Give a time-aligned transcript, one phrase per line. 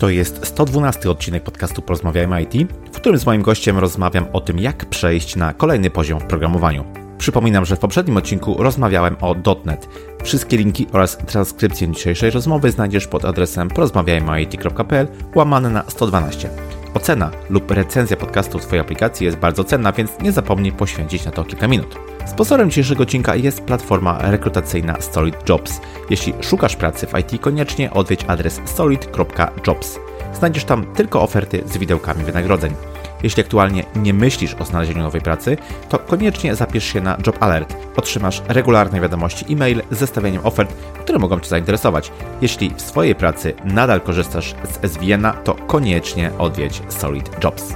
[0.00, 4.58] To jest 112 odcinek podcastu Porozmawiajmy IT, w którym z moim gościem rozmawiam o tym,
[4.58, 6.84] jak przejść na kolejny poziom w programowaniu.
[7.18, 9.88] Przypominam, że w poprzednim odcinku rozmawiałem o .NET.
[10.22, 16.50] Wszystkie linki oraz transkrypcję dzisiejszej rozmowy znajdziesz pod adresem porozmawiajmyit.pl łamane na 112.
[16.94, 21.30] Ocena lub recenzja podcastu w Twojej aplikacji jest bardzo cenna, więc nie zapomnij poświęcić na
[21.30, 21.96] to kilka minut.
[22.26, 25.80] Sponsorem dzisiejszego odcinka jest platforma rekrutacyjna Solid Jobs.
[26.10, 29.98] Jeśli szukasz pracy w IT, koniecznie odwiedź adres solid.jobs.
[30.34, 32.74] Znajdziesz tam tylko oferty z widełkami wynagrodzeń.
[33.22, 35.56] Jeśli aktualnie nie myślisz o znalezieniu nowej pracy,
[35.88, 37.76] to koniecznie zapisz się na Job Alert.
[37.96, 42.12] Otrzymasz regularne wiadomości e-mail z zestawieniem ofert, które mogą Cię zainteresować.
[42.40, 47.74] Jeśli w swojej pracy nadal korzystasz z SVN-a, to koniecznie odwiedź Solid Jobs.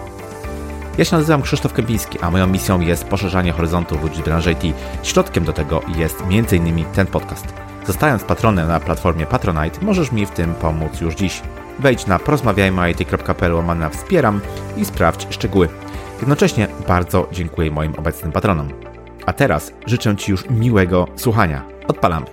[0.98, 4.76] Ja się nazywam Krzysztof Kępiński, a moją misją jest poszerzanie horyzontów ludzi z branży IT.
[5.02, 6.84] Środkiem do tego jest m.in.
[6.84, 7.54] ten podcast.
[7.86, 11.42] Zostając patronem na platformie Patronite, możesz mi w tym pomóc już dziś.
[11.78, 14.41] Wejdź na porozmawiajmy.it.pl łamane wspieram
[14.77, 15.69] i sprawdź szczegóły.
[16.21, 18.68] Jednocześnie bardzo dziękuję moim obecnym patronom.
[19.26, 21.65] A teraz życzę Ci już miłego słuchania.
[21.88, 22.26] Odpalamy.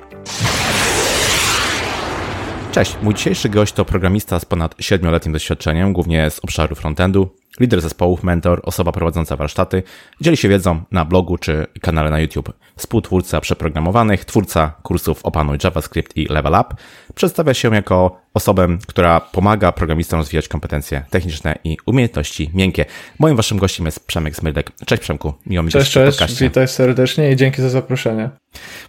[2.71, 7.29] Cześć, mój dzisiejszy gość to programista z ponad 7-letnim doświadczeniem, głównie z obszaru frontendu,
[7.61, 9.83] lider zespołów, mentor, osoba prowadząca warsztaty,
[10.21, 16.17] dzieli się wiedzą na blogu czy kanale na YouTube, współtwórca przeprogramowanych, twórca kursów Opanuj JavaScript
[16.17, 16.75] i Level Up,
[17.15, 22.85] przedstawia się jako osobę, która pomaga programistom rozwijać kompetencje techniczne i umiejętności miękkie.
[23.19, 24.71] Moim waszym gościem jest Przemek Smyrdek.
[24.85, 26.45] Cześć Przemku, miło mi Cześć, cześć, podcaście.
[26.45, 28.29] witaj serdecznie i dzięki za zaproszenie.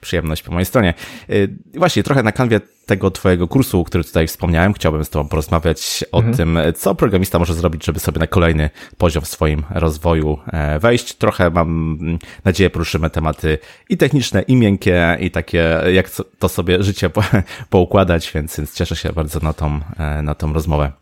[0.01, 0.95] Przyjemność po mojej stronie.
[1.31, 2.61] Y, właśnie trochę na kanwie
[2.93, 6.37] tego twojego kursu, który tutaj wspomniałem, chciałbym z tobą porozmawiać o mhm.
[6.37, 11.15] tym, co programista może zrobić, żeby sobie na kolejny poziom w swoim rozwoju e, wejść.
[11.15, 11.99] Trochę mam
[12.45, 17.11] nadzieję poruszymy tematy i techniczne, i miękkie, i takie, jak to sobie życie
[17.71, 20.93] poukładać, więc, więc cieszę się bardzo na tą, e, na tą rozmowę.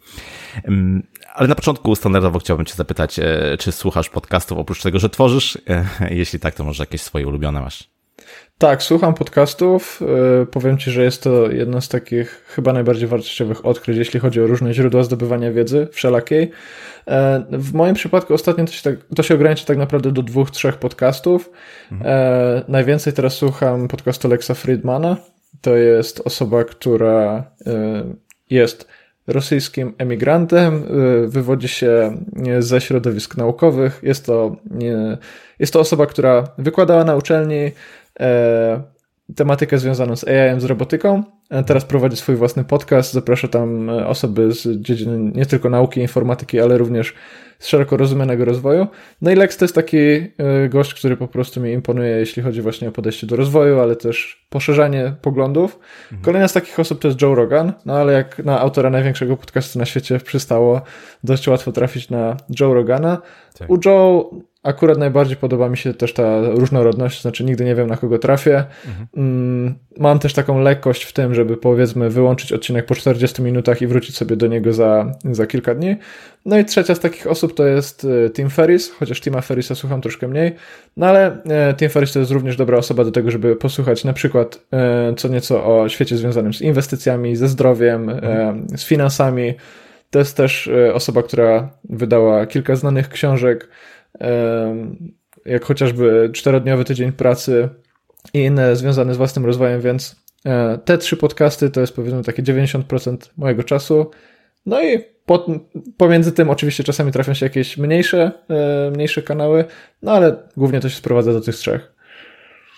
[1.35, 5.59] Ale na początku standardowo chciałbym Cię zapytać, e, czy słuchasz podcastów oprócz tego, że tworzysz?
[6.11, 8.00] Jeśli tak, to może jakieś swoje ulubione masz?
[8.61, 10.01] Tak, słucham podcastów.
[10.43, 14.41] E, powiem Ci, że jest to jedno z takich chyba najbardziej wartościowych odkryć, jeśli chodzi
[14.41, 16.51] o różne źródła zdobywania wiedzy wszelakiej.
[17.07, 20.51] E, w moim przypadku ostatnio to się, tak, to się ogranicza tak naprawdę do dwóch,
[20.51, 21.51] trzech podcastów.
[21.93, 22.11] Mhm.
[22.13, 25.17] E, najwięcej teraz słucham podcastu Lexa Friedmana.
[25.61, 27.45] To jest osoba, która
[28.51, 28.89] jest
[29.27, 30.83] rosyjskim emigrantem,
[31.27, 32.17] wywodzi się
[32.59, 34.01] ze środowisk naukowych.
[34.03, 34.57] Jest to,
[35.59, 37.73] jest to osoba, która wykładała na uczelni,
[39.37, 41.23] tematykę związaną z AI, z robotyką.
[41.51, 46.01] E, teraz prowadzi swój własny podcast, zaprasza tam e, osoby z dziedziny nie tylko nauki,
[46.01, 47.15] informatyki, ale również
[47.59, 48.87] z szeroko rozumianego rozwoju.
[49.23, 50.31] No i Lex to jest taki e,
[50.69, 54.47] gość, który po prostu mi imponuje, jeśli chodzi właśnie o podejście do rozwoju, ale też
[54.49, 55.79] poszerzanie poglądów.
[56.05, 56.23] Mhm.
[56.23, 59.79] Kolejna z takich osób to jest Joe Rogan, no ale jak na autora największego podcastu
[59.79, 60.83] na świecie przystało,
[61.25, 63.23] dość łatwo trafić na Joe Rogana.
[63.59, 63.71] Tak.
[63.71, 64.31] U Joe
[64.63, 68.65] Akurat najbardziej podoba mi się też ta różnorodność, znaczy nigdy nie wiem na kogo trafię.
[68.87, 69.07] Mhm.
[69.17, 73.87] Mm, mam też taką lekkość w tym, żeby powiedzmy wyłączyć odcinek po 40 minutach i
[73.87, 75.97] wrócić sobie do niego za, za kilka dni.
[76.47, 80.01] No i trzecia z takich osób to jest e, Tim Ferris, chociaż Tima Ferrisa słucham
[80.01, 80.55] troszkę mniej,
[80.97, 84.13] no ale e, Tim Ferris to jest również dobra osoba do tego, żeby posłuchać na
[84.13, 88.67] przykład e, co nieco o świecie związanym z inwestycjami, ze zdrowiem, mhm.
[88.77, 89.55] z finansami.
[90.11, 93.69] To jest też osoba, która wydała kilka znanych książek
[95.47, 97.69] jak chociażby czterodniowy tydzień pracy
[98.35, 100.17] i inne związane z własnym rozwojem, więc
[100.47, 104.11] e, te trzy podcasty to jest powiedzmy takie 90% mojego czasu.
[104.67, 105.47] No i po,
[105.97, 109.65] pomiędzy tym oczywiście czasami trafią się jakieś mniejsze, e, mniejsze kanały,
[110.03, 111.93] no ale głównie to się sprowadza do tych trzech.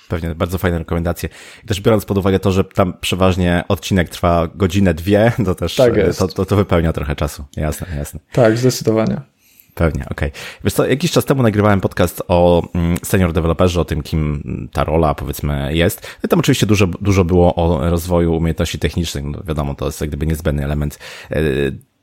[0.08, 1.28] Pewnie, bardzo fajne rekomendacje.
[1.64, 5.76] I też biorąc pod uwagę to, że tam przeważnie odcinek trwa godzinę, dwie, to też
[5.76, 7.44] tak to, to, to wypełnia trochę czasu.
[7.56, 8.20] Jasne, jasne.
[8.32, 9.31] Tak, zdecydowanie.
[9.74, 10.28] Pewnie, okej.
[10.28, 10.40] Okay.
[10.64, 14.84] Wiesz co, jakiś czas temu nagrywałem podcast o mm, senior deweloperze, o tym, kim ta
[14.84, 16.18] rola powiedzmy jest.
[16.24, 19.24] I tam oczywiście dużo, dużo było o rozwoju umiejętności technicznych.
[19.24, 20.98] No wiadomo, to jest jak gdyby niezbędny element
[21.30, 21.40] e,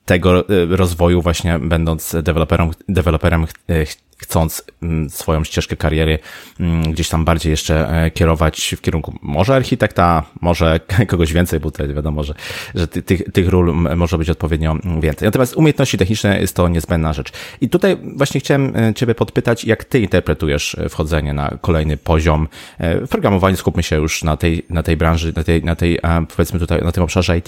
[0.05, 3.85] tego e, rozwoju właśnie będąc deweloperem, deweloperem e,
[4.19, 6.19] chcąc mm, swoją ścieżkę kariery
[6.59, 11.71] mm, gdzieś tam bardziej jeszcze e, kierować w kierunku może architekta, może kogoś więcej, bo
[11.71, 12.33] tutaj wiadomo, że,
[12.75, 15.27] że tych, tych ról może być odpowiednio więcej.
[15.27, 17.31] Natomiast umiejętności techniczne jest to niezbędna rzecz.
[17.61, 22.47] I tutaj właśnie chciałem Ciebie podpytać, jak Ty interpretujesz wchodzenie na kolejny poziom
[22.79, 23.57] w programowaniu.
[23.57, 25.99] Skupmy się już na tej, na tej branży, na tej, na tej,
[26.35, 27.47] powiedzmy tutaj, na tym obszarze IT.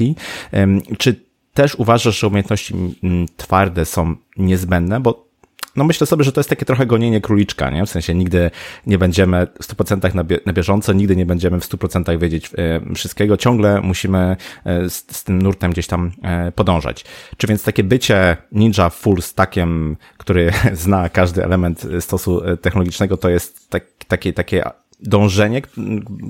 [0.98, 1.16] Czy
[1.54, 2.74] też uważasz, że umiejętności
[3.38, 5.31] twarde są niezbędne, bo
[5.76, 7.86] no myślę sobie, że to jest takie trochę gonienie króliczka, nie?
[7.86, 8.52] W sensie nigdy
[8.88, 12.96] nie będziemy w 100% na, bie na bieżąco, nigdy nie będziemy w 100% wiedzieć e,
[12.96, 17.06] wszystkiego, ciągle musimy e, z, z, tym nurtem gdzieś tam e, podążać.
[17.38, 23.70] Czy więc takie bycie ninja full stackiem, który zna każdy element stosu technologicznego, to jest
[23.70, 24.64] tak, takie, takie
[25.00, 25.62] dążenie,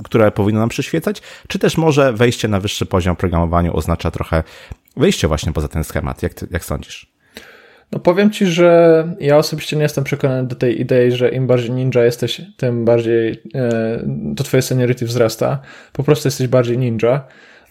[0.04, 4.44] które powinno nam przyświecać, czy też może wejście na wyższy poziom programowaniu oznacza trochę
[4.98, 6.24] wyjście właśnie poza ten schemat?
[6.24, 7.11] Jak, ty, jak sądzisz?
[7.92, 11.72] No powiem ci, że ja osobiście nie jestem przekonany do tej idei, że im bardziej
[11.72, 14.06] ninja jesteś, tym bardziej e,
[14.36, 15.62] to twoje seniority wzrasta.
[15.94, 17.28] Po prostu jesteś bardziej ninja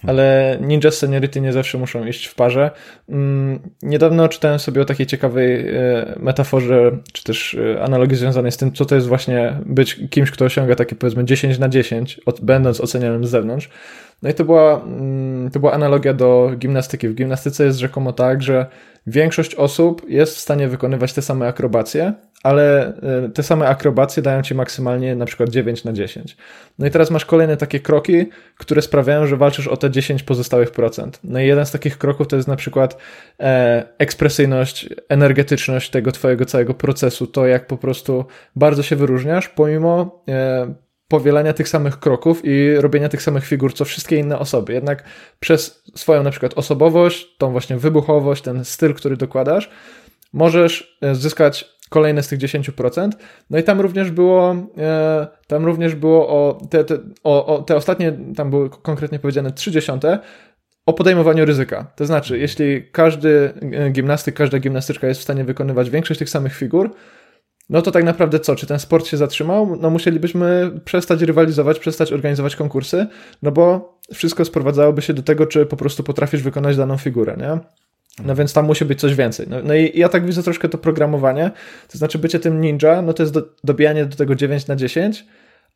[0.07, 2.71] ale ninja seniority nie zawsze muszą iść w parze.
[3.09, 8.57] Mm, niedawno czytałem sobie o takiej ciekawej e, metaforze, czy też e, analogii związanej z
[8.57, 12.81] tym, co to jest właśnie być kimś, kto osiąga takie powiedzmy 10 na 10, będąc
[12.81, 13.71] ocenianym z zewnątrz.
[14.23, 17.09] No i to była, mm, to była analogia do gimnastyki.
[17.09, 18.67] W gimnastyce jest rzekomo tak, że
[19.07, 22.13] większość osób jest w stanie wykonywać te same akrobacje,
[22.43, 26.37] ale e, te same akrobacje dają ci maksymalnie na przykład 9 na 10.
[26.79, 28.27] No i teraz masz kolejne takie kroki,
[28.59, 31.21] które sprawiają, że walczysz o te 10 pozostałych procent.
[31.25, 32.97] No i jeden z takich kroków to jest na przykład
[33.41, 38.25] e, ekspresyjność, energetyczność tego twojego całego procesu, to jak po prostu
[38.57, 40.75] bardzo się wyróżniasz, pomimo e,
[41.11, 44.73] powielania tych samych kroków i robienia tych samych figur, co wszystkie inne osoby.
[44.73, 45.05] Jednak
[45.41, 49.71] przez swoją na przykład osobowość, tą właśnie wybuchowość, ten styl, który dokładasz,
[50.33, 53.11] możesz e, zyskać kolejne z tych 10%.
[53.51, 57.77] No i tam również było, e, tam również było o te, te, o, o te
[57.77, 59.93] ostatnie, tam były konkretnie powiedziane 30
[60.87, 61.93] o podejmowaniu ryzyka.
[61.97, 66.57] To znaczy, jeśli każdy e, gimnastyk, każda gimnastyczka jest w stanie wykonywać większość tych samych
[66.57, 66.91] figur,
[67.71, 68.57] no to tak naprawdę co?
[68.57, 69.77] Czy ten sport się zatrzymał?
[69.81, 73.07] No musielibyśmy przestać rywalizować, przestać organizować konkursy,
[73.43, 77.59] no bo wszystko sprowadzałoby się do tego, czy po prostu potrafisz wykonać daną figurę, nie?
[78.25, 79.47] No więc tam musi być coś więcej.
[79.51, 81.51] No, no, i ja tak widzę troszkę to programowanie,
[81.93, 85.27] to znaczy bycie tym ninja, no to jest do, dobijanie do tego 9 na 10,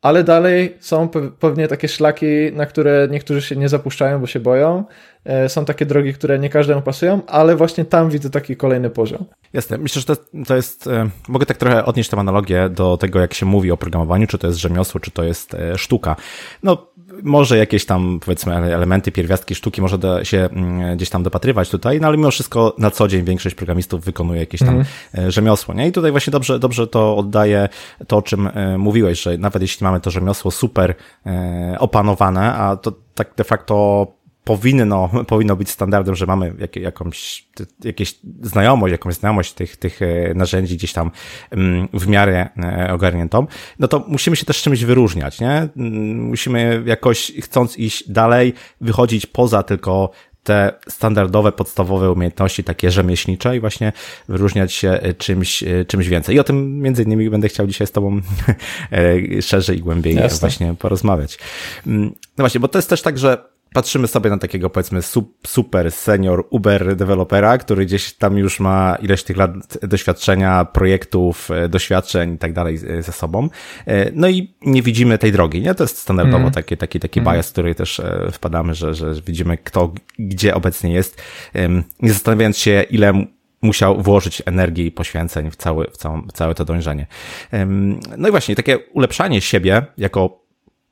[0.01, 1.09] ale dalej są
[1.39, 4.83] pewnie takie szlaki, na które niektórzy się nie zapuszczają, bo się boją.
[5.25, 9.25] E, są takie drogi, które nie każdemu pasują, ale właśnie tam widzę taki kolejny poziom.
[9.53, 9.77] Jasne.
[9.77, 10.87] Myślę, że to, to jest.
[10.87, 14.37] E, mogę tak trochę odnieść tę analogię do tego, jak się mówi o programowaniu, czy
[14.37, 16.15] to jest rzemiosło, czy to jest e, sztuka.
[16.63, 16.87] No,
[17.23, 22.01] może jakieś tam, powiedzmy, elementy, pierwiastki sztuki może da się mm, gdzieś tam dopatrywać tutaj,
[22.01, 24.83] no ale mimo wszystko na co dzień większość programistów wykonuje jakieś tam
[25.13, 25.31] mm.
[25.31, 25.87] rzemiosło, nie?
[25.87, 27.69] I tutaj właśnie dobrze, dobrze to oddaje
[28.07, 30.95] to, o czym mówiłeś, że nawet jeśli mamy to rzemiosło super
[31.79, 34.07] opanowane, a to tak de facto
[34.45, 37.47] powinno, powinno być standardem, że mamy jak, jakąś,
[37.83, 41.11] jakieś znajomość, jakąś znajomość tych, tych e, narzędzi gdzieś tam
[41.51, 43.47] mm, w miarę e, ogarniętą,
[43.79, 45.69] no to musimy się też czymś wyróżniać, nie?
[45.77, 50.11] Mm, musimy jakoś, chcąc iść dalej, wychodzić poza tylko
[50.43, 53.93] te standardowe, podstawowe umiejętności, takie rzemieślnicze i właśnie
[54.27, 56.35] wyróżniać się e, czymś, czymś więcej.
[56.35, 58.21] I o tym między innymi będę chciał dzisiaj z Tobą
[59.41, 60.39] szerzej i głębiej Jasne.
[60.39, 61.37] właśnie porozmawiać.
[61.87, 62.03] Mm,
[62.37, 64.99] no właśnie, bo to jest też tak, że patrzymy sobie na takiego powiedzmy
[65.47, 69.51] super senior Uber dewelopera, który gdzieś tam już ma ileś tych lat
[69.81, 73.49] doświadczenia, projektów, e, doświadczeń i tak dalej e, ze sobą.
[73.87, 75.75] E, no i nie widzimy tej drogi, nie?
[75.75, 76.51] To jest standardowo mm.
[76.51, 77.33] taki, taki, taki mm.
[77.33, 78.01] bias, w który też
[78.31, 81.21] wpadamy, że, że widzimy kto gdzie obecnie jest,
[82.01, 83.25] nie zastanawiając się ile
[83.61, 87.07] musiał włożyć energii i poświęceń w, cały, w, całą, w całe to dążenie.
[88.17, 90.44] No i właśnie, takie ulepszanie siebie jako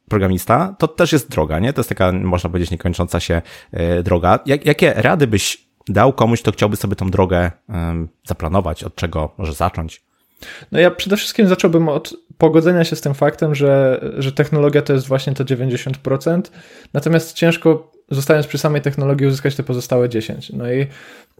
[0.10, 1.74] programista, to też jest droga, nie?
[1.74, 3.42] To jest taka, można powiedzieć, niekończąca się
[3.72, 4.40] e, droga.
[4.46, 7.52] Jak, jakie rady byś dał komuś, kto chciałby sobie tą drogę
[8.28, 10.02] zaplanować, od czego może zacząć?
[10.72, 14.94] No ja przede wszystkim zacząłbym od pogodzenia się z tym faktem, że, że technologia to
[14.94, 16.42] jest właśnie to 90%,
[16.94, 20.52] natomiast ciężko zostając przy samej technologii uzyskać te pozostałe 10.
[20.54, 20.88] No i,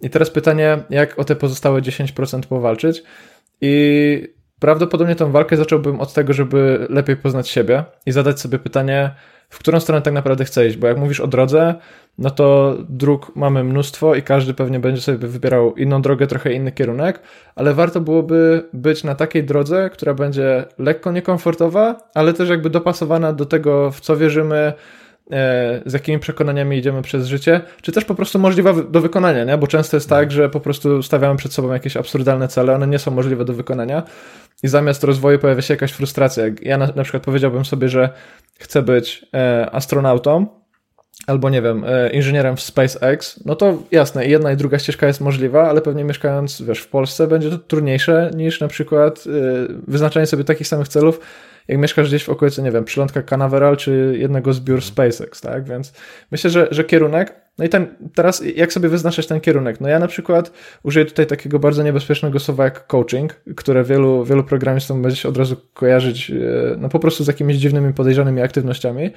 [0.02, 3.04] i teraz pytanie, jak o te pozostałe 10% powalczyć?
[3.62, 9.12] I Prawdopodobnie tą walkę zacząłbym od tego, żeby lepiej poznać siebie i zadać sobie pytanie,
[9.50, 11.76] w którą stronę tak naprawdę chcę iść, bo jak mówisz o drodze,
[12.18, 16.72] no to dróg mamy mnóstwo i każdy pewnie będzie sobie wybierał inną drogę, trochę inny
[16.72, 17.20] kierunek,
[17.56, 23.34] ale warto byłoby być na takiej drodze, która będzie lekko niekomfortowa, ale też jakby dopasowana
[23.34, 24.74] do tego, w co wierzymy,
[25.86, 29.58] z jakimi przekonaniami idziemy przez życie, czy też po prostu możliwa do wykonania, nie?
[29.58, 33.00] bo często jest tak, że po prostu stawiamy przed sobą jakieś absurdalne cele, one nie
[33.00, 34.04] są możliwe do wykonania
[34.64, 36.44] i zamiast rozwoju pojawia się jakaś frustracja.
[36.62, 38.10] Ja na, na przykład powiedziałbym sobie, że
[38.60, 40.48] chcę być e, astronautą,
[41.28, 45.22] albo nie wiem, e, inżynierem w SpaceX, no to jasne, jedna i druga ścieżka jest
[45.22, 49.24] możliwa, ale pewnie mieszkając, wiesz, w Polsce będzie to trudniejsze niż na przykład
[49.88, 51.20] wyznaczanie sobie takich samych celów,
[51.68, 55.64] jak mieszkasz gdzieś w okolicy, nie wiem, przylądka Canaveral czy jednego z biur SpaceX, tak?
[55.64, 55.94] Więc
[56.32, 59.82] myślę, że, że kierunek, no i ten, teraz jak sobie wyznaczać ten kierunek?
[59.82, 60.52] No ja na przykład
[60.84, 65.38] użyję tutaj takiego bardzo niebezpiecznego słowa jak coaching, które wielu, wielu programistom będzie się od
[65.38, 66.36] razu kojarzyć e,
[66.78, 69.12] no po prostu z jakimiś dziwnymi, podejrzanymi aktywnościami,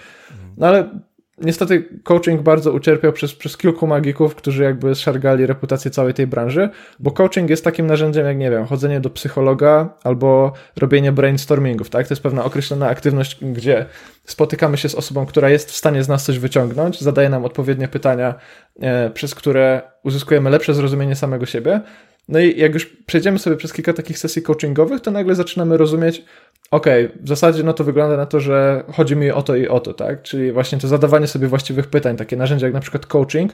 [0.57, 0.91] no ale
[1.39, 6.69] niestety coaching bardzo ucierpiał przez, przez kilku magików, którzy jakby szargali reputację całej tej branży,
[6.99, 12.09] bo coaching jest takim narzędziem jak, nie wiem, chodzenie do psychologa albo robienie brainstormingów, tak?
[12.09, 13.87] To jest pewna określona aktywność, gdzie
[14.25, 17.89] spotykamy się z osobą, która jest w stanie z nas coś wyciągnąć, zadaje nam odpowiednie
[17.89, 18.35] pytania,
[18.81, 21.81] e, przez które uzyskujemy lepsze zrozumienie samego siebie.
[22.29, 26.25] No i jak już przejdziemy sobie przez kilka takich sesji coachingowych, to nagle zaczynamy rozumieć,
[26.71, 29.69] okej, okay, w zasadzie no to wygląda na to, że chodzi mi o to i
[29.69, 30.23] o to, tak?
[30.23, 33.53] Czyli właśnie to zadawanie sobie właściwych pytań, takie narzędzia jak na przykład coaching,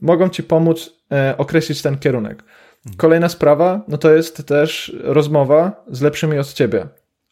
[0.00, 2.42] mogą ci pomóc e, określić ten kierunek.
[2.96, 6.86] Kolejna sprawa, no to jest też rozmowa z lepszymi od ciebie.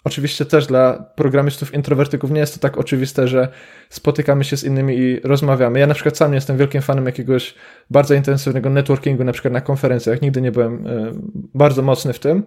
[0.05, 3.49] Oczywiście też dla programistów introwertyków nie jest to tak oczywiste, że
[3.91, 5.79] spotykamy się z innymi i rozmawiamy.
[5.79, 7.55] Ja na przykład sam nie jestem wielkim fanem jakiegoś
[7.91, 10.23] bardzo intensywnego networkingu, na przykład na konferencjach.
[10.23, 11.13] Nigdy nie byłem e,
[11.55, 12.43] bardzo mocny w tym.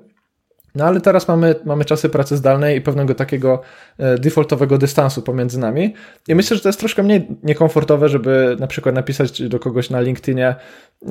[0.76, 3.62] No ale teraz mamy, mamy czasy pracy zdalnej i pewnego takiego
[3.98, 5.94] e, defaultowego dystansu pomiędzy nami.
[6.28, 10.02] I myślę, że to jest troszkę mniej niekomfortowe, żeby na przykład napisać do kogoś na
[10.02, 10.56] LinkedInie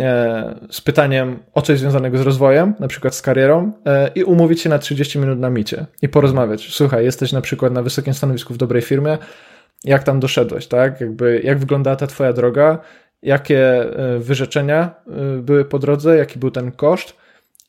[0.01, 4.61] e, z pytaniem o coś związanego z rozwojem, na przykład z karierą, e, i umówić
[4.61, 6.69] się na 30 minut na micie i porozmawiać.
[6.71, 9.19] Słuchaj, jesteś na przykład na wysokim stanowisku w dobrej firmie,
[9.85, 11.01] jak tam doszedłeś, tak?
[11.01, 12.79] Jakby, jak wyglądała ta twoja droga,
[13.23, 13.87] jakie
[14.19, 14.95] wyrzeczenia
[15.43, 17.17] były po drodze, jaki był ten koszt,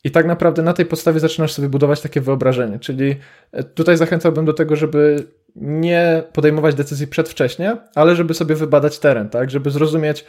[0.04, 2.78] i tak naprawdę na tej podstawie zaczynasz sobie budować takie wyobrażenie.
[2.78, 3.16] Czyli
[3.52, 5.26] e, tutaj zachęcałbym do tego, żeby
[5.56, 9.50] nie podejmować decyzji przedwcześnie, ale żeby sobie wybadać teren, tak?
[9.50, 10.24] Żeby zrozumieć,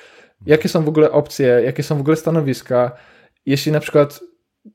[0.46, 2.92] jakie są w ogóle opcje, jakie są w ogóle stanowiska.
[3.46, 4.20] Jeśli na przykład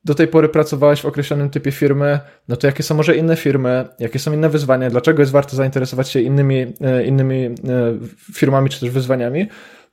[0.04, 3.84] do tej pory pracowałeś w określonym typie firmy, no to jakie są może inne firmy,
[3.98, 7.52] jakie są inne wyzwania, dlaczego jest warto zainteresować się innymi, e, innymi e,
[8.34, 9.48] firmami czy też wyzwaniami.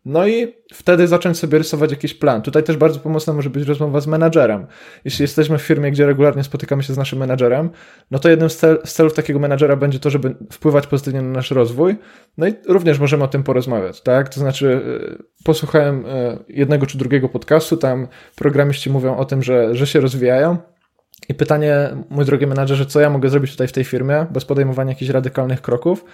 [0.06, 2.42] No i wtedy zacząć sobie rysować jakiś plan.
[2.42, 4.68] Tutaj też bardzo pomocna może być rozmowa z menadżerem.
[5.06, 7.70] Jeśli jesteśmy w firmie, gdzie regularnie spotykamy się z naszym menadżerem,
[8.12, 11.30] no to jednym z, cel, z celów takiego menadżera będzie to, żeby wpływać pozytywnie na
[11.30, 11.96] nasz rozwój.
[12.38, 14.30] No i również możemy o tym porozmawiać, tak?
[14.30, 14.82] To znaczy,
[15.12, 20.00] e, posłuchałem e, jednego czy drugiego podcastu, tam programiści mówią o tym, że, że się
[20.00, 20.58] rozwijają.
[21.30, 24.92] I pytanie, mój drogi menadżerze, co ja mogę zrobić tutaj w tej firmie bez podejmowania
[24.92, 26.06] jakichś radykalnych kroków?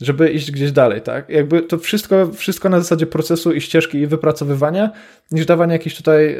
[0.00, 1.28] Żeby iść gdzieś dalej, tak?
[1.28, 4.90] Jakby to wszystko, wszystko na zasadzie procesu i ścieżki i wypracowywania,
[5.30, 6.36] niż dawania jakichś tutaj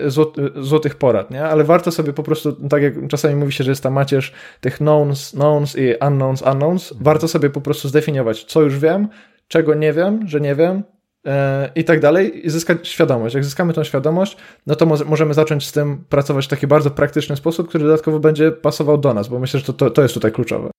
[0.57, 1.45] złotych porad, nie?
[1.45, 4.77] Ale warto sobie po prostu, tak jak czasami mówi się, że jest ta macierz tych
[4.77, 9.09] knowns, knowns i unknowns, unknowns, warto sobie po prostu zdefiniować, co już wiem,
[9.49, 10.83] czego nie wiem, że nie wiem,
[11.27, 13.35] e, i tak dalej, i zyskać świadomość.
[13.35, 14.37] Jak zyskamy tą świadomość,
[14.67, 18.53] no to możemy zacząć z tym pracować w taki bardzo praktyczny sposób, który dodatkowo będzie
[18.53, 20.71] pasował do nas, bo myślę, że to, to, to jest tutaj kluczowe.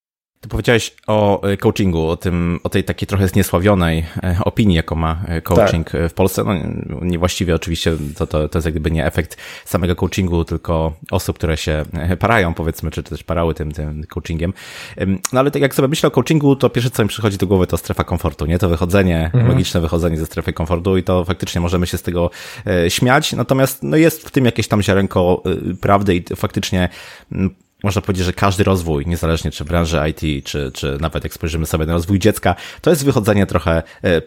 [0.41, 4.95] Ty powiedziałeś o e, coachingu, o tym, o tej takiej trochę zniesławionej e, opinii, jaką
[4.95, 6.11] ma e, coaching tak.
[6.11, 6.43] w Polsce.
[6.43, 6.53] No,
[7.01, 11.57] niewłaściwie oczywiście to, to, to jest jak gdyby nie efekt samego coachingu, tylko osób, które
[11.57, 11.85] się
[12.19, 14.53] parają, powiedzmy, czy też parały tym, tym coachingiem.
[15.33, 17.67] No ale tak jak sobie myślę o coachingu, to pierwsze, co mi przychodzi do głowy,
[17.67, 18.59] to strefa komfortu, nie?
[18.59, 19.47] To wychodzenie, mhm.
[19.47, 22.29] logiczne wychodzenie ze strefy komfortu i to faktycznie możemy się z tego
[22.89, 23.33] śmiać.
[23.33, 25.43] Natomiast no jest w tym jakieś tam ziarenko
[25.81, 26.89] prawdy i faktycznie
[27.83, 31.85] można powiedzieć, że każdy rozwój, niezależnie czy branży IT, czy, czy nawet jak spojrzymy sobie
[31.85, 34.21] na rozwój dziecka, to jest wychodzenie trochę e,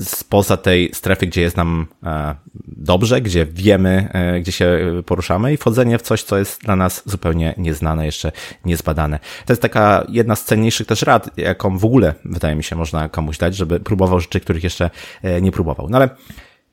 [0.00, 2.34] spoza tej strefy, gdzie jest nam e,
[2.66, 7.02] dobrze, gdzie wiemy, e, gdzie się poruszamy i wchodzenie w coś, co jest dla nas
[7.06, 8.32] zupełnie nieznane, jeszcze
[8.64, 9.18] niezbadane.
[9.46, 13.08] To jest taka jedna z cenniejszych też rad, jaką w ogóle, wydaje mi się, można
[13.08, 14.90] komuś dać, żeby próbował rzeczy, których jeszcze
[15.42, 15.88] nie próbował.
[15.90, 16.08] No ale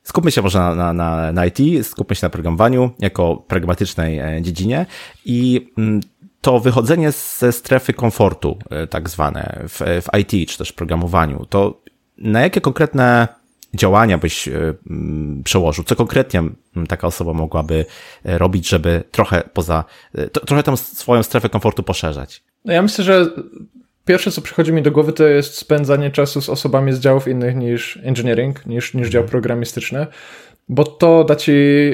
[0.06, 4.86] Skupmy się może na, na, na IT, skupmy się na programowaniu jako pragmatycznej dziedzinie
[5.26, 6.02] i mm,
[6.46, 11.82] to wychodzenie ze strefy komfortu, e, tak zwane, w, w IT czy też programowaniu, to
[12.18, 13.28] na jakie konkretne
[13.74, 14.52] działania byś e,
[15.44, 15.84] przełożył?
[15.84, 16.44] Co konkretnie
[16.88, 17.86] taka osoba mogłaby
[18.26, 19.84] e, robić, żeby trochę poza,
[20.46, 22.44] trochę tą swoją strefę komfortu poszerzać?
[22.66, 23.30] No ja myślę, że
[24.06, 27.56] pierwsze, co przychodzi mi do głowy, to jest spędzanie czasu z osobami z działów innych
[27.56, 29.32] niż engineering, niż, niż dział mhm.
[29.32, 30.08] programistyczny
[30.70, 31.52] bo to da ci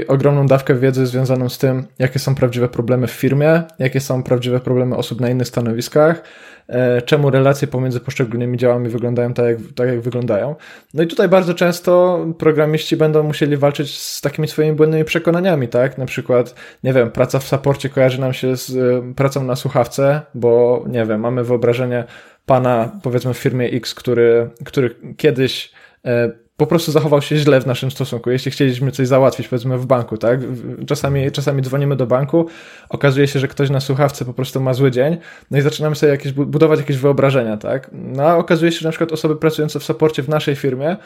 [0.08, 4.60] ogromną dawkę wiedzy związaną z tym, jakie są prawdziwe problemy w firmie, jakie są prawdziwe
[4.60, 6.24] problemy osób na innych stanowiskach,
[6.68, 10.56] e, czemu relacje pomiędzy poszczególnymi działami wyglądają tak jak, tak, jak wyglądają.
[10.94, 15.98] No i tutaj bardzo często programiści będą musieli walczyć z takimi swoimi błędnymi przekonaniami, tak?
[15.98, 20.22] Na przykład, nie wiem, praca w saporcie kojarzy nam się z e, pracą na słuchawce,
[20.36, 22.04] bo, nie wiem, mamy wyobrażenie
[22.46, 25.72] pana, powiedzmy w firmie X, który, który kiedyś
[26.06, 26.32] e,
[26.62, 28.32] po prostu zachował się źle w naszym stosunku.
[28.32, 30.40] Jeśli chcieliśmy coś załatwić, powiedzmy w banku, tak?
[30.88, 32.46] Czasami, czasami dzwonimy do banku,
[32.90, 35.18] okazuje się, że ktoś na słuchawce po prostu ma zły dzień,
[35.52, 37.90] no i zaczynamy sobie jakieś, budować jakieś wyobrażenia, tak?
[37.94, 40.98] No a okazuje się, że na przykład osoby pracujące w supporcie w naszej firmie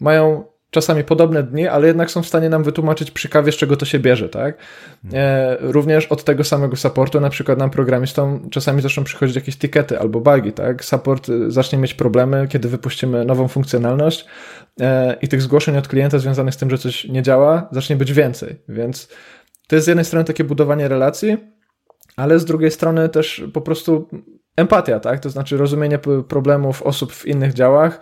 [0.00, 3.76] mają czasami podobne dni, ale jednak są w stanie nam wytłumaczyć przy kawie, z czego
[3.76, 4.56] to się bierze, tak?
[5.12, 9.98] E, również od tego samego supportu, na przykład nam programistom czasami zaczną przychodzić jakieś tikety
[9.98, 10.84] albo bugi, tak?
[10.84, 14.26] Support y, zacznie mieć problemy, kiedy wypuścimy nową funkcjonalność
[14.80, 18.12] e, i tych zgłoszeń od klienta związanych z tym, że coś nie działa, zacznie być
[18.12, 19.08] więcej, więc
[19.68, 21.36] to jest z jednej strony takie budowanie relacji,
[22.16, 24.08] ale z drugiej strony też po prostu
[24.56, 25.20] empatia, tak?
[25.20, 25.98] To znaczy rozumienie
[26.28, 28.00] problemów osób w innych działach,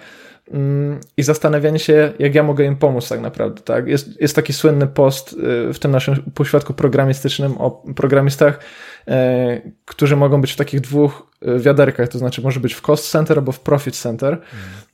[1.16, 3.62] i zastanawianie się, jak ja mogę im pomóc tak naprawdę.
[3.62, 3.86] Tak?
[3.86, 8.60] Jest, jest taki słynny post y, w tym naszym poświadku programistycznym o programistach,
[9.08, 13.10] e, którzy mogą być w takich dwóch y, wiaderkach, to znaczy może być w cost
[13.10, 14.40] center albo w profit center.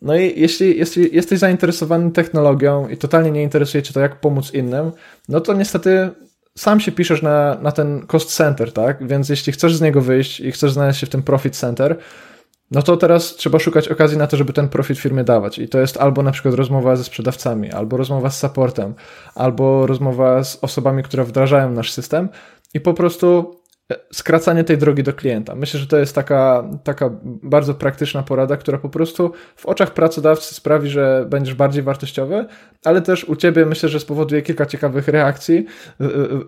[0.02, 4.54] No i jeśli, jeśli jesteś zainteresowany technologią i totalnie nie interesuje cię to, jak pomóc
[4.54, 4.92] innym,
[5.28, 6.10] no to niestety
[6.56, 9.08] sam się piszesz na, na ten cost center, tak?
[9.08, 11.96] Więc jeśli chcesz z niego wyjść i chcesz znaleźć się w tym profit center,
[12.70, 15.58] no to teraz trzeba szukać okazji na to, żeby ten profit firmie dawać.
[15.58, 18.94] I to jest albo na przykład rozmowa ze sprzedawcami, albo rozmowa z supportem,
[19.34, 22.28] albo rozmowa z osobami, które wdrażają nasz system
[22.74, 23.56] i po prostu
[23.92, 25.54] e, skracanie tej drogi do klienta.
[25.54, 30.54] Myślę, że to jest taka, taka bardzo praktyczna porada, która po prostu w oczach pracodawcy
[30.54, 32.46] sprawi, że będziesz bardziej wartościowy,
[32.84, 35.66] ale też u ciebie myślę, że spowoduje kilka ciekawych reakcji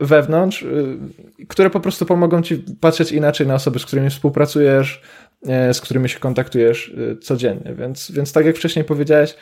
[0.00, 0.98] wewnątrz, y,
[1.48, 5.27] które po prostu pomogą ci patrzeć inaczej na osoby, z którymi współpracujesz, E,
[5.72, 7.74] z którymi się kontaktujesz e, codziennie.
[7.74, 9.34] Więc, więc tak jak wcześniej powiedziałeś,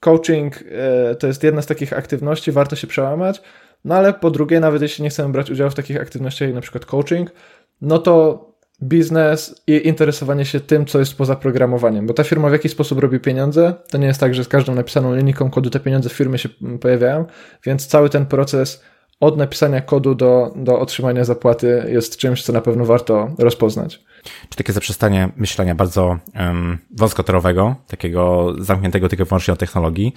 [0.00, 3.42] coaching e, to jest jedna z takich aktywności, warto się przełamać,
[3.84, 6.60] no ale po drugie, nawet jeśli nie chcemy brać udziału w takich aktywnościach jak na
[6.60, 7.30] przykład coaching,
[7.80, 12.52] no to biznes i interesowanie się tym, co jest poza programowaniem, bo ta firma w
[12.52, 13.74] jakiś sposób robi pieniądze.
[13.90, 16.48] To nie jest tak, że z każdą napisaną linijką kodu te pieniądze w firmie się
[16.80, 17.26] pojawiają,
[17.64, 18.82] więc cały ten proces
[19.22, 24.00] od napisania kodu do, do otrzymania zapłaty jest czymś, co na pewno warto rozpoznać.
[24.48, 30.14] Czy takie zaprzestanie myślenia bardzo um, wąskotorowego, takiego zamkniętego tylko wyłącznie o technologii,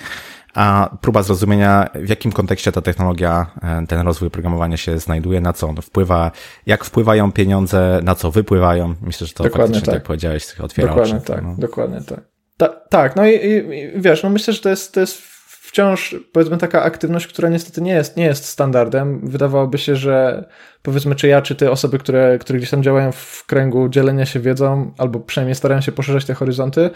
[0.54, 3.46] a próba zrozumienia, w jakim kontekście ta technologia,
[3.88, 6.32] ten rozwój programowania się znajduje, na co on wpływa,
[6.66, 8.96] jak wpływają pieniądze, na co wypływają.
[9.02, 9.94] Myślę, że to dokładnie faktycznie, tak.
[9.94, 11.26] jak powiedziałeś, otwiera dokładnie oczy.
[11.26, 11.56] Tak, no.
[11.58, 12.22] Dokładnie tak.
[12.58, 15.35] Ta, tak, no i, i, wiesz, no myślę, że to jest, to jest
[15.76, 19.20] wciąż, powiedzmy, taka aktywność, która niestety nie jest, nie jest standardem.
[19.24, 20.46] Wydawałoby się, że
[20.82, 24.40] powiedzmy, czy ja, czy te osoby, które, które gdzieś tam działają w kręgu dzielenia się
[24.40, 26.90] wiedzą, albo przynajmniej starają się poszerzać te horyzonty,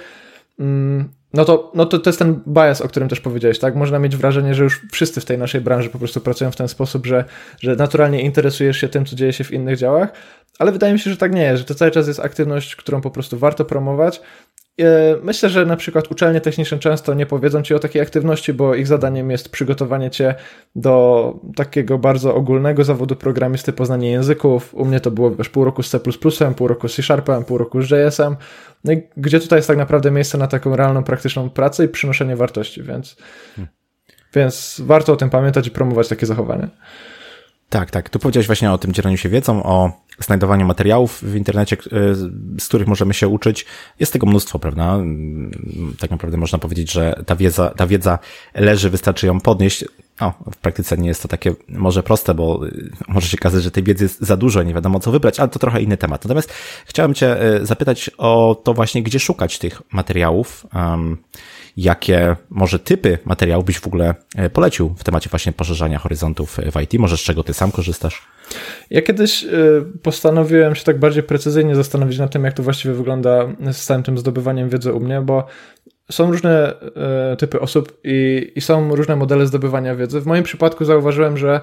[0.59, 3.75] mm, no to, no to to jest ten bias, o którym też powiedziałeś, tak?
[3.75, 6.67] Można mieć wrażenie, że już wszyscy w tej naszej branży po prostu pracują w ten
[6.67, 7.25] sposób, że,
[7.59, 10.09] że naturalnie interesujesz się tym, co dzieje się w innych działach,
[10.59, 13.01] ale wydaje mi się, że tak nie jest, że to cały czas jest aktywność, którą
[13.01, 14.21] po prostu warto promować
[15.23, 18.87] myślę, że na przykład uczelnie techniczne często nie powiedzą ci o takiej aktywności, bo ich
[18.87, 20.35] zadaniem jest przygotowanie cię
[20.75, 24.73] do takiego bardzo ogólnego zawodu programisty, poznanie języków.
[24.73, 25.99] U mnie to było wiesz, pół roku z C++,
[26.55, 28.35] pół roku z C Sharpem, pół roku z JS-em.
[28.83, 32.35] No i gdzie tutaj jest tak naprawdę miejsce na taką realną, praktyczną pracę i przynoszenie
[32.35, 33.17] wartości, więc,
[33.55, 33.73] hmm.
[34.35, 36.67] więc warto o tym pamiętać i promować takie zachowanie.
[37.69, 38.09] Tak, tak.
[38.09, 41.77] Tu powiedziałeś właśnie o tym dzieleniu się wiedzą, o znajdowaniu materiałów w internecie,
[42.59, 43.65] z których możemy się uczyć.
[43.99, 44.97] Jest tego mnóstwo, prawda?
[45.99, 48.19] Tak naprawdę można powiedzieć, że ta wiedza, ta wiedza
[48.55, 49.85] leży, wystarczy ją podnieść.
[50.19, 52.61] O, w praktyce nie jest to takie może proste, bo
[53.07, 55.59] może się okazać, że tej wiedzy jest za dużo, nie wiadomo co wybrać, ale to
[55.59, 56.23] trochę inny temat.
[56.23, 56.53] Natomiast
[56.85, 60.65] chciałem Cię e, zapytać o to właśnie, gdzie szukać tych materiałów.
[60.75, 61.17] Um,
[61.81, 66.81] jakie może typy materiałów byś w ogóle e, polecił w temacie właśnie poszerzania horyzontów w
[66.81, 66.93] IT?
[66.99, 68.27] Może z czego ty sam korzystasz?
[68.89, 69.47] Ja kiedyś e,
[70.03, 74.17] postanowiłem się tak bardziej precyzyjnie zastanowić nad tym, jak to właściwie wygląda z całym tym
[74.17, 75.47] zdobywaniem wiedzy u mnie, bo
[76.11, 76.73] są różne
[77.31, 80.21] e, typy osób i, i, są różne modele zdobywania wiedzy.
[80.21, 81.61] W moim przypadku zauważyłem, że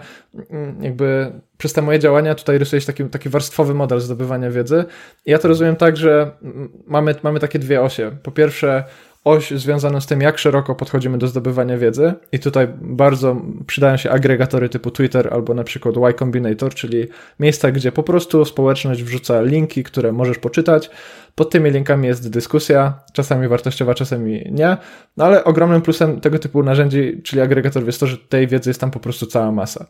[0.50, 4.84] mm, jakby przez te moje działania tutaj rysuje się taki, taki warstwowy model zdobywania wiedzy.
[5.26, 8.16] I ja to rozumiem tak, że mm, mamy, mamy takie dwie osie.
[8.22, 8.84] Po pierwsze,
[9.26, 12.14] oś związaną z tym, jak szeroko podchodzimy do zdobywania wiedzy.
[12.32, 13.36] I tutaj bardzo
[13.66, 17.06] przydają się agregatory typu Twitter albo na przykład Y Combinator, czyli
[17.40, 20.90] miejsca, gdzie po prostu społeczność wrzuca linki, które możesz poczytać.
[21.34, 24.76] Pod tymi linkami jest dyskusja, czasami wartościowa, czasami nie.
[25.16, 28.80] No ale ogromnym plusem tego typu narzędzi, czyli agregatorów, jest to, że tej wiedzy jest
[28.80, 29.86] tam po prostu cała masa.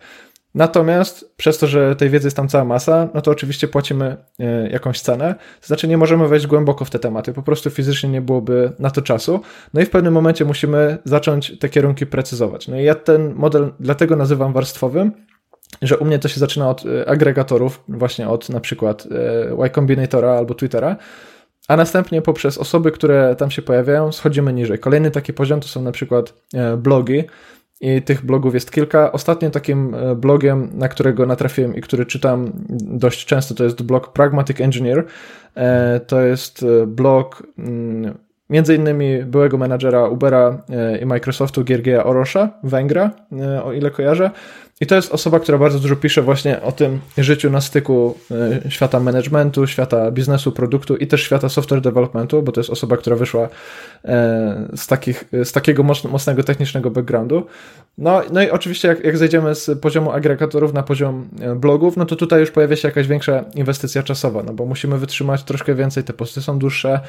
[0.57, 4.71] Natomiast przez to, że tej wiedzy jest tam cała masa, no to oczywiście płacimy e,
[4.71, 5.35] jakąś cenę.
[5.61, 8.91] To znaczy nie możemy wejść głęboko w te tematy, po prostu fizycznie nie byłoby na
[8.91, 9.41] to czasu.
[9.75, 12.69] No i w pewnym momencie musimy zacząć te kierunki precyzować.
[12.69, 15.13] No i ja ten model dlatego nazywam warstwowym,
[15.83, 19.09] że u mnie to się zaczyna od e, agregatorów, właśnie od na przykład
[19.51, 20.97] e, Y Combinatora albo Twittera,
[21.69, 24.79] a następnie poprzez osoby, które tam się pojawiają, schodzimy niżej.
[24.79, 26.35] Kolejny taki poziom to są na przykład
[26.79, 27.25] blogi,
[27.81, 29.13] i tych blogów jest kilka.
[29.13, 34.13] Ostatnim takim e, blogiem, na którego natrafiłem i który czytam dość często, to jest blog
[34.13, 35.05] Pragmatic Engineer.
[35.55, 38.19] E, to jest e, blog mm,
[38.51, 40.63] między innymi byłego menadżera Ubera
[41.03, 43.11] i Microsoftu Giergieja Orosza, Węgra,
[43.65, 44.31] o ile kojarzę.
[44.81, 48.19] I to jest osoba, która bardzo dużo pisze właśnie o tym życiu na styku
[48.67, 52.97] e, świata managementu, świata biznesu, produktu i też świata software developmentu, bo to jest osoba,
[52.97, 53.49] która wyszła
[54.05, 57.47] e, z, takich, z takiego mocnego technicznego backgroundu.
[57.99, 62.07] No, no i oczywiście jak, jak zejdziemy z poziomu agregatorów na poziom e, blogów, no
[62.07, 66.05] to tutaj już pojawia się jakaś większa inwestycja czasowa, no bo musimy wytrzymać troszkę więcej,
[66.05, 67.01] te posty są dłuższe,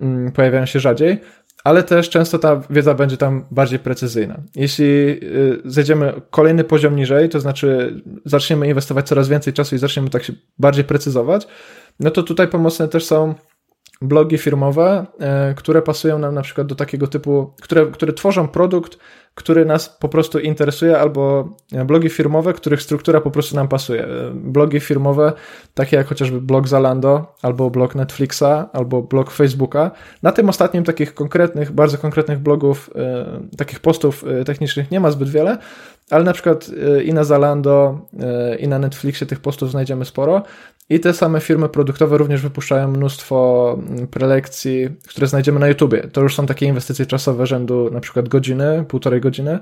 [0.00, 1.20] mm, pojawiają się rzadziej,
[1.66, 4.40] ale też często ta wiedza będzie tam bardziej precyzyjna.
[4.56, 10.10] Jeśli y, zejdziemy kolejny poziom niżej, to znaczy zaczniemy inwestować coraz więcej czasu i zaczniemy
[10.10, 11.46] tak się bardziej precyzować,
[12.00, 13.34] no to tutaj pomocne też są
[14.02, 18.98] blogi firmowe, e, które pasują nam na przykład do takiego typu, które, które tworzą produkt,
[19.36, 21.48] który nas po prostu interesuje, albo
[21.84, 24.04] blogi firmowe, których struktura po prostu nam pasuje.
[24.04, 25.32] E, blogi firmowe,
[25.74, 29.90] takie jak chociażby blog Zalando, albo blog Netflixa, albo blog Facebooka.
[30.22, 35.28] Na tym ostatnim takich konkretnych, bardzo konkretnych blogów, e, takich postów technicznych nie ma zbyt
[35.28, 35.58] wiele,
[36.10, 36.70] ale na przykład
[37.04, 38.00] i na Zalando,
[38.58, 40.42] i na Netflixie tych postów znajdziemy sporo.
[40.88, 46.08] I te same firmy produktowe również wypuszczają mnóstwo mm, prelekcji, które znajdziemy na YouTubie.
[46.12, 49.58] To już są takie inwestycje czasowe rzędu na przykład godziny, półtorej godziny,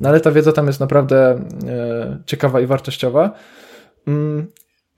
[0.00, 3.32] no ale ta wiedza tam jest naprawdę e, ciekawa i wartościowa.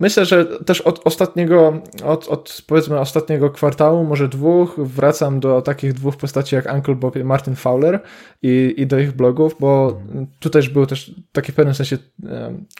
[0.00, 5.92] Myślę, że też od ostatniego, od, od powiedzmy ostatniego kwartału, może dwóch, wracam do takich
[5.92, 8.00] dwóch postaci jak Uncle Bob i Martin Fowler
[8.42, 10.00] i, i do ich blogów, bo
[10.40, 11.98] tu też był też taki w pewnym sensie,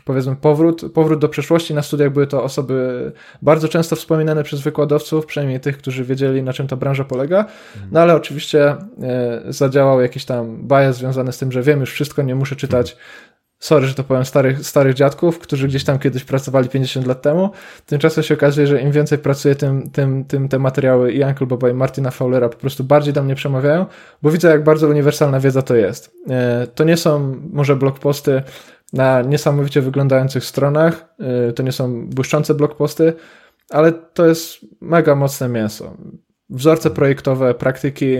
[0.04, 1.74] powiedzmy, powrót, powrót do przeszłości.
[1.74, 6.52] Na studiach były to osoby bardzo często wspominane przez wykładowców, przynajmniej tych, którzy wiedzieli, na
[6.52, 7.44] czym ta branża polega.
[7.92, 12.22] No ale oczywiście e, zadziałał jakiś tam bias związany z tym, że wiem już wszystko,
[12.22, 12.96] nie muszę czytać
[13.58, 17.50] sorry, że to powiem, starych, starych dziadków, którzy gdzieś tam kiedyś pracowali 50 lat temu.
[17.86, 21.70] Tymczasem się okazuje, że im więcej pracuję, tym, tym, tym te materiały i Uncle Boba
[21.70, 23.86] i Martina Fowlera po prostu bardziej do mnie przemawiają,
[24.22, 26.16] bo widzę, jak bardzo uniwersalna wiedza to jest.
[26.30, 28.42] E, to nie są może blogposty
[28.92, 31.14] na niesamowicie wyglądających stronach,
[31.48, 33.12] e, to nie są błyszczące blogposty,
[33.70, 35.96] ale to jest mega mocne mięso.
[36.50, 38.16] Wzorce projektowe, praktyki,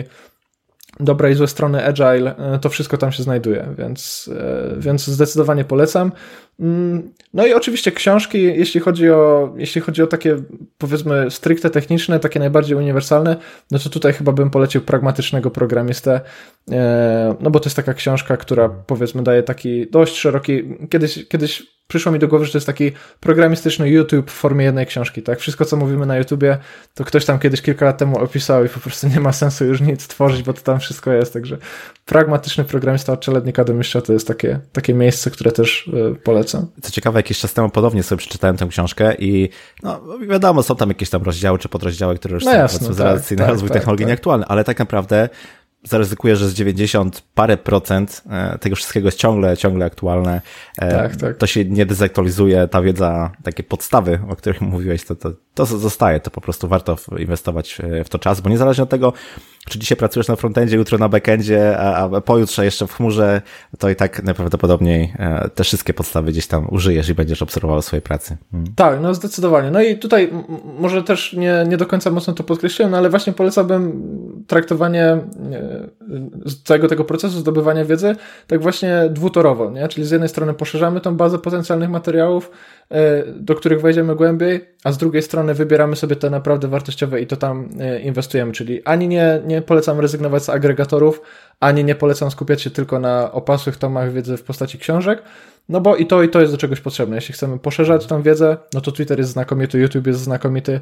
[1.01, 5.65] dobre i złe strony agile, e, to wszystko tam się znajduje, więc, e, więc zdecydowanie
[5.65, 6.13] polecam.
[6.61, 10.37] Mm, no i oczywiście książki, jeśli chodzi o, jeśli chodzi o takie
[10.79, 13.37] powiedzmy stricte techniczne, takie najbardziej uniwersalne,
[13.71, 16.21] no to tutaj chyba bym polecił pragmatycznego programistę,
[16.71, 21.76] e, no bo to jest taka książka, która powiedzmy daje taki dość szeroki, kiedyś, kiedyś
[21.89, 25.41] przyszło mi do głowy, że to jest taki programistyczny YouTube w formie jednej książki, tak?
[25.41, 26.59] Wszystko, co mówimy na YouTubie,
[26.95, 29.81] to ktoś tam kiedyś kilka lat temu opisał i po prostu nie ma sensu już
[29.81, 31.59] nic tworzyć, bo to tam wszystko jest, także
[32.05, 36.67] pragmatyczny programista od czeladnika do mistrza to jest takie, takie miejsce, które też y, polecam.
[36.83, 39.49] Co ciekawe, jakiś czas temu podobnie sobie przeczytałem tę książkę i
[39.83, 43.01] no wiadomo, są tam jakieś tam rozdziały czy podrozdziały, które już no są jasne, z
[43.01, 44.09] relacji tak, na rozwój tak, technologii tak.
[44.09, 45.29] nieaktualny, ale tak naprawdę
[45.89, 50.41] zaryzykuję, że z 90 parę procent e, tego wszystkiego jest ciągle, ciągle aktualne.
[50.79, 51.37] E, tak, tak.
[51.37, 56.21] To się nie dezaktualizuje, ta wiedza, takie podstawy, o których mówiłeś, to, to, to zostaje,
[56.21, 59.13] to po prostu warto inwestować w to czas, bo niezależnie od tego,
[59.69, 63.43] czy dzisiaj pracujesz na frontendzie, jutro na backendzie, a, a pojutrze jeszcze w chmurze,
[63.79, 68.03] to i tak najprawdopodobniej e, te wszystkie podstawy gdzieś tam użyjesz i będziesz obserwował swojej
[68.03, 68.37] pracy.
[68.53, 68.75] Hmm.
[68.77, 69.71] Tak, no zdecydowanie.
[69.71, 70.33] No i tutaj
[70.79, 74.03] może też nie, nie do końca mocno to podkreśliłem, no ale właśnie polecałbym
[74.47, 75.19] traktowanie
[76.65, 79.89] całego tego procesu zdobywania wiedzy tak właśnie dwutorowo, nie?
[79.89, 82.51] Czyli z jednej strony poszerzamy tą bazę potencjalnych materiałów,
[82.91, 87.27] e, do których wejdziemy głębiej, a z drugiej strony wybieramy sobie te naprawdę wartościowe i
[87.27, 91.21] to tam e, inwestujemy, czyli ani nie, nie polecam rezygnować z agregatorów,
[91.61, 95.23] ani nie polecam skupiać się tylko na opasłych tomach wiedzy w postaci książek,
[95.69, 97.17] no bo i to, i to jest do czegoś potrzebne.
[97.17, 100.81] Jeśli chcemy poszerzać tą wiedzę, no to Twitter jest znakomity, YouTube jest znakomity,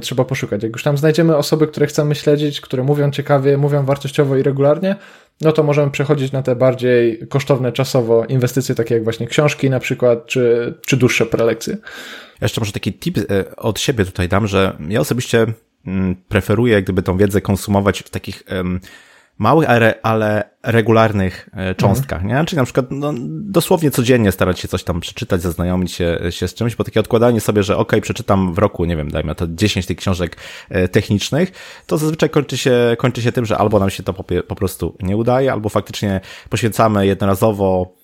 [0.00, 0.62] trzeba poszukać.
[0.62, 4.96] Jak już tam znajdziemy osoby, które chcemy śledzić, które mówią ciekawie, mówią wartościowo i regularnie,
[5.40, 9.80] no to możemy przechodzić na te bardziej kosztowne czasowo inwestycje, takie jak właśnie książki na
[9.80, 11.76] przykład, czy, czy dłuższe prelekcje.
[12.40, 15.46] Jeszcze może taki tip e, od siebie tutaj dam, że ja osobiście
[15.86, 18.42] mm, preferuję gdyby tą wiedzę konsumować w takich
[19.38, 19.70] małych,
[20.02, 22.40] ale regularnych e, cząstkach, mhm.
[22.40, 22.46] nie?
[22.46, 26.54] Czyli na przykład no, dosłownie codziennie starać się coś tam przeczytać, zaznajomić się, się z
[26.54, 29.86] czymś, bo takie odkładanie sobie, że ok, przeczytam w roku, nie wiem, dajmy to 10
[29.86, 30.36] tych książek
[30.68, 31.52] e, technicznych,
[31.86, 34.96] to zazwyczaj kończy się, kończy się tym, że albo nam się to po, po prostu
[35.00, 36.20] nie udaje, albo faktycznie
[36.50, 37.94] poświęcamy jednorazowo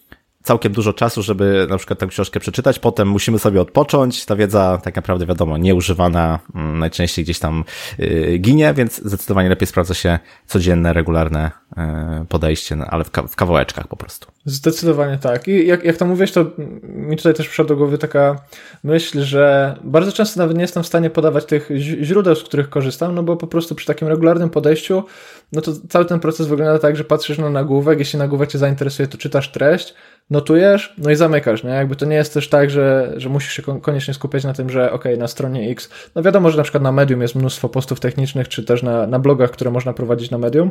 [0.43, 4.81] całkiem dużo czasu, żeby na przykład tę książkę przeczytać, potem musimy sobie odpocząć, ta wiedza
[4.85, 7.65] tak naprawdę wiadomo, nieużywana, mm, najczęściej gdzieś tam
[7.99, 11.83] yy, ginie, więc zdecydowanie lepiej sprawdza się codzienne, regularne yy,
[12.29, 14.27] podejście, no, ale w, ka w kawałeczkach po prostu.
[14.45, 15.49] Zdecydowanie tak.
[15.49, 16.47] I jak, jak to mówisz, to
[16.83, 18.37] mi tutaj też przyszła do głowy taka
[18.85, 21.69] myśl, że bardzo często nawet nie jestem w stanie podawać tych
[22.03, 25.05] źródeł, z których korzystam, no bo po prostu przy takim regularnym podejściu,
[25.53, 29.09] no to cały ten proces wygląda tak, że patrzysz na nagłówek, jeśli nagłówek cię zainteresuje,
[29.09, 29.95] to czytasz treść,
[30.31, 31.71] notujesz, no i zamykasz, nie?
[31.71, 34.93] Jakby to nie jest też tak, że, że musisz się koniecznie skupiać na tym, że
[34.93, 38.49] ok, na stronie X, no wiadomo, że na przykład na Medium jest mnóstwo postów technicznych,
[38.49, 40.71] czy też na, na blogach, które można prowadzić na Medium,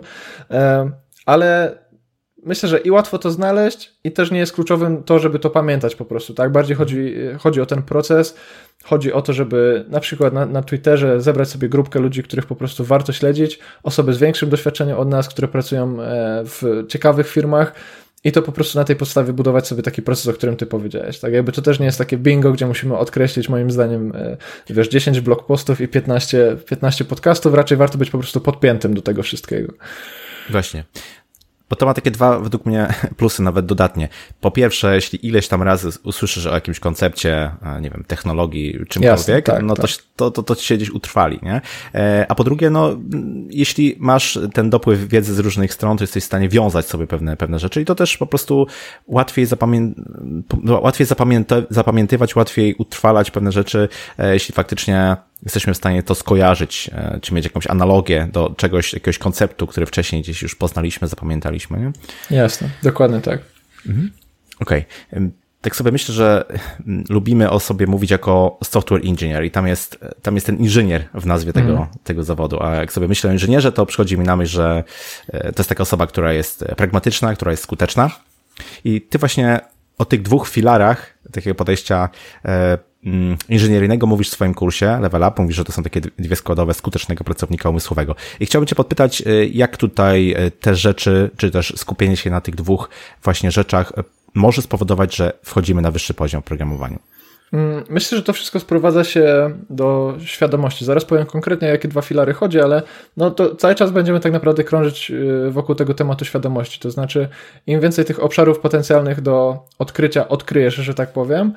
[1.25, 1.77] ale
[2.45, 5.95] myślę, że i łatwo to znaleźć i też nie jest kluczowym to, żeby to pamiętać
[5.95, 6.51] po prostu, tak?
[6.51, 8.35] Bardziej chodzi, chodzi o ten proces,
[8.83, 12.55] chodzi o to, żeby na przykład na, na Twitterze zebrać sobie grupkę ludzi, których po
[12.55, 17.73] prostu warto śledzić, osoby z większym doświadczeniem od nas, które pracują e, w ciekawych firmach,
[18.23, 21.19] i to po prostu na tej podstawie budować sobie taki proces, o którym ty powiedziałeś.
[21.19, 24.37] Tak jakby to też nie jest takie bingo, gdzie musimy odkreślić moim zdaniem, e,
[24.69, 27.53] wiesz, 10 blog postów i 15, 15 podcastów.
[27.53, 29.73] Raczej warto być po prostu podpiętym do tego wszystkiego.
[30.49, 30.83] Właśnie.
[31.69, 34.09] Bo to ma takie dwa, według mnie, plusy nawet dodatnie.
[34.41, 37.51] Po pierwsze, jeśli ileś tam razy usłyszysz o jakimś koncepcie,
[37.81, 39.85] nie wiem, technologii, czymkolwiek, Jasne, tak, no tak.
[40.15, 41.61] To, to, to ci się gdzieś utrwali, nie?
[41.95, 42.97] E, a po drugie, no,
[43.49, 47.37] jeśli masz ten dopływ wiedzy z różnych stron, to jesteś w stanie wiązać sobie pewne,
[47.37, 48.67] pewne rzeczy i to też po prostu
[49.07, 49.91] łatwiej, zapamię
[50.65, 56.89] łatwiej zapamięta zapamiętywać, łatwiej utrwalać pewne rzeczy, e, jeśli faktycznie jesteśmy w stanie to skojarzyć,
[56.93, 61.79] e, czy mieć jakąś analogię do czegoś, jakiegoś konceptu, który wcześniej gdzieś już poznaliśmy, zapamiętaliśmy.
[61.79, 61.91] Nie?
[62.37, 63.39] Jasne, dokładnie tak.
[63.87, 64.11] Mhm.
[64.59, 64.85] Okej.
[65.11, 65.31] Okay.
[65.61, 66.45] Tak sobie myślę, że
[66.87, 71.03] mm, lubimy o sobie mówić jako software engineer i tam jest, tam jest ten inżynier
[71.13, 71.87] w nazwie tego, mm.
[72.03, 72.63] tego zawodu.
[72.63, 74.83] A jak sobie myślę o inżynierze, to przychodzi mi na myśl, że
[75.27, 78.11] e, to jest taka osoba, która jest pragmatyczna, która jest skuteczna.
[78.83, 79.59] I ty właśnie
[79.97, 82.09] o tych dwóch filarach takiego podejścia
[82.45, 82.77] e,
[83.49, 87.23] inżynieryjnego mówisz w swoim kursie Level Up, mówisz, że to są takie dwie składowe skutecznego
[87.23, 88.15] pracownika umysłowego.
[88.39, 92.41] I chciałbym Cię podpytać, y, jak tutaj y, te rzeczy, czy też skupienie się na
[92.41, 92.89] tych dwóch
[93.23, 96.99] właśnie rzeczach y, może spowodować, że wchodzimy na wyższy poziom w programowaniu?
[97.53, 100.85] Mm, myślę, że to wszystko sprowadza się do świadomości.
[100.85, 102.81] Zaraz powiem konkretnie, jakie dwa filary chodzi, ale
[103.17, 105.11] no to cały czas będziemy tak naprawdę krążyć
[105.49, 106.79] wokół tego tematu świadomości.
[106.79, 107.29] To znaczy,
[107.67, 111.53] im więcej tych obszarów potencjalnych do odkrycia odkryjesz, że tak powiem,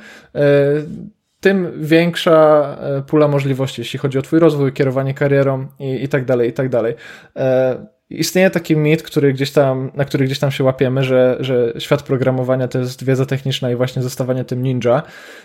[1.43, 6.25] tym większa e, pula możliwości, jeśli chodzi o Twój rozwój, kierowanie karierą i, i tak
[6.25, 6.95] dalej, i tak dalej.
[7.37, 11.73] E, istnieje taki mit, który gdzieś tam, na który gdzieś tam się łapiemy, że, że
[11.79, 15.03] świat programowania to jest wiedza techniczna i właśnie zostawanie tym ninja.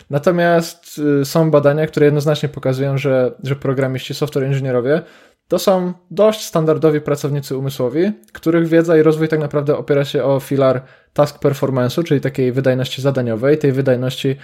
[0.10, 5.02] Natomiast y, są badania, które jednoznacznie pokazują, że, że programiści, software inżynierowie
[5.48, 10.40] to są dość standardowi pracownicy umysłowi, których wiedza i rozwój tak naprawdę opiera się o
[10.40, 10.82] filar
[11.14, 14.36] task performance'u, czyli takiej wydajności zadaniowej, tej wydajności,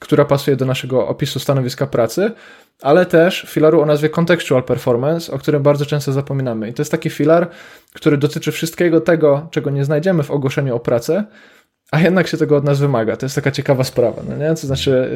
[0.00, 2.32] która pasuje do naszego opisu stanowiska pracy,
[2.82, 6.68] ale też filaru o nazwie contextual performance, o którym bardzo często zapominamy.
[6.68, 7.50] I to jest taki filar,
[7.92, 11.24] który dotyczy wszystkiego tego, czego nie znajdziemy w ogłoszeniu o pracę,
[11.92, 13.16] a jednak się tego od nas wymaga.
[13.16, 14.48] To jest taka ciekawa sprawa, no nie?
[14.48, 15.10] To znaczy,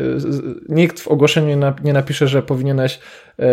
[0.69, 3.01] y, nikt w ogłoszeniu nie napisze, że powinieneś
[3.41, 3.45] y,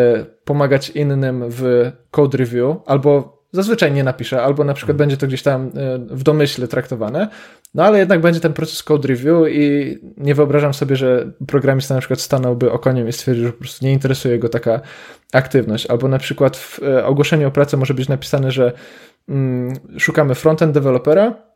[0.45, 5.43] pomagać innym w code review, albo zazwyczaj nie napisze, albo na przykład będzie to gdzieś
[5.43, 7.27] tam y, w domyśle traktowane,
[7.73, 11.99] no ale jednak będzie ten proces code review i nie wyobrażam sobie, że programista na
[11.99, 14.81] przykład stanąłby okoniem i stwierdził, że po prostu nie interesuje go taka
[15.33, 18.71] aktywność, albo na przykład w ogłoszeniu o pracę może być napisane, że
[19.29, 21.52] mm, szukamy frontend dewelopera,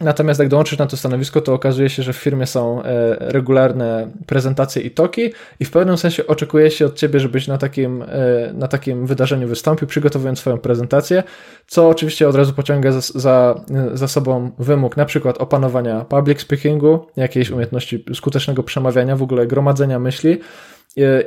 [0.00, 4.10] Natomiast jak dołączysz na to stanowisko, to okazuje się, że w firmie są e, regularne
[4.26, 8.06] prezentacje i toki i w pewnym sensie oczekuje się od ciebie, żebyś na takim, e,
[8.52, 11.22] na takim wydarzeniu wystąpił, przygotowując swoją prezentację,
[11.66, 13.60] co oczywiście od razu pociąga za, za,
[13.94, 19.98] za sobą wymóg na przykład opanowania public speakingu, jakiejś umiejętności skutecznego przemawiania, w ogóle gromadzenia
[19.98, 20.40] myśli,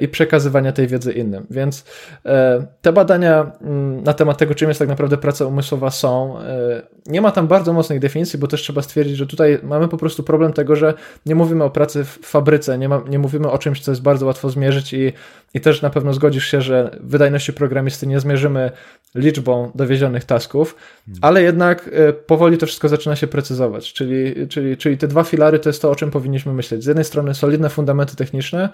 [0.01, 1.47] i przekazywania tej wiedzy innym.
[1.49, 1.85] Więc
[2.25, 6.39] e, te badania mm, na temat tego, czym jest tak naprawdę praca umysłowa, są.
[6.39, 9.97] E, nie ma tam bardzo mocnych definicji, bo też trzeba stwierdzić, że tutaj mamy po
[9.97, 10.93] prostu problem tego, że
[11.25, 14.25] nie mówimy o pracy w fabryce, nie, ma, nie mówimy o czymś, co jest bardzo
[14.25, 15.13] łatwo zmierzyć i,
[15.53, 18.71] i też na pewno zgodzisz się, że wydajności programisty nie zmierzymy
[19.15, 21.19] liczbą dowiezionych tasków, hmm.
[21.21, 25.59] ale jednak e, powoli to wszystko zaczyna się precyzować, czyli, czyli, czyli te dwa filary
[25.59, 26.83] to jest to, o czym powinniśmy myśleć.
[26.83, 28.69] Z jednej strony solidne fundamenty techniczne,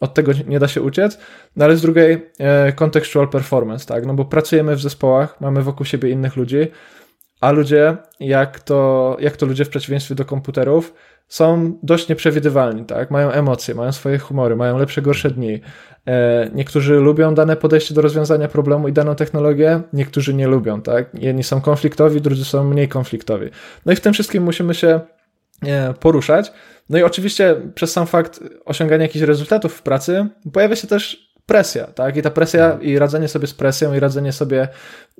[0.00, 1.18] od tego nie da się uciec,
[1.56, 5.86] no ale z drugiej e, contextual performance, tak, no bo pracujemy w zespołach, mamy wokół
[5.86, 6.68] siebie innych ludzi,
[7.40, 10.94] a ludzie, jak to, jak to ludzie w przeciwieństwie do komputerów,
[11.28, 15.60] są dość nieprzewidywalni, tak, mają emocje, mają swoje humory, mają lepsze, gorsze dni.
[16.06, 21.10] E, niektórzy lubią dane podejście do rozwiązania problemu i daną technologię, niektórzy nie lubią, tak,
[21.14, 23.50] jedni są konfliktowi, drudzy są mniej konfliktowi.
[23.86, 25.00] No i w tym wszystkim musimy się
[26.00, 26.52] poruszać.
[26.90, 31.86] No i oczywiście przez sam fakt osiągania jakichś rezultatów w pracy pojawia się też presja,
[31.86, 32.16] tak?
[32.16, 32.82] I ta presja mhm.
[32.82, 34.68] i radzenie sobie z presją i radzenie sobie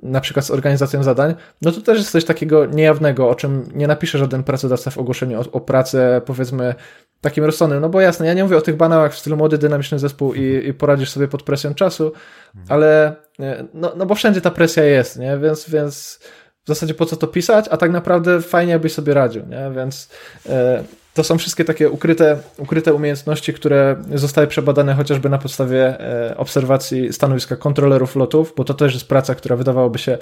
[0.03, 3.87] na przykład z organizacją zadań, no to też jest coś takiego niejawnego, o czym nie
[3.87, 6.75] napisze żaden pracodawca w ogłoszeniu o, o pracę, powiedzmy,
[7.21, 7.81] takim rozsądnym.
[7.81, 10.67] No bo jasne, ja nie mówię o tych banałach w stylu młody, dynamiczny zespół i,
[10.67, 12.11] i poradzisz sobie pod presją czasu,
[12.55, 12.65] mhm.
[12.69, 15.37] ale e, no, no bo wszędzie ta presja jest, nie?
[15.37, 16.19] Więc, więc
[16.63, 19.71] w zasadzie po co to pisać, a tak naprawdę fajnie, jakbyś sobie radził, nie?
[19.75, 20.09] Więc
[20.49, 26.37] e, to są wszystkie takie ukryte, ukryte umiejętności, które zostały przebadane chociażby na podstawie e,
[26.37, 30.17] obserwacji stanowiska kontrolerów lotów, bo to też jest praca, która wydawałoby się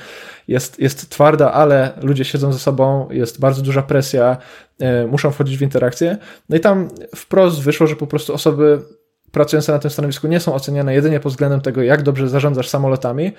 [0.48, 4.38] jest, jest twarda, ale ludzie siedzą ze sobą, jest bardzo duża presja,
[4.80, 6.18] e, muszą wchodzić w interakcję.
[6.50, 8.80] No i tam wprost wyszło, że po prostu osoby
[9.32, 13.32] pracujące na tym stanowisku nie są oceniane jedynie pod względem tego, jak dobrze zarządzasz samolotami,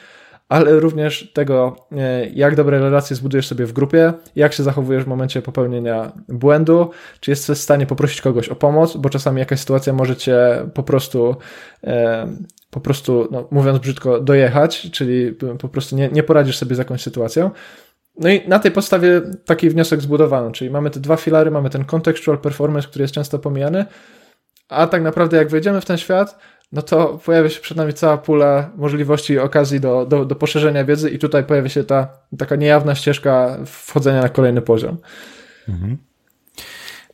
[0.51, 5.07] ale również tego, e, jak dobre relacje zbudujesz sobie w grupie, jak się zachowujesz w
[5.07, 9.93] momencie popełnienia błędu, czy jesteś w stanie poprosić kogoś o pomoc, bo czasami jakaś sytuacja
[9.93, 10.39] może cię
[10.75, 11.37] po prostu
[11.85, 12.27] e,
[12.71, 17.03] po prostu, no, mówiąc brzydko, dojechać, czyli po prostu nie, nie poradzisz sobie z jakąś
[17.03, 17.51] sytuacją.
[18.19, 21.85] No i na tej podstawie taki wniosek zbudowano, czyli mamy te dwa filary, mamy ten
[21.85, 23.85] contextual performance, który jest często pomijany,
[24.69, 26.39] a tak naprawdę jak wejdziemy w ten świat,
[26.73, 30.85] no to pojawia się przed nami cała pula możliwości i okazji do, do, do poszerzenia
[30.85, 34.97] wiedzy i tutaj pojawia się ta taka niejawna ścieżka wchodzenia na kolejny poziom.
[35.69, 35.97] Mhm.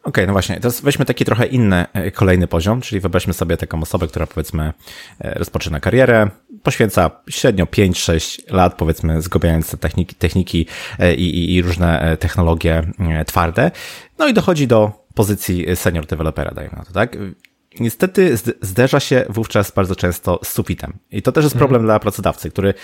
[0.07, 3.57] Okej, okay, no właśnie, to weźmy taki trochę inny e, kolejny poziom, czyli wyobraźmy sobie
[3.57, 4.73] taką osobę, która powiedzmy
[5.21, 6.31] e, rozpoczyna karierę,
[6.63, 10.67] poświęca średnio 5-6 lat, powiedzmy, zgłębiając te techniki, techniki
[10.99, 12.83] e, i, i, i różne technologie
[13.27, 13.71] twarde,
[14.19, 17.17] no i dochodzi do pozycji senior developera, dajmy na to, tak?
[17.81, 20.93] Niestety zderza się wówczas bardzo często z sufitem.
[21.11, 21.87] I to też jest problem hmm.
[21.87, 22.75] dla pracodawcy, który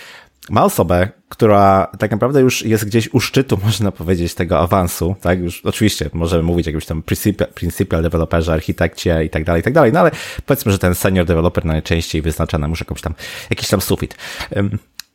[0.51, 5.41] ma osobę, która tak naprawdę już jest gdzieś u szczytu, można powiedzieć, tego awansu, tak?
[5.41, 9.63] Już oczywiście możemy mówić o jakimś tam principal, principal developerze, architekcie i tak dalej, i
[9.63, 10.11] tak dalej, no ale
[10.47, 13.15] powiedzmy, że ten senior developer najczęściej wyznacza nam już jakąś tam,
[13.51, 14.17] jakiś tam sufit.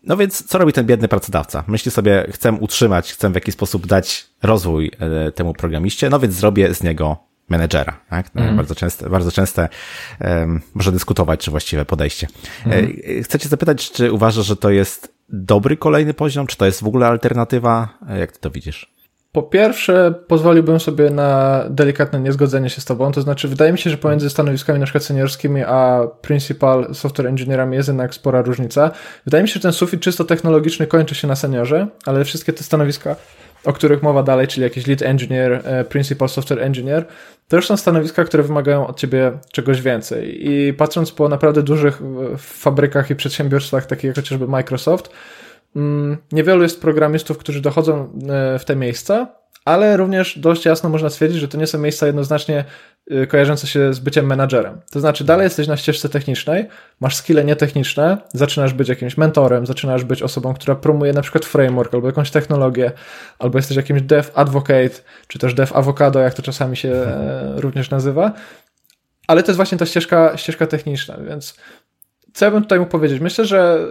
[0.04, 1.64] No więc co robi ten biedny pracodawca?
[1.68, 6.34] Myśli sobie, chcę utrzymać, chcę w jakiś sposób dać rozwój e, temu programiście, no więc
[6.34, 8.00] zrobię z niego menedżera.
[8.10, 8.30] Tak?
[8.36, 8.58] Mm.
[8.58, 9.70] Bardzo częste, bardzo częste
[10.22, 12.28] um, można dyskutować, czy właściwe podejście.
[12.66, 12.94] Mm.
[13.24, 16.88] Chcę cię zapytać, czy uważasz, że to jest dobry kolejny poziom, czy to jest w
[16.88, 17.98] ogóle alternatywa?
[18.10, 18.98] E, jak ty to widzisz?
[19.32, 23.90] Po pierwsze, pozwoliłbym sobie na delikatne niezgodzenie się z tobą, to znaczy wydaje mi się,
[23.90, 28.92] że pomiędzy stanowiskami na przykład seniorskimi a principal software engineerami jest jednak spora różnica.
[29.26, 32.64] Wydaje mi się, że ten sufit czysto technologiczny kończy się na seniorze, ale wszystkie te
[32.64, 33.16] stanowiska
[33.66, 37.06] o których mowa dalej, czyli jakiś lead engineer, e, principal software engineer,
[37.48, 40.50] to już są stanowiska, które wymagają od ciebie czegoś więcej.
[40.52, 45.10] I patrząc po naprawdę dużych e, fabrykach i przedsiębiorstwach, takich jak chociażby Microsoft,
[45.76, 49.28] mm, niewielu jest programistów, którzy dochodzą e, w te miejsca,
[49.66, 52.66] ale również dość jasno można stwierdzić, że to nie są miejsca jednoznacznie
[53.28, 54.82] kojarzące się z byciem menadżerem.
[54.92, 56.68] To znaczy, dalej jesteś na ścieżce technicznej,
[57.00, 61.94] masz skille nietechniczne, zaczynasz być jakimś mentorem, zaczynasz być osobą, która promuje na przykład framework
[61.94, 62.92] albo jakąś technologię,
[63.40, 64.90] albo jesteś jakimś dev advocate,
[65.28, 68.34] czy też dev avocado, jak to czasami się e, również nazywa.
[69.28, 71.56] Ale to jest właśnie ta ścieżka, ścieżka techniczna, więc
[72.34, 73.20] co ja bym tutaj mógł powiedzieć?
[73.20, 73.88] Myślę, że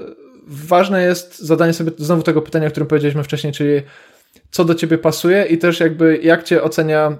[0.46, 3.83] ważne jest zadanie sobie znowu tego pytania, o którym powiedzieliśmy wcześniej, czyli
[4.51, 7.16] co do ciebie pasuje i też jakby jak cię ocenia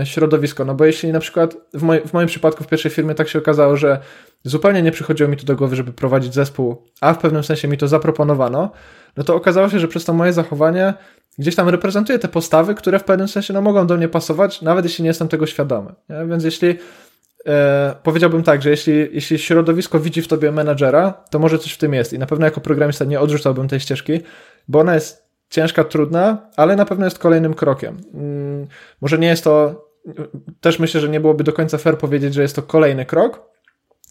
[0.00, 0.64] e, środowisko.
[0.64, 3.38] No bo jeśli na przykład w, moj, w moim przypadku w pierwszej firmie tak się
[3.38, 4.00] okazało, że
[4.44, 7.78] zupełnie nie przychodziło mi to do głowy, żeby prowadzić zespół, a w pewnym sensie mi
[7.78, 8.70] to zaproponowano,
[9.16, 10.94] no to okazało się, że przez to moje zachowanie
[11.38, 14.84] gdzieś tam reprezentuję te postawy, które w pewnym sensie no, mogą do mnie pasować, nawet
[14.84, 15.94] jeśli nie jestem tego świadomy.
[16.08, 16.26] Nie?
[16.26, 16.78] Więc jeśli
[17.46, 21.78] e, powiedziałbym tak, że jeśli, jeśli środowisko widzi w tobie menadżera, to może coś w
[21.78, 24.20] tym jest i na pewno jako programista nie odrzucałbym tej ścieżki,
[24.68, 27.96] bo ona jest ciężka, trudna, ale na pewno jest kolejnym krokiem.
[28.14, 28.66] Mm,
[29.00, 29.88] może nie jest to,
[30.60, 33.50] też myślę, że nie byłoby do końca fair powiedzieć, że jest to kolejny krok,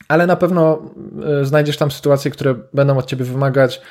[0.08, 0.82] ale na pewno
[1.41, 3.82] e, znajdziesz tam sytuacje, które będą od ciebie wymagać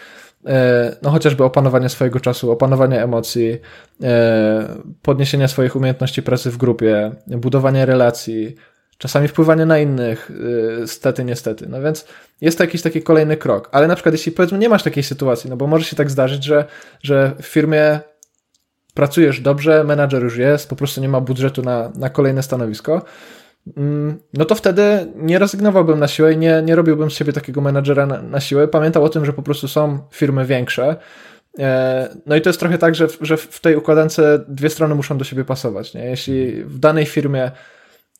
[0.46, 3.58] e, no chociażby opanowania swojego czasu, opanowania emocji,
[4.02, 4.68] e,
[5.02, 8.56] podniesienia swoich umiejętności pracy w grupie, budowania relacji,
[8.98, 10.30] czasami wpływanie na innych,
[10.78, 11.66] yy, stety, niestety.
[11.68, 12.06] No więc
[12.40, 13.68] jest to jakiś taki kolejny krok.
[13.72, 16.44] Ale na przykład, jeśli powiedzmy nie masz takiej sytuacji, no bo może się tak zdarzyć,
[16.44, 16.64] że,
[17.02, 18.00] że w firmie
[18.94, 23.02] pracujesz dobrze, menadżer już jest, po prostu nie ma budżetu na, na kolejne stanowisko,
[23.76, 27.60] mm, no to wtedy nie rezygnowałbym na siłę i nie, nie robiłbym z siebie takiego
[27.60, 28.68] menadżera na, na siłę.
[28.68, 30.96] Pamiętał o tym, że po prostu są firmy większe.
[31.58, 35.18] E, no i to jest trochę tak, że, że w tej układance dwie strony muszą
[35.18, 35.94] do siebie pasować.
[35.94, 36.04] Nie?
[36.04, 37.50] Jeśli w danej firmie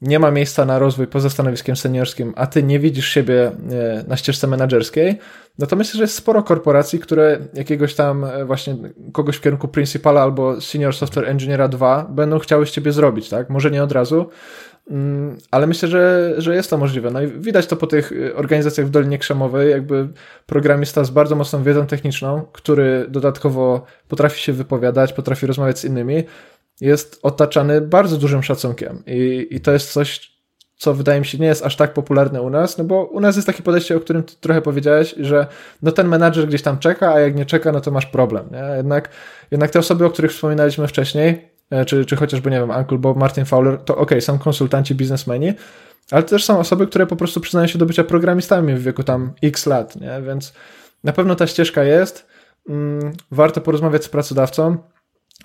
[0.00, 4.16] nie ma miejsca na rozwój poza stanowiskiem seniorskim, a ty nie widzisz siebie e, na
[4.16, 5.18] ścieżce menedżerskiej,
[5.58, 8.76] no to myślę, że jest sporo korporacji, które jakiegoś tam e, właśnie
[9.12, 13.50] kogoś w kierunku principala albo senior software engineera 2 będą chciały z ciebie zrobić, tak?
[13.50, 14.26] Może nie od razu,
[14.90, 17.10] mm, ale myślę, że, że jest to możliwe.
[17.10, 20.08] No i widać to po tych e, organizacjach w Dolinie Krzemowej, jakby
[20.46, 26.24] programista z bardzo mocną wiedzą techniczną, który dodatkowo potrafi się wypowiadać, potrafi rozmawiać z innymi,
[26.80, 30.36] jest otaczany bardzo dużym szacunkiem i, i to jest coś,
[30.76, 33.36] co wydaje mi się nie jest aż tak popularne u nas, no bo u nas
[33.36, 35.46] jest takie podejście, o którym ty trochę powiedziałeś, że
[35.82, 38.76] no ten menadżer gdzieś tam czeka, a jak nie czeka, no to masz problem, nie?
[38.76, 39.08] Jednak,
[39.50, 43.16] jednak te osoby, o których wspominaliśmy wcześniej, e, czy, czy chociażby, nie wiem, Uncle Bob,
[43.16, 45.52] Martin Fowler, to ok, są konsultanci, biznesmeni,
[46.10, 49.32] ale też są osoby, które po prostu przyznają się do bycia programistami w wieku tam
[49.42, 50.22] x lat, nie?
[50.26, 50.52] Więc
[51.04, 52.26] na pewno ta ścieżka jest,
[52.68, 54.76] mm, warto porozmawiać z pracodawcą,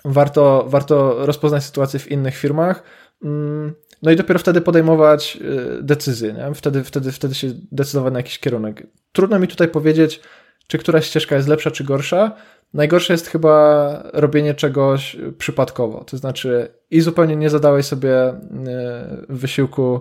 [0.04, 2.82] warto, warto rozpoznać sytuację w innych firmach.
[3.24, 6.54] Mm, no i dopiero wtedy podejmować y, decyzje, nie?
[6.54, 8.86] Wtedy, wtedy, wtedy się decydować na jakiś kierunek.
[9.12, 10.20] Trudno mi tutaj powiedzieć,
[10.66, 12.32] czy któraś ścieżka jest lepsza, czy gorsza.
[12.74, 16.04] Najgorsze jest chyba robienie czegoś przypadkowo.
[16.04, 18.34] To znaczy, i zupełnie nie zadałeś sobie y,
[19.28, 20.00] wysiłku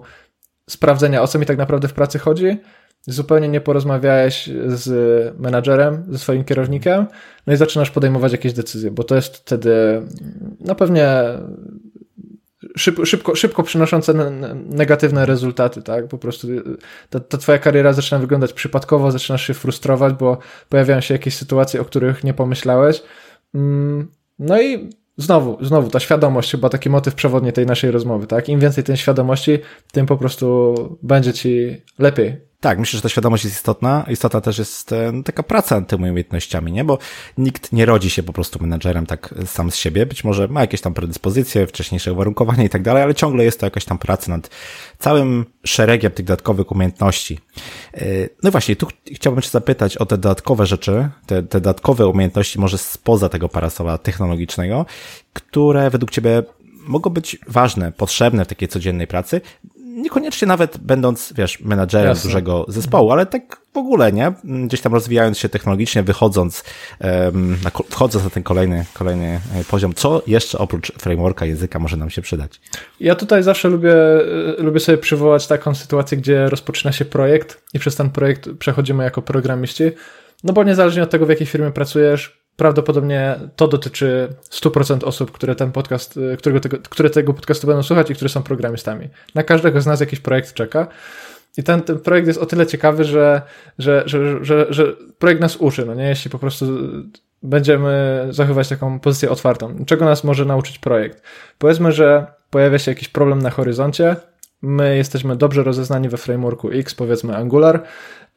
[0.69, 2.57] sprawdzenia, o co mi tak naprawdę w pracy chodzi,
[3.05, 7.05] zupełnie nie porozmawiałeś z menadżerem, ze swoim kierownikiem,
[7.47, 10.01] no i zaczynasz podejmować jakieś decyzje, bo to jest wtedy
[10.59, 11.07] no pewnie
[12.77, 14.13] szybko, szybko, szybko przynoszące
[14.65, 16.07] negatywne rezultaty, tak?
[16.07, 16.47] Po prostu
[17.09, 20.37] ta, ta twoja kariera zaczyna wyglądać przypadkowo, zaczynasz się frustrować, bo
[20.69, 23.03] pojawiają się jakieś sytuacje, o których nie pomyślałeś.
[23.55, 28.49] Mm, no i znowu, znowu ta świadomość, chyba taki motyw przewodni tej naszej rozmowy, tak?
[28.49, 29.59] Im więcej tej świadomości,
[29.91, 34.05] tym po prostu będzie ci lepiej tak, myślę, że ta świadomość jest istotna.
[34.09, 36.83] Istotna też jest e, taka praca nad tymi umiejętnościami, nie?
[36.83, 36.97] Bo
[37.37, 40.05] nikt nie rodzi się po prostu menadżerem tak sam z siebie.
[40.05, 43.65] Być może ma jakieś tam predyspozycje, wcześniejsze uwarunkowania i tak dalej, ale ciągle jest to
[43.65, 44.49] jakaś tam praca nad
[44.99, 47.39] całym szeregiem tych dodatkowych umiejętności.
[47.93, 48.05] E,
[48.43, 52.59] no i właśnie, tu chciałbym Cię zapytać o te dodatkowe rzeczy, te, te dodatkowe umiejętności
[52.59, 54.85] może spoza tego parasola technologicznego,
[55.33, 56.43] które według Ciebie
[56.87, 59.41] mogą być ważne, potrzebne w takiej codziennej pracy,
[60.01, 62.29] niekoniecznie nawet będąc, wiesz, menadżerem Jasne.
[62.29, 64.33] dużego zespołu, ale tak w ogóle, nie?
[64.43, 66.63] Gdzieś tam rozwijając się technologicznie, wychodząc,
[67.63, 72.09] na, wchodząc na ten kolejny, kolejny e, poziom, co jeszcze oprócz frameworka języka może nam
[72.09, 72.61] się przydać?
[72.99, 77.79] Ja tutaj zawsze lubię, e, lubię sobie przywołać taką sytuację, gdzie rozpoczyna się projekt i
[77.79, 79.83] przez ten projekt przechodzimy jako programiści,
[80.43, 85.55] no bo niezależnie od tego, w jakiej firmie pracujesz, prawdopodobnie to dotyczy 100% osób, które
[85.55, 89.09] ten podcast, y, którego tego, które tego podcastu będą słuchać i które są programistami.
[89.35, 90.87] Na każdego z nas jakiś projekt czeka.
[91.57, 93.41] I ten, ten projekt jest o tyle ciekawy, że,
[93.79, 94.85] że, że, że, że
[95.19, 96.07] projekt nas uczy, no nie?
[96.07, 96.65] Jeśli po prostu
[97.43, 99.85] będziemy zachowywać taką pozycję otwartą.
[99.85, 101.23] Czego nas może nauczyć projekt?
[101.57, 104.15] Powiedzmy, że pojawia się jakiś problem na horyzoncie,
[104.61, 107.83] my jesteśmy dobrze rozeznani we frameworku X, powiedzmy Angular,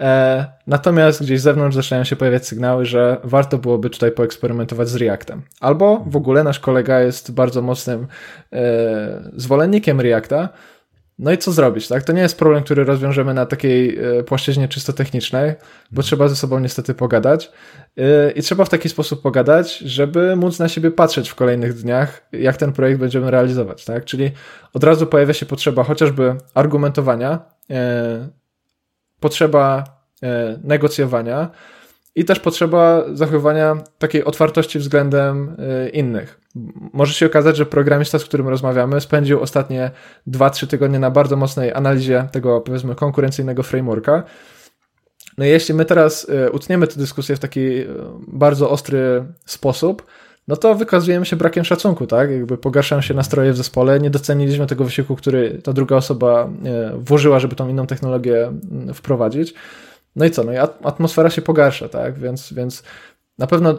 [0.00, 4.96] E, natomiast gdzieś z zewnątrz zaczynają się pojawiać sygnały, że warto byłoby tutaj poeksperymentować z
[4.96, 5.42] Reactem.
[5.60, 8.06] Albo w ogóle nasz kolega jest bardzo mocnym
[8.52, 10.48] e, zwolennikiem Reacta.
[11.18, 12.02] No i co zrobić, tak?
[12.02, 15.54] To nie jest problem, który rozwiążemy na takiej e, płaszczyźnie czysto technicznej,
[15.90, 17.52] bo trzeba ze sobą niestety pogadać.
[18.34, 22.56] I trzeba w taki sposób pogadać, żeby móc na siebie patrzeć w kolejnych dniach, jak
[22.56, 24.04] ten projekt będziemy realizować, tak?
[24.04, 24.30] Czyli
[24.72, 27.38] od razu pojawia się potrzeba chociażby argumentowania,
[29.20, 29.84] potrzeba
[30.22, 31.50] e, negocjowania
[32.16, 36.40] i też potrzeba zachowania takiej otwartości względem e, innych.
[36.92, 39.90] Może się okazać, że programista, z którym rozmawiamy, spędził ostatnie
[40.28, 44.22] 2-3 tygodnie na bardzo mocnej analizie tego, powiedzmy, konkurencyjnego frameworka.
[45.38, 47.84] No i jeśli my teraz e, utniemy tę dyskusję w taki
[48.28, 50.06] bardzo ostry sposób,
[50.48, 52.30] no to wykazujemy się brakiem szacunku, tak?
[52.30, 56.50] Jakby pogarszają się nastroje w zespole, nie doceniliśmy tego wysiłku, który ta druga osoba
[56.98, 59.54] włożyła, żeby tą inną technologię mm, wprowadzić.
[60.16, 60.44] No i co?
[60.44, 62.18] No i atmosfera się pogarsza, tak?
[62.18, 62.82] Więc, więc
[63.38, 63.74] na pewno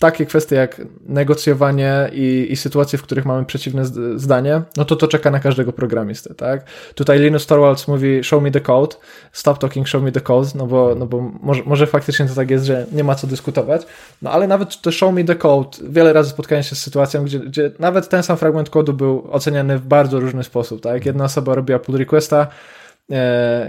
[0.00, 3.84] takie kwestie jak negocjowanie i, i sytuacje, w których mamy przeciwne
[4.16, 6.64] zdanie, no to to czeka na każdego programisty, tak?
[6.94, 8.96] Tutaj Linus Torvalds mówi show me the code,
[9.32, 12.50] stop talking, show me the code, no bo, no bo może, może faktycznie to tak
[12.50, 13.82] jest, że nie ma co dyskutować,
[14.22, 17.38] no ale nawet to show me the code, wiele razy spotkałem się z sytuacją, gdzie,
[17.38, 21.06] gdzie nawet ten sam fragment kodu był oceniany w bardzo różny sposób, tak?
[21.06, 22.46] Jedna osoba robiła pull requesta,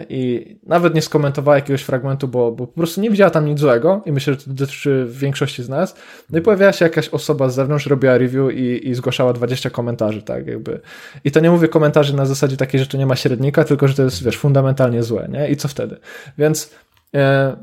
[0.10, 4.02] i nawet nie skomentowała jakiegoś fragmentu, bo, bo po prostu nie widziała tam nic złego
[4.06, 5.96] i myślę, że to dotyczy większości z nas.
[6.30, 10.22] No i pojawiała się jakaś osoba z zewnątrz, robiła review i, i zgłaszała 20 komentarzy,
[10.22, 10.80] tak jakby.
[11.24, 13.94] I to nie mówię komentarzy na zasadzie takiej, że to nie ma średnika, tylko że
[13.94, 15.50] to jest, wiesz, fundamentalnie złe, nie?
[15.50, 15.98] I co wtedy?
[16.38, 16.76] Więc,
[17.16, 17.58] e,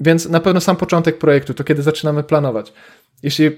[0.00, 2.72] więc na pewno sam początek projektu, to kiedy zaczynamy planować.
[3.22, 3.50] Jeśli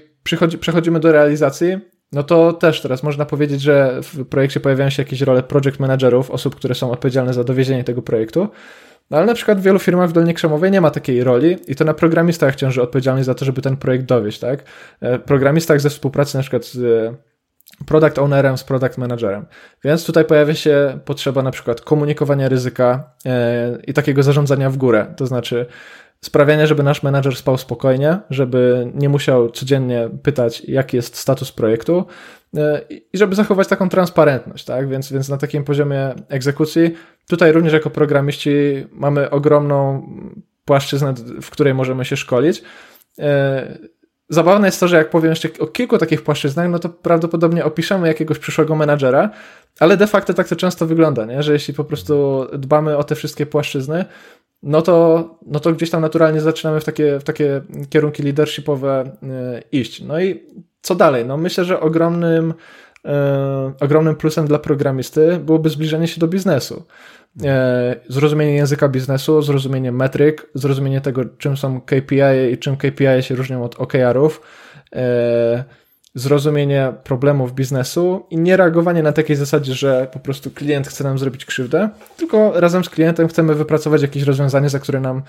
[0.59, 1.77] przechodzimy do realizacji,
[2.11, 6.31] no to też teraz można powiedzieć, że w projekcie pojawiają się jakieś role project managerów,
[6.31, 8.47] osób, które są odpowiedzialne za dowiezienie tego projektu.
[9.09, 11.75] No ale na przykład w wielu firmach w Dolnie Krzemowej nie ma takiej roli i
[11.75, 14.63] to na programistach ciąży odpowiedzialność za to, żeby ten projekt dowieść, tak?
[15.01, 17.15] E, programistach ze współpracy na przykład z e,
[17.85, 19.45] product ownerem, z product managerem.
[19.83, 25.13] Więc tutaj pojawia się potrzeba na przykład komunikowania ryzyka e, i takiego zarządzania w górę.
[25.17, 25.65] To znaczy
[26.25, 32.05] sprawiania, żeby nasz menadżer spał spokojnie, żeby nie musiał codziennie pytać, jaki jest status projektu
[32.57, 34.89] e, i żeby zachować taką transparentność, tak?
[34.89, 36.93] Więc, więc na takim poziomie egzekucji,
[37.27, 38.51] tutaj również jako programiści
[38.91, 40.07] mamy ogromną
[40.65, 42.63] płaszczyznę, w której możemy się szkolić.
[43.19, 43.77] E,
[44.29, 48.07] zabawne jest to, że jak powiem jeszcze o kilku takich płaszczyznach, no to prawdopodobnie opiszemy
[48.07, 49.29] jakiegoś przyszłego menadżera,
[49.79, 51.43] ale de facto tak to często wygląda, nie?
[51.43, 54.05] że jeśli po prostu dbamy o te wszystkie płaszczyzny,
[54.63, 59.61] no to, no to gdzieś tam naturalnie zaczynamy w takie, w takie kierunki leadershipowe e,
[59.71, 60.01] iść.
[60.01, 60.43] No i
[60.81, 61.25] co dalej?
[61.25, 62.53] No myślę, że ogromnym,
[63.05, 66.83] e, ogromnym plusem dla programisty byłoby zbliżenie się do biznesu.
[67.43, 73.35] E, zrozumienie języka biznesu, zrozumienie metryk, zrozumienie tego, czym są KPI i czym KPI się
[73.35, 74.41] różnią od OKR-ów
[76.15, 81.17] zrozumienie problemów biznesu i nie reagowanie na takiej zasadzie, że po prostu klient chce nam
[81.17, 85.21] zrobić krzywdę, tylko razem z klientem chcemy wypracować jakieś rozwiązanie, za które nam,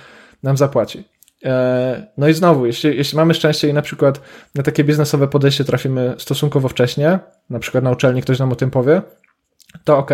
[0.43, 1.05] nam zapłaci.
[1.45, 4.21] E, no i znowu, jeśli, jeśli mamy szczęście i na przykład
[4.55, 7.19] na takie biznesowe podejście trafimy stosunkowo wcześnie,
[7.51, 9.03] na przykład na uczelni ktoś nam o tym powie,
[9.85, 10.11] to ok,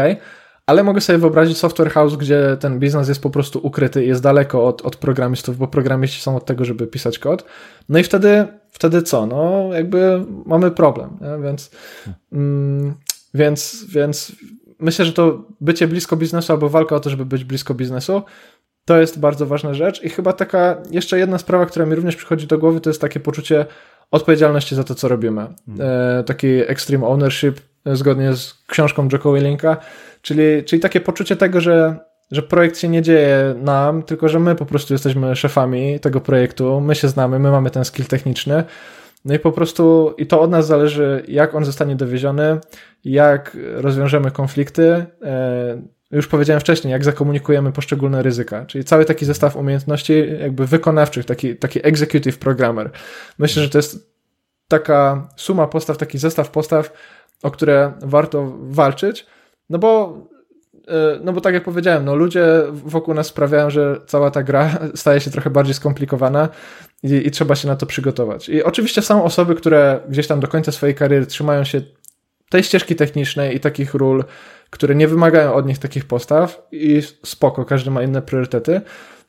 [0.66, 4.66] ale mogę sobie wyobrazić software house, gdzie ten biznes jest po prostu ukryty, jest daleko
[4.66, 7.44] od, od programistów, bo programiści są od tego, żeby pisać kod.
[7.88, 8.46] No i wtedy,
[8.76, 9.26] wtedy co?
[9.26, 11.44] No, jakby mamy problem, nie?
[11.44, 11.70] Więc,
[12.32, 12.94] mm,
[13.34, 14.32] więc, więc
[14.78, 18.22] myślę, że to bycie blisko biznesu albo walka o to, żeby być blisko biznesu,
[18.84, 20.02] to jest bardzo ważna rzecz.
[20.02, 23.20] I chyba taka jeszcze jedna sprawa, która mi również przychodzi do głowy, to jest takie
[23.20, 23.66] poczucie
[24.10, 25.46] odpowiedzialności za to, co robimy.
[25.66, 25.86] Hmm.
[26.20, 29.76] E, taki extreme ownership, zgodnie z książką Jocko Willinka,
[30.22, 31.96] czyli, czyli takie poczucie tego, że,
[32.30, 36.80] że projekt się nie dzieje nam, tylko że my po prostu jesteśmy szefami tego projektu,
[36.80, 38.64] my się znamy, my mamy ten skill techniczny.
[39.24, 42.60] No i po prostu, i to od nas zależy, jak on zostanie dowieziony,
[43.04, 45.06] jak rozwiążemy konflikty.
[45.22, 51.24] E, już powiedziałem wcześniej, jak zakomunikujemy poszczególne ryzyka, czyli cały taki zestaw umiejętności jakby wykonawczych,
[51.24, 52.90] taki, taki executive programmer.
[53.38, 54.16] Myślę, że to jest
[54.68, 56.92] taka suma postaw, taki zestaw postaw,
[57.42, 59.26] o które warto walczyć,
[59.70, 60.18] no bo
[61.24, 65.20] no bo tak jak powiedziałem, no ludzie wokół nas sprawiają, że cała ta gra staje
[65.20, 66.48] się trochę bardziej skomplikowana
[67.02, 68.48] i, i, trzeba się na to przygotować.
[68.48, 71.80] I oczywiście są osoby, które gdzieś tam do końca swojej kariery trzymają się
[72.50, 74.24] tej ścieżki technicznej i takich ról,
[74.70, 78.80] które nie wymagają od nich takich postaw i spoko, każdy ma inne priorytety.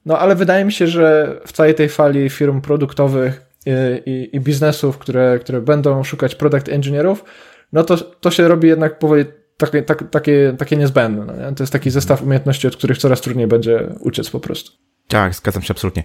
[0.06, 3.72] No ale wydaje mi się, że w całej tej fali firm produktowych i,
[4.12, 7.24] i, i biznesów, które, które będą szukać product engineerów,
[7.74, 9.26] no to, to się robi jednak powoli
[9.58, 11.26] takie, tak, takie, takie niezbędne.
[11.26, 14.72] No to jest taki zestaw umiejętności, od których coraz trudniej będzie uciec po prostu.
[15.08, 16.04] Tak, zgadzam się absolutnie.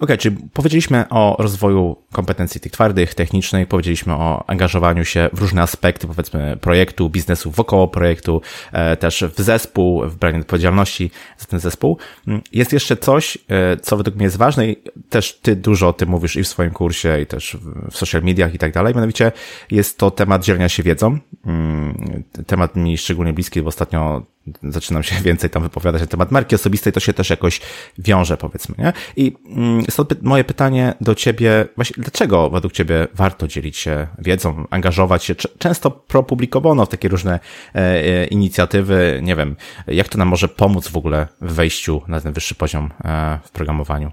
[0.00, 5.62] OK, czyli powiedzieliśmy o rozwoju kompetencji tych twardych, technicznych, powiedzieliśmy o angażowaniu się w różne
[5.62, 8.42] aspekty, powiedzmy, projektu, biznesu wokoło projektu,
[8.72, 11.98] e, też w zespół, w branie odpowiedzialności za ten zespół.
[12.26, 14.76] Mm, jest jeszcze coś, e, co według mnie jest ważne i
[15.10, 17.56] też ty dużo o tym mówisz i w swoim kursie, i też
[17.90, 19.32] w social mediach i tak dalej, mianowicie
[19.70, 21.18] jest to temat dzielenia się wiedzą.
[21.46, 24.22] Mm, temat mi szczególnie bliski, bo ostatnio
[24.62, 27.60] zaczynam się więcej tam wypowiadać na temat marki osobistej, to się też jakoś
[27.98, 28.92] wiąże, powiedzmy, nie?
[29.16, 34.66] I mm, stąd moje pytanie do ciebie, właśnie dlaczego według ciebie warto dzielić się wiedzą,
[34.70, 35.34] angażować się?
[35.34, 37.40] Często propublikowano w takie różne
[37.74, 42.20] e, e, inicjatywy, nie wiem, jak to nam może pomóc w ogóle w wejściu na
[42.20, 44.12] ten wyższy poziom e, w programowaniu?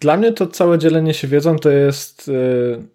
[0.00, 2.30] Dla mnie to całe dzielenie się wiedzą to jest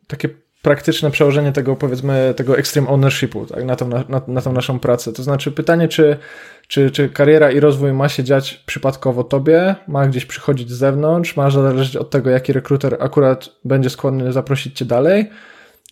[0.08, 0.30] takie
[0.62, 5.14] praktyczne przełożenie tego, powiedzmy, tego extreme ownershipu tak, na, tą, na, na tą naszą pracę.
[5.14, 6.18] To znaczy pytanie, czy,
[6.68, 11.36] czy, czy kariera i rozwój ma się dziać przypadkowo tobie, ma gdzieś przychodzić z zewnątrz,
[11.36, 15.30] ma zależeć od tego, jaki rekruter akurat będzie skłonny zaprosić cię dalej,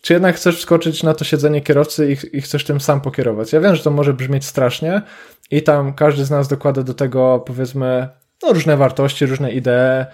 [0.02, 3.52] czy jednak chcesz wskoczyć na to siedzenie kierowcy i, i chcesz tym sam pokierować.
[3.52, 5.02] Ja wiem, że to może brzmieć strasznie
[5.50, 8.08] i tam każdy z nas dokłada do tego, powiedzmy,
[8.42, 10.06] no, różne wartości, różne idee,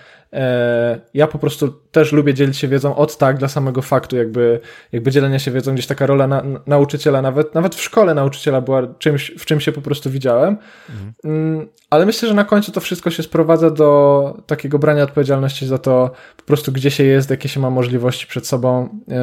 [1.15, 4.61] ja po prostu też lubię dzielić się wiedzą od tak dla samego faktu, jakby,
[4.93, 8.95] jakby dzielenia się wiedzą, gdzieś taka rola na, nauczyciela, nawet, nawet w szkole nauczyciela była
[8.99, 10.57] czymś, w czym się po prostu widziałem.
[10.91, 11.13] Mhm.
[11.25, 15.79] Mm, ale myślę, że na końcu to wszystko się sprowadza do takiego brania odpowiedzialności za
[15.79, 19.17] to, po prostu gdzie się jest, jakie się ma możliwości przed sobą yy,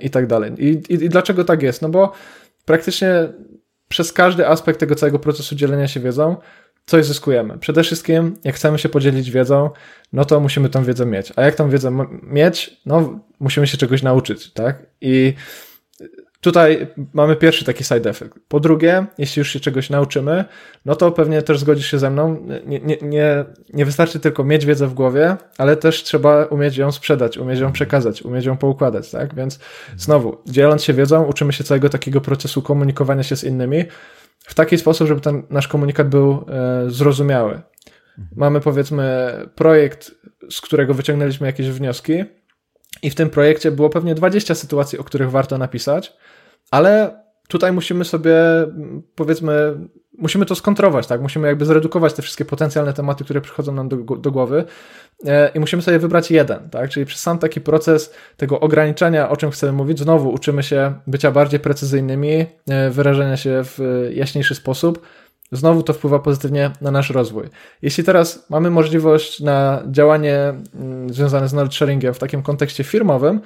[0.00, 0.52] i tak dalej.
[0.58, 1.82] I, i, I dlaczego tak jest?
[1.82, 2.12] No bo
[2.64, 3.28] praktycznie
[3.88, 6.36] przez każdy aspekt tego całego procesu dzielenia się wiedzą
[6.86, 7.58] coś zyskujemy.
[7.58, 9.70] Przede wszystkim, jak chcemy się podzielić wiedzą,
[10.12, 11.32] no to musimy tą wiedzę mieć.
[11.36, 14.82] A jak tą wiedzę mieć, no musimy się czegoś nauczyć, tak?
[15.00, 15.34] I
[16.40, 18.34] tutaj mamy pierwszy taki side effect.
[18.48, 20.44] Po drugie, jeśli już się czegoś nauczymy,
[20.84, 24.66] no to pewnie też zgodzisz się ze mną, nie, nie, nie, nie wystarczy tylko mieć
[24.66, 29.10] wiedzę w głowie, ale też trzeba umieć ją sprzedać, umieć ją przekazać, umieć ją poukładać,
[29.10, 29.34] tak?
[29.34, 29.58] Więc
[29.96, 33.84] znowu, dzieląc się wiedzą, uczymy się całego takiego procesu komunikowania się z innymi
[34.46, 37.60] w taki sposób, żeby ten nasz komunikat był e, zrozumiały.
[38.36, 40.10] Mamy powiedzmy projekt,
[40.50, 42.24] z którego wyciągnęliśmy jakieś wnioski,
[43.02, 46.16] i w tym projekcie było pewnie 20 sytuacji, o których warto napisać,
[46.70, 48.34] ale tutaj musimy sobie,
[49.14, 49.76] powiedzmy,
[50.18, 51.22] musimy to skontrować, tak?
[51.22, 54.64] Musimy jakby zredukować te wszystkie potencjalne tematy, które przychodzą nam do, do głowy
[55.26, 56.90] e, i musimy sobie wybrać jeden, tak?
[56.90, 61.30] Czyli przez sam taki proces tego ograniczania, o czym chcemy mówić, znowu uczymy się bycia
[61.30, 65.06] bardziej precyzyjnymi, e, wyrażenia się w jaśniejszy sposób,
[65.52, 67.48] znowu to wpływa pozytywnie na nasz rozwój.
[67.82, 73.40] Jeśli teraz mamy możliwość na działanie mm, związane z knowledge sharingiem w takim kontekście firmowym,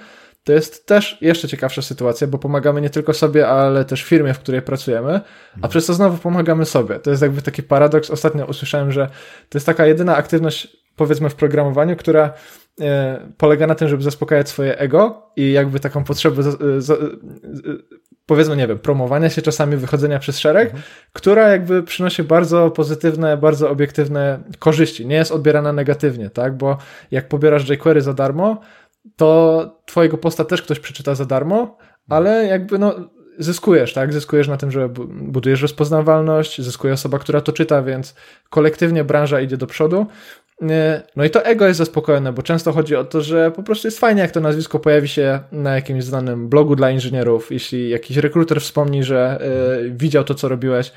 [0.45, 4.39] to jest też jeszcze ciekawsza sytuacja, bo pomagamy nie tylko sobie, ale też firmie, w
[4.39, 5.21] której pracujemy,
[5.63, 6.99] a przez to znowu pomagamy sobie.
[6.99, 8.11] To jest jakby taki paradoks.
[8.11, 9.07] Ostatnio usłyszałem, że
[9.49, 12.33] to jest taka jedyna aktywność, powiedzmy, w programowaniu, która
[12.81, 16.43] e, polega na tym, żeby zaspokajać swoje ego i jakby taką potrzebę,
[18.31, 20.83] powiedzmy, nie wiem, promowania się czasami, wychodzenia przez szereg, mhm.
[21.13, 25.07] która jakby przynosi bardzo pozytywne, bardzo obiektywne korzyści.
[25.07, 26.57] Nie jest odbierana negatywnie, tak?
[26.57, 26.79] Bo
[27.11, 28.61] jak pobierasz jQuery za darmo,
[29.17, 31.79] to twojego posta też ktoś przeczyta za darmo,
[32.09, 32.95] ale jakby no
[33.39, 34.13] zyskujesz, tak?
[34.13, 38.15] Zyskujesz na tym, że budujesz rozpoznawalność, zyskuje osoba, która to czyta, więc
[38.51, 40.07] kolektywnie branża idzie do przodu.
[41.17, 43.99] No i to ego jest zaspokojone, bo często chodzi o to, że po prostu jest
[43.99, 48.61] fajnie, jak to nazwisko pojawi się na jakimś znanym blogu dla inżynierów, jeśli jakiś rekruter
[48.61, 49.39] wspomni, że
[49.87, 50.93] y, widział to, co robiłeś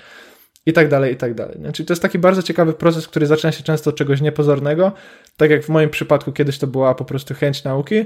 [0.66, 1.57] i tak dalej, i tak dalej.
[1.74, 4.91] Czyli to jest taki bardzo ciekawy proces, który zaczyna się często od czegoś niepozornego,
[5.38, 8.05] tak jak w moim przypadku kiedyś to była po prostu chęć nauki,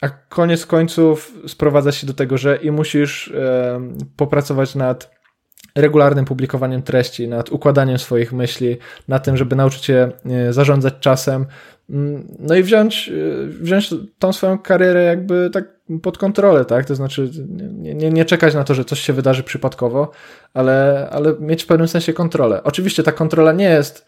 [0.00, 3.34] a koniec końców sprowadza się do tego, że i musisz y,
[4.16, 5.19] popracować nad
[5.80, 8.76] regularnym publikowaniem treści, nad układaniem swoich myśli,
[9.08, 11.46] na tym, żeby nauczyć się e, zarządzać czasem,
[11.90, 15.64] mm, no i wziąć, e, wziąć tą swoją karierę jakby tak
[16.02, 16.86] pod kontrolę, tak?
[16.86, 17.30] To znaczy
[17.78, 20.10] nie, nie, nie czekać na to, że coś się wydarzy przypadkowo,
[20.54, 22.60] ale, ale mieć w pewnym sensie kontrolę.
[22.64, 24.06] Oczywiście ta kontrola nie jest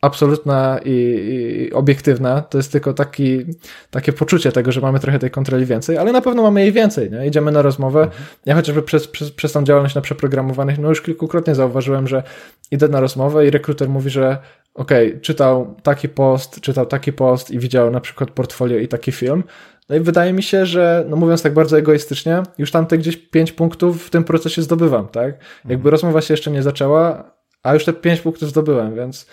[0.00, 3.44] absolutna i, i, obiektywna, to jest tylko taki,
[3.90, 7.10] takie poczucie tego, że mamy trochę tej kontroli więcej, ale na pewno mamy jej więcej,
[7.10, 7.26] nie?
[7.26, 8.02] Idziemy na rozmowę.
[8.02, 8.22] Mhm.
[8.46, 12.22] Ja chociażby przez, przez, przez tą działalność na przeprogramowanych, no już kilkukrotnie zauważyłem, że
[12.70, 14.38] idę na rozmowę i rekruter mówi, że
[14.74, 19.12] okej, okay, czytał taki post, czytał taki post i widział na przykład portfolio i taki
[19.12, 19.44] film,
[19.88, 23.16] no i wydaje mi się, że, no mówiąc tak bardzo egoistycznie, już tam te gdzieś
[23.16, 25.34] pięć punktów w tym procesie zdobywam, tak?
[25.58, 25.90] Jakby mhm.
[25.90, 27.32] rozmowa się jeszcze nie zaczęła,
[27.62, 29.26] a już te pięć punktów zdobyłem, więc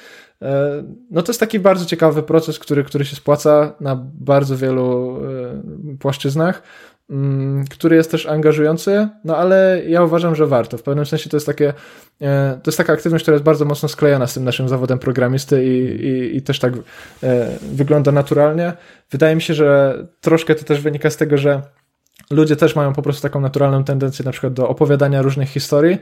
[1.12, 5.98] no to jest taki bardzo ciekawy proces, który, który się spłaca na bardzo wielu e,
[6.00, 6.64] płaszczyznach,
[7.10, 10.78] mm, który jest też angażujący, no ale ja uważam, że warto.
[10.78, 11.74] W pewnym sensie to jest takie,
[12.22, 15.66] e, to jest taka aktywność, która jest bardzo mocno sklejona z tym naszym zawodem programisty
[15.66, 16.74] i, i, i też tak
[17.62, 18.74] wygląda naturalnie.
[19.12, 21.62] Wydaje mi się, że troszkę to też wynika z tego, że
[22.32, 25.98] ludzie też mają po prostu taką naturalną tendencję na przykład do opowiadania różnych historii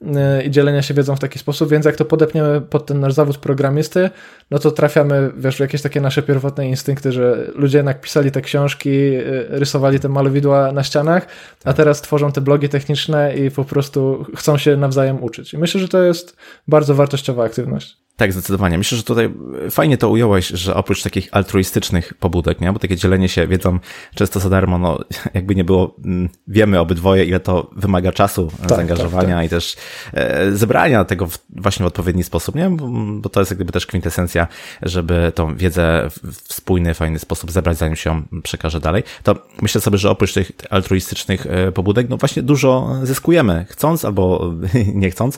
[0.00, 3.12] yy, i dzielenia się wiedzą w taki sposób, więc jak to podepniemy pod ten nasz
[3.12, 4.10] zawód programisty,
[4.50, 8.40] no to trafiamy, wiesz, w jakieś takie nasze pierwotne instynkty, że ludzie jednak pisali te
[8.40, 11.26] książki, yy, rysowali te malowidła na ścianach,
[11.64, 15.54] a teraz tworzą te blogi techniczne i po prostu chcą się nawzajem uczyć.
[15.54, 16.36] I myślę, że to jest
[16.68, 17.99] bardzo wartościowa aktywność.
[18.20, 18.78] Tak, zdecydowanie.
[18.78, 19.30] Myślę, że tutaj
[19.70, 22.72] fajnie to ująłeś, że oprócz takich altruistycznych pobudek, nie?
[22.72, 23.78] bo takie dzielenie się wiedzą
[24.14, 24.98] często za darmo, no
[25.34, 29.46] jakby nie było, mm, wiemy obydwoje, ile to wymaga czasu, tak, zaangażowania tak, tak.
[29.46, 29.76] i też
[30.12, 32.70] e, zebrania tego w, właśnie w odpowiedni sposób, nie?
[32.70, 32.88] Bo,
[33.20, 34.46] bo, to jest jak gdyby też kwintesencja,
[34.82, 39.02] żeby tą wiedzę w spójny, fajny sposób zebrać, zanim się ją przekaże dalej.
[39.22, 44.54] To myślę sobie, że oprócz tych altruistycznych e, pobudek, no właśnie dużo zyskujemy, chcąc albo
[44.94, 45.36] nie chcąc,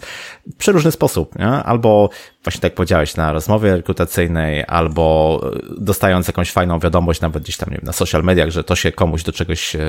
[0.53, 1.47] w przeróżny sposób, nie?
[1.47, 2.11] Albo
[2.45, 5.41] właśnie tak powiedziałeś, na rozmowie rekrutacyjnej albo
[5.79, 8.93] dostając jakąś fajną wiadomość, nawet gdzieś tam nie wiem, na social mediach, że to się
[8.93, 9.81] komuś do czegoś e,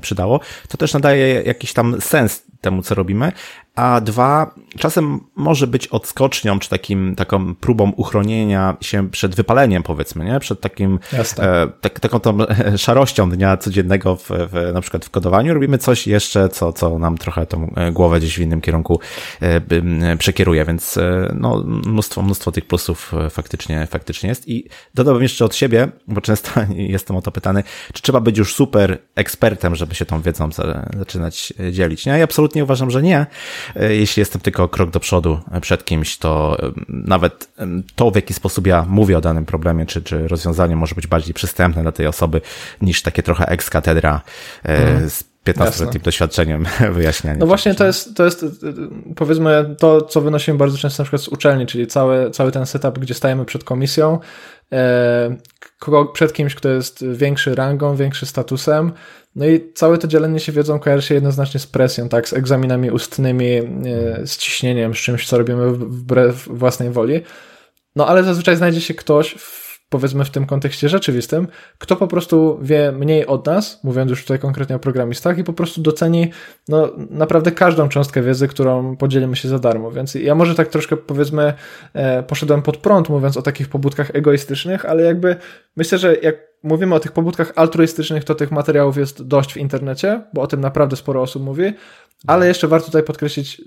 [0.00, 3.32] przydało, to też nadaje jakiś tam sens temu, co robimy,
[3.74, 10.24] a dwa, czasem może być odskocznią, czy takim, taką próbą uchronienia się przed wypaleniem, powiedzmy,
[10.24, 10.40] nie?
[10.40, 10.98] Przed takim,
[11.38, 12.38] e, tak, taką tą
[12.76, 15.54] szarością dnia codziennego w, w, na przykład w kodowaniu.
[15.54, 19.00] Robimy coś jeszcze, co, co nam trochę tą e, głowę gdzieś w innym kierunku
[19.40, 24.48] e, przekieruje, więc e, no, mnóstwo, mnóstwo tych plusów e, faktycznie, faktycznie jest.
[24.48, 27.62] I dodałbym jeszcze od siebie, bo często jestem o to pytany,
[27.92, 30.48] czy trzeba być już super ekspertem, żeby się tą wiedzą
[30.98, 32.12] zaczynać dzielić, nie?
[32.12, 36.56] Ja absolutnie uważam, że nie, E, jeśli jestem tylko krok do przodu przed kimś, to
[36.62, 37.48] e, nawet
[37.94, 41.34] to, w jaki sposób ja mówię o danym problemie, czy, czy rozwiązaniu może być bardziej
[41.34, 42.40] przystępne dla tej osoby
[42.82, 44.20] niż takie trochę ex katedra
[44.64, 45.10] e, mhm
[45.46, 47.38] 15-letnim doświadczeniem wyjaśniania.
[47.38, 48.44] No właśnie to jest, to jest
[49.16, 52.98] powiedzmy to, co wynosimy bardzo często na przykład z uczelni, czyli cały, cały ten setup,
[52.98, 54.18] gdzie stajemy przed komisją,
[54.72, 55.36] e,
[56.12, 58.92] przed kimś, kto jest większy rangą, większy statusem,
[59.36, 62.90] no i całe to dzielenie się wiedzą kojarzy się jednoznacznie z presją, tak, z egzaminami
[62.90, 63.62] ustnymi, e,
[64.26, 67.20] z ciśnieniem, z czymś, co robimy wbrew własnej woli.
[67.96, 69.34] No ale zazwyczaj znajdzie się ktoś
[69.90, 74.38] powiedzmy w tym kontekście rzeczywistym, kto po prostu wie mniej od nas, mówiąc już tutaj
[74.38, 76.30] konkretnie o programistach i po prostu doceni
[76.68, 79.90] no, naprawdę każdą cząstkę wiedzy, którą podzielimy się za darmo.
[79.90, 81.52] Więc ja może tak troszkę powiedzmy
[81.92, 85.36] e, poszedłem pod prąd, mówiąc o takich pobudkach egoistycznych, ale jakby
[85.76, 90.22] myślę, że jak mówimy o tych pobudkach altruistycznych, to tych materiałów jest dość w internecie,
[90.34, 91.72] bo o tym naprawdę sporo osób mówi,
[92.26, 93.62] ale jeszcze warto tutaj podkreślić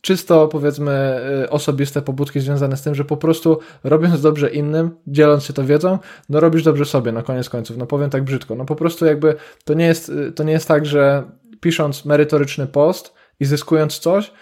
[0.00, 5.44] czysto powiedzmy y, osobiste pobudki związane z tym, że po prostu robiąc dobrze innym, dzieląc
[5.44, 5.98] się to wiedzą,
[6.28, 7.76] no robisz dobrze sobie na koniec końców.
[7.76, 8.54] No powiem tak brzydko.
[8.54, 9.34] No po prostu jakby
[9.64, 11.22] to nie jest, y, to nie jest tak, że
[11.60, 14.32] pisząc merytoryczny post i zyskując coś,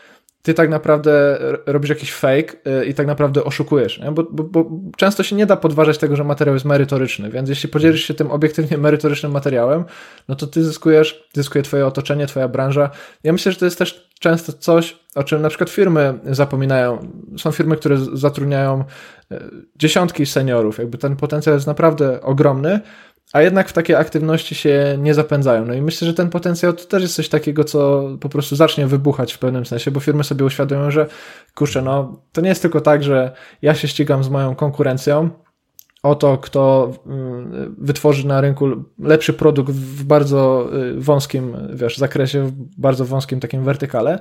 [0.48, 5.22] ty tak naprawdę robisz jakiś fake y, i tak naprawdę oszukujesz, bo, bo, bo, często
[5.22, 8.78] się nie da podważać tego, że materiał jest merytoryczny, więc jeśli podzielisz się tym obiektywnie
[8.78, 9.84] merytorycznym materiałem,
[10.28, 12.90] no to ty zyskujesz, zyskuje twoje otoczenie, twoja branża.
[13.24, 16.98] Ja myślę, że to jest też często coś, o czym na przykład firmy zapominają.
[17.38, 18.84] Są firmy, które zatrudniają
[19.32, 19.36] y,
[19.76, 22.80] dziesiątki seniorów, jakby ten potencjał jest naprawdę ogromny,
[23.32, 25.64] a jednak w takie aktywności się nie zapędzają.
[25.64, 28.86] No i myślę, że ten potencjał to też jest coś takiego, co po prostu zacznie
[28.86, 31.06] wybuchać w pewnym sensie, bo firmy sobie uświadomią, że
[31.54, 35.30] kurczę, no to nie jest tylko tak, że ja się ścigam z moją konkurencją,
[36.02, 38.68] o to, kto mm, wytworzy na rynku
[38.98, 44.18] lepszy produkt w bardzo y, wąskim, wiesz, zakresie, w bardzo wąskim takim wertykale,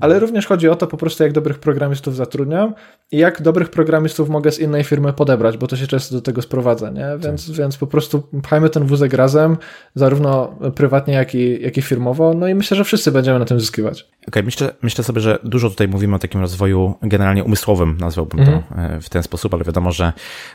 [0.00, 2.74] ale również chodzi o to po prostu, jak dobrych programistów zatrudniam
[3.12, 6.42] i jak dobrych programistów mogę z innej firmy podebrać, bo to się często do tego
[6.42, 7.06] sprowadza, nie?
[7.18, 7.56] Więc, tak.
[7.56, 9.56] więc po prostu pchajmy ten wózek razem,
[9.94, 13.60] zarówno prywatnie, jak i, jak i firmowo, no i myślę, że wszyscy będziemy na tym
[13.60, 14.02] zyskiwać.
[14.02, 18.46] Okej, okay, myślę, myślę sobie, że dużo tutaj mówimy o takim rozwoju generalnie umysłowym, nazwałbym
[18.46, 19.02] to mm.
[19.02, 20.12] w ten sposób, ale wiadomo, że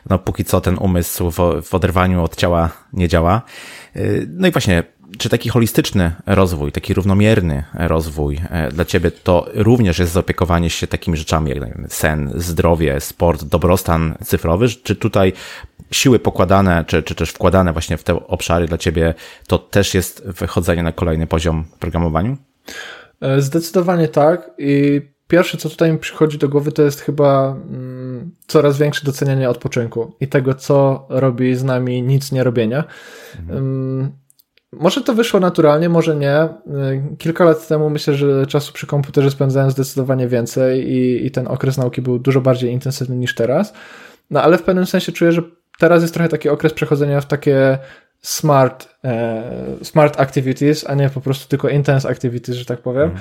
[0.09, 3.41] no, póki co ten umysł w, w oderwaniu od ciała nie działa.
[3.95, 4.83] E, no i właśnie
[5.17, 10.87] czy taki holistyczny rozwój, taki równomierny rozwój e, dla ciebie to również jest zaopiekowanie się
[10.87, 14.69] takimi rzeczami jak sen, zdrowie, sport, dobrostan cyfrowy?
[14.69, 15.33] Czy tutaj
[15.91, 19.13] siły pokładane, czy, czy też wkładane właśnie w te obszary dla ciebie
[19.47, 22.37] to też jest wychodzenie na kolejny poziom programowaniu?
[23.21, 28.31] E, zdecydowanie tak i pierwsze, co tutaj mi przychodzi do głowy, to jest chyba mm,
[28.47, 32.83] coraz większe docenianie odpoczynku i tego, co robi z nami nic nie robienia.
[33.39, 34.21] Mhm.
[34.73, 36.43] Może to wyszło naturalnie, może nie.
[36.43, 41.47] Y, kilka lat temu myślę, że czasu przy komputerze spędzałem zdecydowanie więcej i, i ten
[41.47, 43.73] okres nauki był dużo bardziej intensywny niż teraz.
[44.29, 45.41] No ale w pewnym sensie czuję, że
[45.79, 47.77] teraz jest trochę taki okres przechodzenia w takie
[48.21, 49.43] smart, e,
[49.83, 53.11] smart activities, a nie po prostu tylko intense activities, że tak powiem.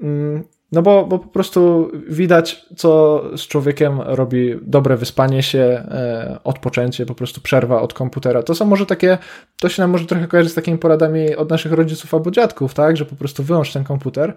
[0.00, 0.44] Mm.
[0.72, 7.06] No bo, bo po prostu widać, co z człowiekiem robi dobre wyspanie się, e, odpoczęcie,
[7.06, 8.42] po prostu przerwa od komputera.
[8.42, 9.18] To są może takie,
[9.60, 12.96] to się nam może trochę kojarzy z takimi poradami od naszych rodziców albo dziadków, tak,
[12.96, 14.34] że po prostu wyłącz ten komputer,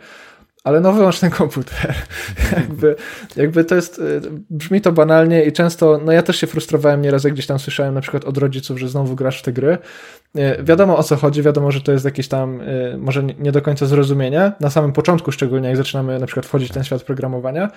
[0.64, 1.96] ale no wyłącz ten komputer.
[2.58, 2.96] jakby,
[3.36, 7.24] jakby to jest, y, brzmi to banalnie i często, no ja też się frustrowałem nieraz,
[7.24, 9.78] jak gdzieś tam słyszałem na przykład od rodziców, że znowu grasz w te gry.
[10.38, 13.62] Y, wiadomo o co chodzi, wiadomo, że to jest jakieś tam y, może nie do
[13.62, 17.70] końca zrozumienie, na samym początku szczególnie, jak zaczynamy na przykład wchodzić w ten świat programowania,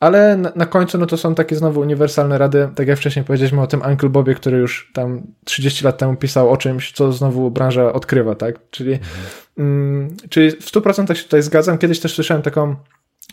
[0.00, 3.62] ale na, na, końcu no to są takie znowu uniwersalne rady, tak jak wcześniej powiedzieliśmy
[3.62, 7.50] o tym Uncle Bobie, który już tam 30 lat temu pisał o czymś, co znowu
[7.50, 8.70] branża odkrywa, tak?
[8.70, 9.26] Czyli, mhm.
[9.58, 11.78] mm, czyli w 100% się tutaj zgadzam.
[11.78, 12.76] Kiedyś też słyszałem taką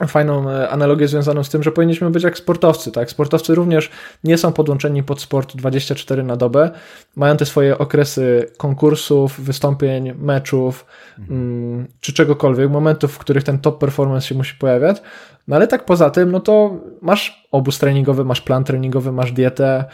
[0.08, 3.10] fajną e, analogię związaną z tym, że powinniśmy być jak sportowcy, tak?
[3.10, 3.90] Sportowcy również
[4.24, 6.72] nie są podłączeni pod sport 24 na dobę,
[7.16, 10.86] mają te swoje okresy konkursów, wystąpień, meczów,
[11.20, 11.40] mhm.
[11.40, 15.02] mm, czy czegokolwiek, momentów, w których ten top performance się musi pojawiać,
[15.48, 19.86] no ale tak poza tym, no to masz obóz treningowy, masz plan treningowy, masz dietę,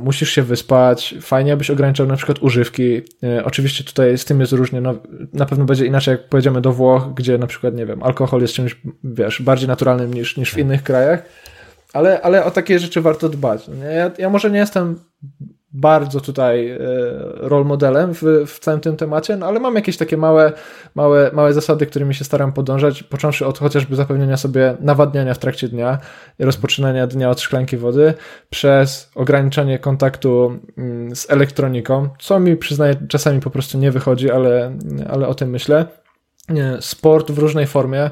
[0.00, 3.02] musisz się wyspać, fajnie abyś ograniczał na przykład używki.
[3.22, 4.94] E, oczywiście tutaj z tym jest różnie, no,
[5.32, 8.54] na pewno będzie inaczej jak pojedziemy do Włoch, gdzie na przykład, nie wiem, alkohol jest
[8.54, 11.22] czymś, wiesz, bardziej naturalnym niż, niż w innych krajach,
[11.92, 13.70] ale, ale o takie rzeczy warto dbać.
[13.96, 15.00] Ja, ja może nie jestem
[15.72, 16.78] bardzo tutaj e,
[17.34, 20.52] role modelem w, w całym tym temacie, no ale mam jakieś takie małe,
[20.94, 25.68] małe, małe zasady, którymi się staram podążać, począwszy od chociażby zapewnienia sobie nawadniania w trakcie
[25.68, 25.98] dnia
[26.38, 28.14] rozpoczynania dnia od szklanki wody,
[28.50, 34.78] przez ograniczanie kontaktu mm, z elektroniką, co mi przyznaję czasami po prostu nie wychodzi, ale,
[35.08, 35.86] ale o tym myślę
[36.80, 38.10] sport w różnej formie.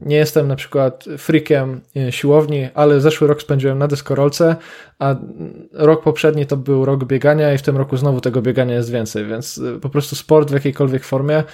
[0.00, 1.80] Nie jestem na przykład freakiem
[2.10, 4.56] siłowni, ale zeszły rok spędziłem na deskorolce,
[4.98, 5.16] a
[5.72, 9.26] rok poprzedni to był rok biegania i w tym roku znowu tego biegania jest więcej,
[9.26, 11.44] więc po prostu sport w jakiejkolwiek formie.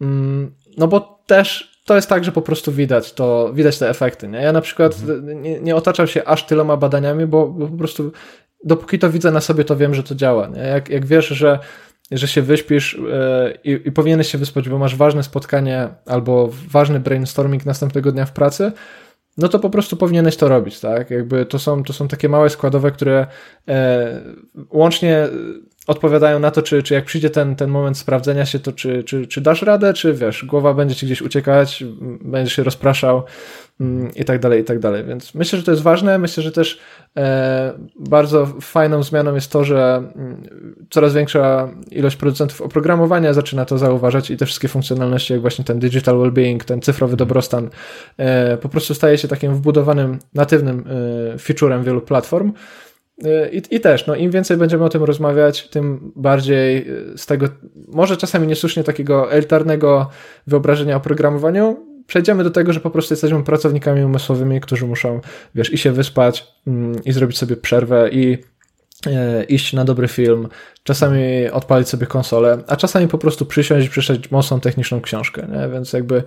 [0.00, 4.28] Mm, no bo też to jest tak, że po prostu widać to, widać te efekty.
[4.28, 4.38] Nie?
[4.38, 5.42] Ja na przykład mhm.
[5.42, 8.12] nie, nie otaczam się aż tyloma badaniami, bo, bo, po prostu
[8.64, 10.46] dopóki to widzę na sobie, to wiem, że to działa.
[10.46, 10.60] Nie?
[10.60, 11.58] Jak, jak wiesz, że
[12.10, 12.98] że się wyśpisz
[13.64, 18.26] yy, i, i powinieneś się wyspać, bo masz ważne spotkanie albo ważny brainstorming następnego dnia
[18.26, 18.72] w pracy,
[19.38, 21.10] no to po prostu powinieneś to robić, tak?
[21.10, 23.26] Jakby to są, to są takie małe składowe, które
[23.68, 24.20] e,
[24.70, 25.28] łącznie
[25.86, 29.26] odpowiadają na to, czy, czy jak przyjdzie ten, ten moment sprawdzenia się, to czy, czy,
[29.26, 31.84] czy dasz radę, czy wiesz, głowa będzie ci gdzieś uciekać,
[32.20, 33.22] będziesz się rozpraszał
[33.80, 35.04] mm, i tak dalej, i tak dalej.
[35.04, 36.18] Więc myślę, że to jest ważne.
[36.18, 36.78] Myślę, że też
[37.16, 40.42] e, bardzo fajną zmianą jest to, że mm,
[40.90, 45.78] coraz większa ilość producentów oprogramowania zaczyna to zauważać i te wszystkie funkcjonalności, jak właśnie ten
[45.78, 47.70] digital well-being, ten cyfrowy dobrostan,
[48.16, 50.84] e, po prostu staje się takim wbudowanym, natywnym
[51.34, 52.52] e, featurem wielu platform.
[53.52, 57.48] I, I też, no im więcej będziemy o tym rozmawiać, tym bardziej y, z tego,
[57.88, 60.10] może czasami niesłusznie takiego elitarnego
[60.46, 65.20] wyobrażenia o programowaniu, przejdziemy do tego, że po prostu jesteśmy pracownikami umysłowymi, którzy muszą,
[65.54, 68.38] wiesz, i się wyspać, mm, i zrobić sobie przerwę, i
[69.06, 70.48] e, iść na dobry film,
[70.82, 75.68] czasami odpalić sobie konsolę, a czasami po prostu przysiąść i przeczytać mocną techniczną książkę, nie?
[75.68, 76.22] więc jakby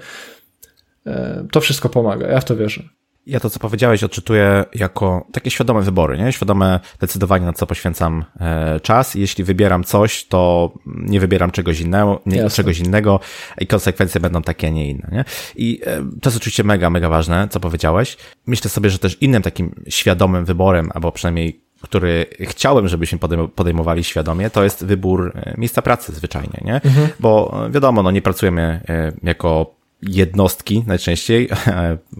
[1.05, 2.83] e, to wszystko pomaga, ja w to wierzę.
[3.30, 6.32] Ja to, co powiedziałeś, odczytuję jako takie świadome wybory, nie?
[6.32, 9.15] Świadome decydowanie, na co poświęcam e, czas.
[9.15, 13.19] Jeśli wybieram coś, to nie wybieram czegoś innego, nie, czegoś innego
[13.59, 15.25] i konsekwencje będą takie, a nie inne, nie?
[15.55, 18.17] I e, to jest oczywiście mega, mega ważne, co powiedziałeś.
[18.45, 23.19] Myślę sobie, że też innym takim świadomym wyborem, albo przynajmniej który chciałem, żebyśmy
[23.55, 26.73] podejmowali świadomie, to jest wybór e, miejsca pracy zwyczajnie, nie?
[26.73, 27.07] Mhm.
[27.19, 28.82] Bo wiadomo, no nie pracujemy
[29.23, 31.49] jako jednostki najczęściej,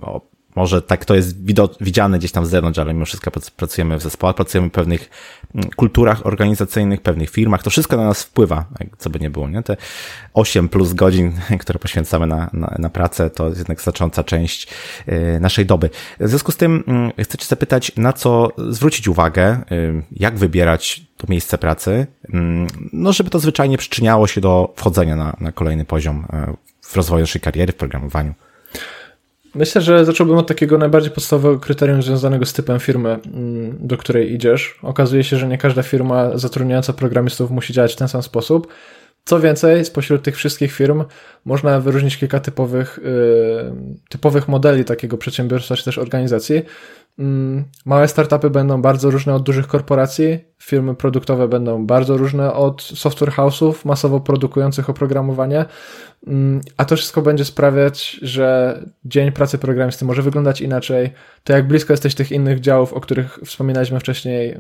[0.60, 1.38] może tak to jest
[1.82, 5.10] widziane gdzieś tam z zewnątrz, ale mimo wszystko pracujemy w zespołach, pracujemy w pewnych
[5.56, 7.64] mm, kulturach organizacyjnych, pewnych firmach.
[7.64, 8.66] To wszystko na nas wpływa,
[8.98, 9.50] co by nie było.
[9.50, 9.64] Nie?
[9.64, 9.78] Te
[10.34, 11.32] 8 plus godzin,
[11.64, 14.68] które poświęcamy na, na, na pracę, to jest jednak znacząca część
[15.10, 15.90] y, naszej doby.
[16.20, 21.02] W związku z tym mm, chcę Cię zapytać, na co zwrócić uwagę, y, jak wybierać
[21.18, 25.86] to miejsce pracy, mm, no żeby to zwyczajnie przyczyniało się do wchodzenia na, na kolejny
[25.86, 28.34] poziom y, w rozwoju naszej kariery, w programowaniu.
[29.56, 34.34] Myślę, że zacząłbym od takiego najbardziej podstawowego kryterium związanego z typem firmy, mm, do której
[34.34, 34.80] idziesz.
[34.84, 38.68] Okazuje się, że nie każda firma zatrudniająca programistów musi działać w ten sam sposób.
[39.26, 41.04] Co więcej, spośród tych wszystkich firm
[41.46, 43.74] można wyróżnić kilka typowych, yy,
[44.10, 46.62] typowych modeli takiego przedsiębiorstwa czy też organizacji.
[47.20, 52.82] Mm, małe startupy będą bardzo różne od dużych korporacji, firmy produktowe będą bardzo różne od
[52.82, 55.66] software house'ów masowo produkujących oprogramowanie,
[56.28, 61.10] mm, a to wszystko będzie sprawiać, że dzień pracy programisty może wyglądać inaczej,
[61.44, 64.60] to jak blisko jesteś tych innych działów, o których wspominaliśmy wcześniej, y,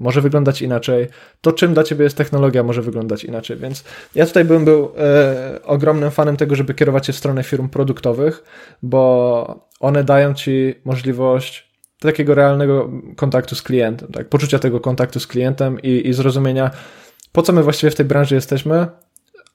[0.00, 1.06] może wyglądać inaczej,
[1.40, 5.62] to czym dla ciebie jest technologia może wyglądać inaczej, więc ja tutaj bym był e,
[5.64, 8.44] ogromnym fanem tego, żeby kierować się w stronę firm produktowych,
[8.82, 11.75] bo one dają ci możliwość
[12.06, 14.28] takiego realnego kontaktu z klientem, tak?
[14.28, 16.70] poczucia tego kontaktu z klientem i, i zrozumienia,
[17.32, 18.86] po co my właściwie w tej branży jesteśmy.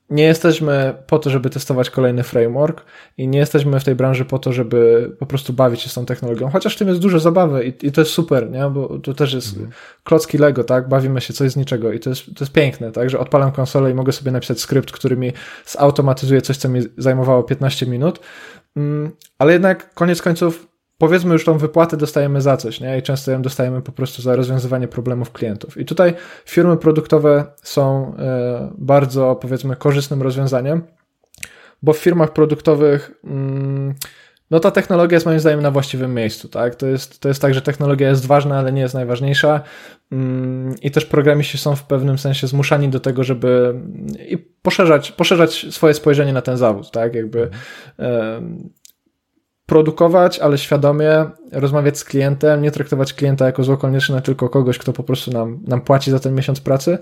[0.10, 2.86] Nie jesteśmy po to, żeby testować kolejny framework
[3.18, 6.06] i nie jesteśmy w tej branży po to, żeby po prostu bawić się z tą
[6.06, 6.50] technologią.
[6.50, 8.70] Chociaż w tym jest dużo zabawy i, i to jest super, nie?
[8.70, 9.72] bo to też jest mhm.
[10.04, 10.90] klocki Lego, tak?
[10.90, 13.10] Bawimy się coś z niczego i to jest, to jest piękne, tak?
[13.10, 15.34] Że odpalam konsolę i mogę sobie napisać skrypt, który mi
[15.66, 18.20] zautomatyzuje coś, co mi zajmowało 15 minut.
[18.76, 20.71] Mm, ale jednak koniec końców
[21.02, 22.98] powiedzmy już tą wypłatę dostajemy za coś, nie?
[22.98, 25.78] I często ją dostajemy po prostu za rozwiązywanie problemów klientów.
[25.78, 26.14] I tutaj
[26.46, 30.82] firmy produktowe są e, bardzo, powiedzmy, korzystnym rozwiązaniem,
[31.82, 33.96] bo w firmach produktowych mm,
[34.52, 36.76] no ta technologia jest moim zdaniem na właściwym miejscu, tak?
[36.76, 39.62] To jest, to jest tak, że technologia jest ważna, ale nie jest najważniejsza
[40.12, 43.74] mm, i też programiści są w pewnym sensie zmuszani do tego, żeby
[44.30, 47.16] i poszerzać, poszerzać swoje spojrzenie na ten zawód, tak?
[47.16, 47.50] Jakby
[49.72, 54.94] produkować, ale świadomie rozmawiać z klientem, nie traktować klienta jako zło konieczne, tylko kogoś, kto
[54.94, 56.98] po prostu nam, nam płaci za ten miesiąc pracy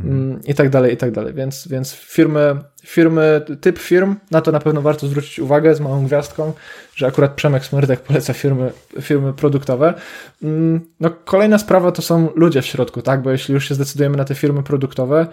[0.00, 0.40] mm.
[0.44, 1.34] i tak dalej, i tak dalej.
[1.34, 6.06] Więc, więc firmy, firmy, typ firm, na to na pewno warto zwrócić uwagę z małą
[6.06, 6.52] gwiazdką,
[6.94, 9.94] że akurat Przemek Smyrdek poleca firmy, firmy produktowe.
[10.42, 13.22] Mm, no, kolejna sprawa to są ludzie w środku, tak?
[13.22, 15.26] Bo jeśli już się zdecydujemy na te firmy produktowe,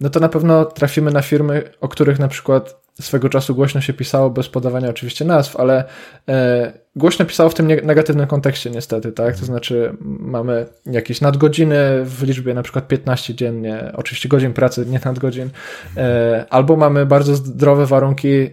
[0.00, 3.92] no to na pewno trafimy na firmy, o których na przykład swego czasu głośno się
[3.92, 5.84] pisało, bez podawania oczywiście nazw, ale
[6.28, 9.36] e, głośno pisało w tym negatywnym kontekście niestety, tak?
[9.36, 15.00] To znaczy mamy jakieś nadgodziny w liczbie na przykład 15 dziennie, oczywiście godzin pracy, nie
[15.04, 15.50] nadgodzin,
[15.96, 18.50] e, albo mamy bardzo zdrowe warunki, e,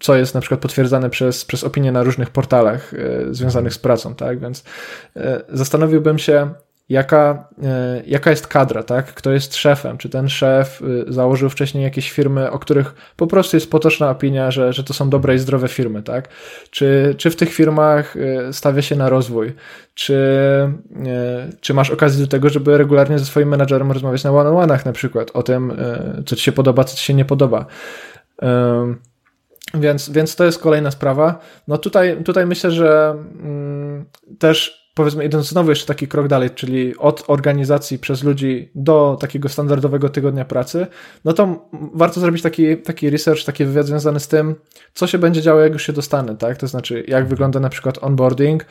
[0.00, 4.14] co jest na przykład potwierdzane przez, przez opinie na różnych portalach e, związanych z pracą,
[4.14, 4.40] tak?
[4.40, 4.64] Więc
[5.16, 6.50] e, zastanowiłbym się,
[6.88, 9.14] jaka, e, jaka jest kadra, tak?
[9.14, 9.98] Kto jest szefem?
[9.98, 14.50] Czy ten szef y, założył wcześniej jakieś firmy, o których po prostu jest potoczna opinia,
[14.50, 16.28] że, że to są dobre i zdrowe firmy, tak?
[16.70, 19.54] Czy, czy w tych firmach y, stawia się na rozwój?
[19.94, 20.14] Czy,
[21.50, 24.92] y, czy masz okazję do tego, żeby regularnie ze swoim menadżerem rozmawiać na one-on-one'ach na
[24.92, 25.72] przykład o tym,
[26.26, 27.66] co ci się podoba, co ci się nie podoba?
[29.74, 31.40] Więc, więc to jest kolejna sprawa.
[31.68, 34.04] No tutaj, tutaj myślę, że mm,
[34.38, 39.48] też powiedzmy idąc znowu jeszcze taki krok dalej, czyli od organizacji przez ludzi do takiego
[39.48, 40.86] standardowego tygodnia pracy,
[41.24, 44.54] no to warto zrobić taki, taki research, taki wywiad związany z tym,
[44.94, 46.56] co się będzie działo, jak już się dostanę, tak?
[46.56, 48.64] To znaczy, jak wygląda na przykład onboarding,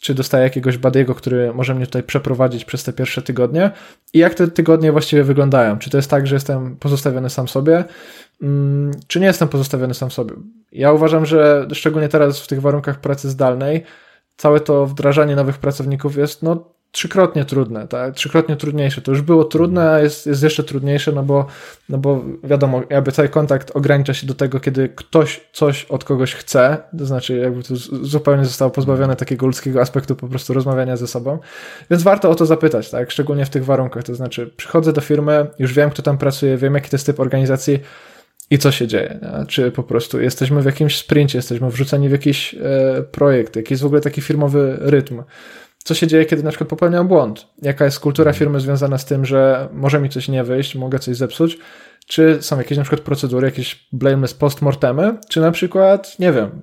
[0.00, 3.70] czy dostaję jakiegoś badiego, który może mnie tutaj przeprowadzić przez te pierwsze tygodnie
[4.14, 5.78] i jak te tygodnie właściwie wyglądają.
[5.78, 7.84] Czy to jest tak, że jestem pozostawiony sam sobie,
[8.42, 10.34] mm, czy nie jestem pozostawiony sam sobie.
[10.72, 13.84] Ja uważam, że szczególnie teraz w tych warunkach pracy zdalnej,
[14.42, 18.14] całe to wdrażanie nowych pracowników jest no, trzykrotnie trudne, tak?
[18.14, 19.02] trzykrotnie trudniejsze.
[19.02, 21.46] To już było trudne, a jest, jest jeszcze trudniejsze, no bo,
[21.88, 26.34] no bo wiadomo, jakby cały kontakt ogranicza się do tego, kiedy ktoś coś od kogoś
[26.34, 31.06] chce, to znaczy jakby to zupełnie zostało pozbawione takiego ludzkiego aspektu po prostu rozmawiania ze
[31.06, 31.38] sobą,
[31.90, 33.10] więc warto o to zapytać, tak?
[33.10, 36.74] szczególnie w tych warunkach, to znaczy przychodzę do firmy, już wiem, kto tam pracuje, wiem,
[36.74, 37.80] jaki to jest typ organizacji,
[38.52, 39.18] i co się dzieje.
[39.22, 39.46] Nie?
[39.46, 43.82] Czy po prostu jesteśmy w jakimś sprincie, jesteśmy wrzuceni w jakiś e, projekt, jaki jest
[43.82, 45.22] w ogóle taki firmowy rytm.
[45.84, 47.46] Co się dzieje, kiedy na przykład popełniam błąd?
[47.62, 51.16] Jaka jest kultura firmy związana z tym, że może mi coś nie wyjść, mogę coś
[51.16, 51.58] zepsuć?
[52.06, 55.16] Czy są jakieś na przykład procedury, jakieś blameless postmortemy?
[55.28, 56.62] Czy na przykład, nie wiem,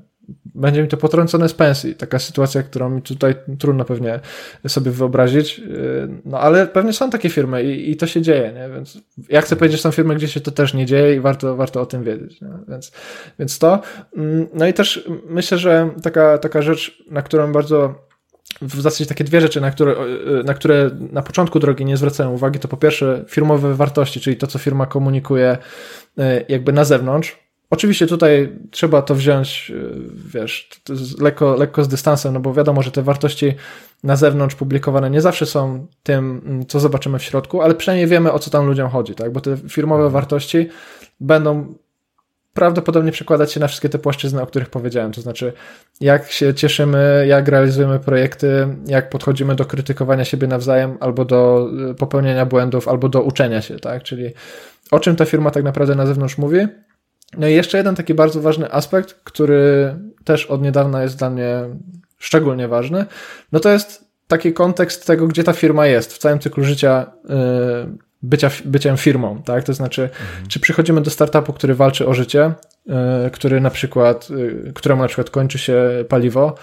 [0.56, 1.96] będzie mi to potrącone z pensji.
[1.96, 4.20] Taka sytuacja, którą mi tutaj trudno pewnie
[4.68, 5.60] sobie wyobrazić.
[5.60, 8.70] Yy, no ale pewnie są takie firmy i, i to się dzieje, nie?
[8.76, 8.98] Więc
[9.30, 11.82] ja chcę powiedzieć, że są firmy, gdzie się to też nie dzieje i warto, warto
[11.82, 12.42] o tym wiedzieć.
[12.42, 12.50] Nie?
[12.68, 12.92] Więc,
[13.40, 13.82] więc to.
[14.18, 18.10] Mm, no i też myślę, że taka, taka rzecz, na którą bardzo
[18.62, 22.32] w zasadzie takie dwie rzeczy, na które, yy, na które na początku drogi nie zwracają
[22.32, 25.58] uwagi, to po pierwsze firmowe wartości, czyli to, co firma komunikuje
[26.18, 29.95] yy, jakby na zewnątrz, Oczywiście tutaj trzeba to wziąć, y,
[30.34, 30.70] wiesz,
[31.20, 33.53] lekko, lekko z dystansem, no bo wiadomo, że te wartości
[34.03, 38.32] na zewnątrz publikowane nie zawsze są tym, mm, co zobaczymy w środku, ale przynajmniej wiemy,
[38.32, 39.32] o co tam ludziom chodzi, tak?
[39.32, 40.70] Bo te firmowe wartości
[41.20, 41.74] będą
[42.53, 45.11] prawdopodobnie przekładać się na wszystkie te płaszczyzny, o których powiedziałem.
[45.11, 45.53] To znaczy,
[46.01, 51.95] jak się cieszymy, jak realizujemy projekty, jak podchodzimy do krytykowania siebie nawzajem, albo do y,
[51.95, 54.03] popełniania błędów, albo do uczenia się, tak?
[54.03, 54.34] Czyli
[54.91, 56.67] o czym ta firma tak naprawdę na zewnątrz mówi,
[57.38, 61.64] no i jeszcze jeden taki bardzo ważny aspekt, który też od niedawna jest dla mnie
[62.18, 63.06] szczególnie ważny,
[63.52, 67.36] no to jest taki kontekst tego, gdzie ta firma jest w całym cyklu życia yy,
[68.22, 69.64] bycia, byciem firmą, tak?
[69.64, 70.48] To znaczy, mhm.
[70.48, 72.54] czy przychodzimy do startupu, który walczy o życie,
[72.86, 72.96] yy,
[73.32, 76.56] który na przykład, yy, któremu na przykład kończy się paliwo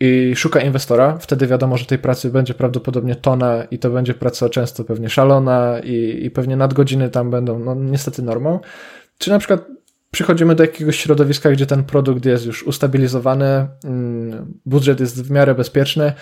[0.00, 4.48] i szuka inwestora, wtedy wiadomo, że tej pracy będzie prawdopodobnie tona i to będzie praca
[4.48, 8.60] często pewnie szalona i, i pewnie nadgodziny tam będą, no niestety normą.
[9.20, 9.66] Czy na przykład
[10.10, 15.54] przychodzimy do jakiegoś środowiska, gdzie ten produkt jest już ustabilizowany, mm, budżet jest w miarę
[15.54, 16.12] bezpieczny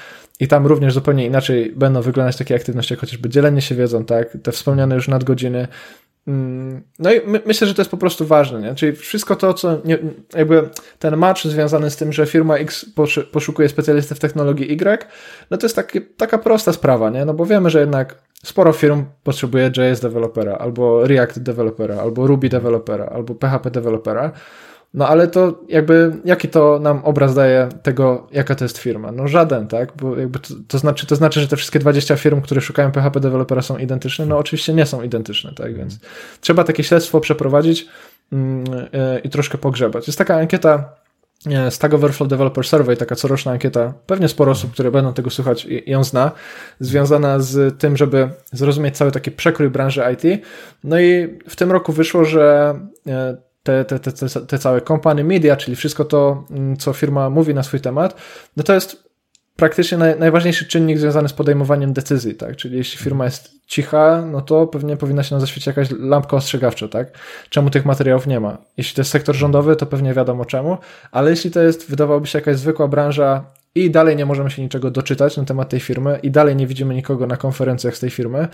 [0.40, 4.38] i tam również zupełnie inaczej będą wyglądać takie aktywności, jak chociażby dzielenie się wiedzą, tak,
[4.42, 5.68] te wspomniane już nadgodziny,
[6.28, 8.74] Mm, no i my, myślę, że to jest po prostu ważne, nie?
[8.74, 9.98] Czyli wszystko to, co nie,
[10.34, 10.68] jakby
[10.98, 12.86] ten match związany z tym, że firma X
[13.32, 15.06] poszukuje specjalisty w technologii Y,
[15.50, 17.24] no to jest taki, taka prosta sprawa, nie?
[17.24, 22.48] No bo wiemy, że jednak sporo firm potrzebuje JS dewelopera, albo React dewelopera, albo Ruby
[22.48, 24.32] dewelopera, albo PHP dewelopera.
[24.94, 29.12] No ale to jakby, jaki to nam obraz daje tego, jaka to jest firma?
[29.12, 29.92] No żaden, tak?
[29.96, 33.20] Bo jakby to, to, znaczy, to znaczy, że te wszystkie 20 firm, które szukają PHP
[33.20, 34.26] dewelopera są identyczne?
[34.26, 35.74] No oczywiście nie są identyczne, tak?
[35.74, 35.98] Więc
[36.40, 37.86] trzeba takie śledztwo przeprowadzić
[38.32, 40.06] mm, e, i troszkę pogrzebać.
[40.06, 40.94] Jest taka ankieta
[41.70, 46.04] Stack Overflow Developer Survey, taka coroczna ankieta, pewnie sporo osób, które będą tego słuchać ją
[46.04, 46.32] zna,
[46.80, 50.44] związana z tym, żeby zrozumieć cały taki przekrój branży IT.
[50.84, 52.74] No i w tym roku wyszło, że
[53.06, 57.30] e, te, te, te, te, te całe company media, czyli wszystko to, mm, co firma
[57.30, 58.20] mówi na swój temat,
[58.56, 59.07] no to jest
[59.58, 62.56] praktycznie naj, najważniejszy czynnik związany z podejmowaniem decyzji, tak?
[62.56, 66.88] Czyli jeśli firma jest cicha, no to pewnie powinna się nam zaświecić jakaś lampka ostrzegawcza,
[66.88, 67.18] tak?
[67.50, 68.58] Czemu tych materiałów nie ma?
[68.76, 70.78] Jeśli to jest sektor rządowy, to pewnie wiadomo czemu,
[71.12, 73.44] ale jeśli to jest, wydawałoby się, jakaś zwykła branża
[73.74, 76.94] i dalej nie możemy się niczego doczytać na temat tej firmy i dalej nie widzimy
[76.94, 78.48] nikogo na konferencjach z tej firmy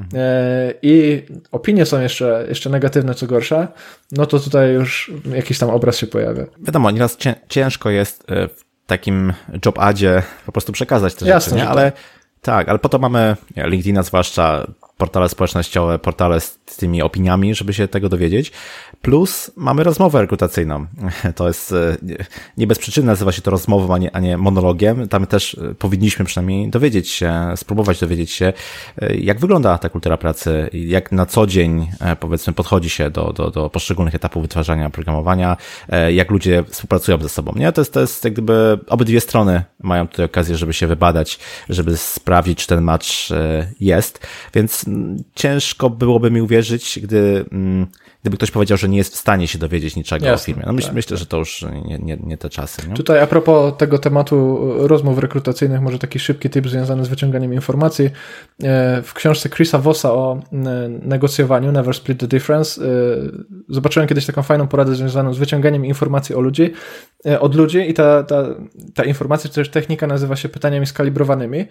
[0.00, 0.74] mhm.
[0.82, 3.68] i opinie są jeszcze, jeszcze negatywne, co gorsza,
[4.12, 6.44] no to tutaj już jakiś tam obraz się pojawia.
[6.58, 9.32] Wiadomo, nieraz ciężko jest w takim
[9.66, 11.68] job adzie po prostu przekazać te Jasne, rzeczy, nie?
[11.68, 12.00] ale tak.
[12.42, 14.66] tak, ale po to mamy LinkedIna zwłaszcza,
[14.96, 16.38] portale społecznościowe, portale
[16.68, 18.52] z tymi opiniami, żeby się tego dowiedzieć.
[19.02, 20.86] Plus mamy rozmowę rekrutacyjną.
[21.34, 21.96] To jest e,
[22.56, 25.08] nie bez przyczyny nazywa się to rozmową, a nie, a nie monologiem.
[25.08, 28.52] Tam też e, powinniśmy przynajmniej dowiedzieć się, spróbować dowiedzieć się,
[29.02, 31.90] e, jak wygląda ta kultura pracy, jak na co dzień
[32.20, 35.56] powiedzmy podchodzi się do, do, do poszczególnych etapów wytwarzania programowania,
[36.08, 37.52] jak ludzie współpracują ze sobą.
[37.56, 37.72] Nie?
[37.72, 41.38] To jest, to jest jak gdyby obydwie strony mają tutaj okazję, żeby się wybadać,
[41.68, 43.06] żeby sprawdzić, czy ten match
[43.80, 44.84] jest, więc
[45.34, 46.57] ciężko byłoby mi uwierzyć,
[47.02, 47.86] gdy, mm,
[48.22, 50.62] gdyby ktoś powiedział, że nie jest w stanie się dowiedzieć niczego Jasne, o firmie.
[50.66, 51.18] No myśl, tak, myślę, tak.
[51.18, 52.88] że to już nie, nie, nie te czasy.
[52.88, 52.94] Nie?
[52.94, 58.10] Tutaj a propos tego tematu rozmów rekrutacyjnych, może taki szybki tip związany z wyciąganiem informacji.
[58.62, 60.40] E, w książce Chrisa Vossa o
[61.02, 62.88] negocjowaniu Never Split the Difference e,
[63.68, 66.72] zobaczyłem kiedyś taką fajną poradę związaną z wyciąganiem informacji o ludzi,
[67.40, 68.44] od ludzi i ta, ta,
[68.94, 71.66] ta informacja, czy też technika nazywa się pytaniami skalibrowanymi.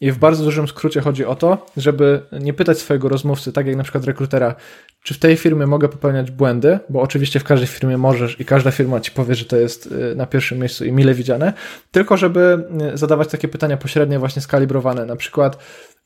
[0.00, 3.76] I w bardzo dużym skrócie chodzi o to, żeby nie pytać swojego rozmówcy, tak jak
[3.76, 4.54] na przykład rekrutera,
[5.02, 8.70] czy w tej firmie mogę popełniać błędy, bo oczywiście w każdej firmie możesz i każda
[8.70, 11.52] firma ci powie, że to jest y, na pierwszym miejscu i mile widziane,
[11.90, 15.06] tylko żeby y, zadawać takie pytania pośrednie, właśnie skalibrowane.
[15.06, 15.58] Na przykład,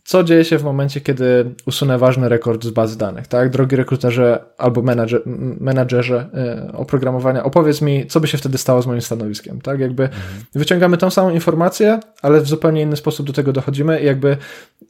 [0.05, 3.50] co dzieje się w momencie, kiedy usunę ważny rekord z bazy danych, tak?
[3.50, 5.22] Drogi rekruterze albo menadżer,
[5.61, 9.80] menadżerze e, oprogramowania, opowiedz mi, co by się wtedy stało z moim stanowiskiem, tak?
[9.80, 10.44] Jakby mhm.
[10.55, 14.36] wyciągamy tą samą informację, ale w zupełnie inny sposób do tego dochodzimy i jakby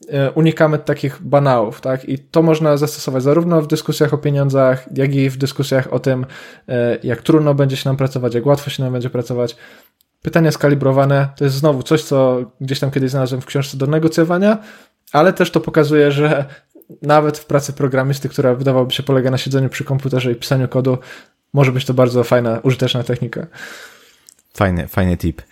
[0.09, 2.09] e, unikamy takich banałów, tak?
[2.09, 6.27] I to można zastosować zarówno w dyskusjach o pieniądzach, jak i w dyskusjach o tym,
[6.69, 9.57] e, jak trudno będzie się nam pracować, jak łatwo się nam będzie pracować.
[10.23, 14.59] Pytania skalibrowane to jest znowu coś, co gdzieś tam kiedyś znalazłem w książce do negocjowania,
[15.15, 16.45] ale też to pokazuje, że
[17.03, 20.99] nawet w pracy programisty, która wydawałoby się polega na siedzeniu przy komputerze i pisaniu kodu,
[21.53, 23.47] może być to bardzo fajna, użyteczna technika.
[24.55, 25.43] Fajny, fajny tip.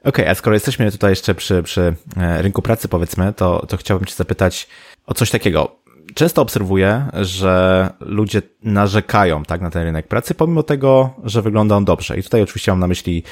[0.00, 3.76] Okej, okay, a skoro jesteśmy tutaj jeszcze przy, przy e, rynku pracy, powiedzmy, to, to
[3.76, 4.68] chciałbym Cię zapytać
[5.06, 5.76] o coś takiego.
[6.14, 11.84] Często obserwuję, że ludzie narzekają tak na ten rynek pracy, pomimo tego, że wygląda on
[11.84, 12.18] dobrze.
[12.18, 13.22] I tutaj oczywiście mam na myśli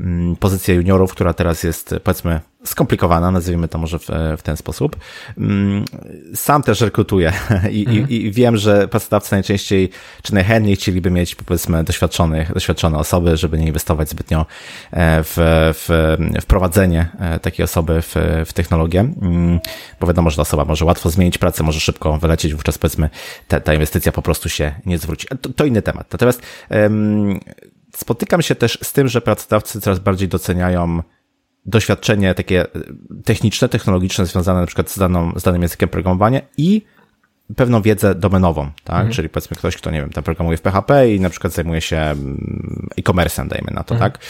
[0.00, 4.96] mm, pozycję juniorów, która teraz jest, powiedzmy, skomplikowana, nazwijmy to może w, w ten sposób.
[5.38, 5.84] Mm,
[6.34, 7.32] sam też rekrutuję
[7.70, 8.08] i, mhm.
[8.08, 9.90] i, i, wiem, że pracodawcy najczęściej,
[10.22, 14.46] czy najchętniej chcieliby mieć, powiedzmy, doświadczonych, doświadczone osoby, żeby nie inwestować zbytnio
[14.90, 15.34] e, w,
[15.74, 18.14] w wprowadzenie e, takiej osoby w,
[18.46, 19.60] w technologię, mm,
[20.00, 23.10] bo wiadomo, że ta osoba może łatwo zmienić pracę, może szybko wylecieć, wówczas powiedzmy
[23.48, 25.26] ta, ta inwestycja po prostu się nie zwróci.
[25.40, 26.12] To, to inny temat.
[26.12, 27.40] Natomiast um,
[27.96, 31.02] spotykam się też z tym, że pracodawcy coraz bardziej doceniają
[31.68, 32.66] doświadczenie takie e,
[33.24, 36.82] techniczne, technologiczne związane na przykład z, daną, z danym językiem programowania i
[37.56, 38.96] pewną wiedzę domenową, tak?
[38.96, 39.12] Mhm.
[39.12, 41.96] Czyli powiedzmy ktoś, kto, nie wiem, tam programuje w PHP i na przykład zajmuje się
[41.96, 44.12] mm, e-commerce'em, dajmy na to, mhm.
[44.12, 44.24] tak?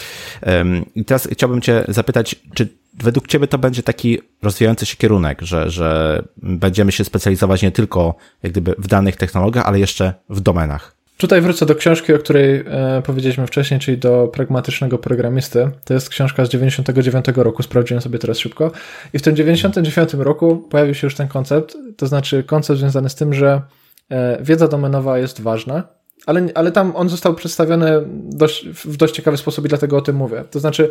[0.95, 5.69] I teraz chciałbym cię zapytać, czy według ciebie to będzie taki rozwijający się kierunek, że,
[5.69, 10.98] że będziemy się specjalizować nie tylko jak gdyby w danych technologiach, ale jeszcze w domenach?
[11.19, 15.71] Tutaj wrócę do książki, o której e, powiedzieliśmy wcześniej, czyli do pragmatycznego programisty.
[15.85, 18.71] To jest książka z 99 roku, sprawdziłem sobie teraz szybko.
[19.13, 23.15] I w tym 99 roku pojawił się już ten koncept, to znaczy koncept związany z
[23.15, 23.61] tym, że
[24.09, 25.87] e, wiedza domenowa jest ważna,
[26.25, 30.15] ale, ale tam on został przedstawiony dość, w dość ciekawy sposób i dlatego o tym
[30.15, 30.43] mówię.
[30.51, 30.89] To znaczy,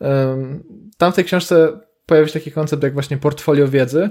[0.00, 0.36] e,
[0.98, 4.10] tam w tej książce pojawił się taki koncept jak właśnie portfolio wiedzy,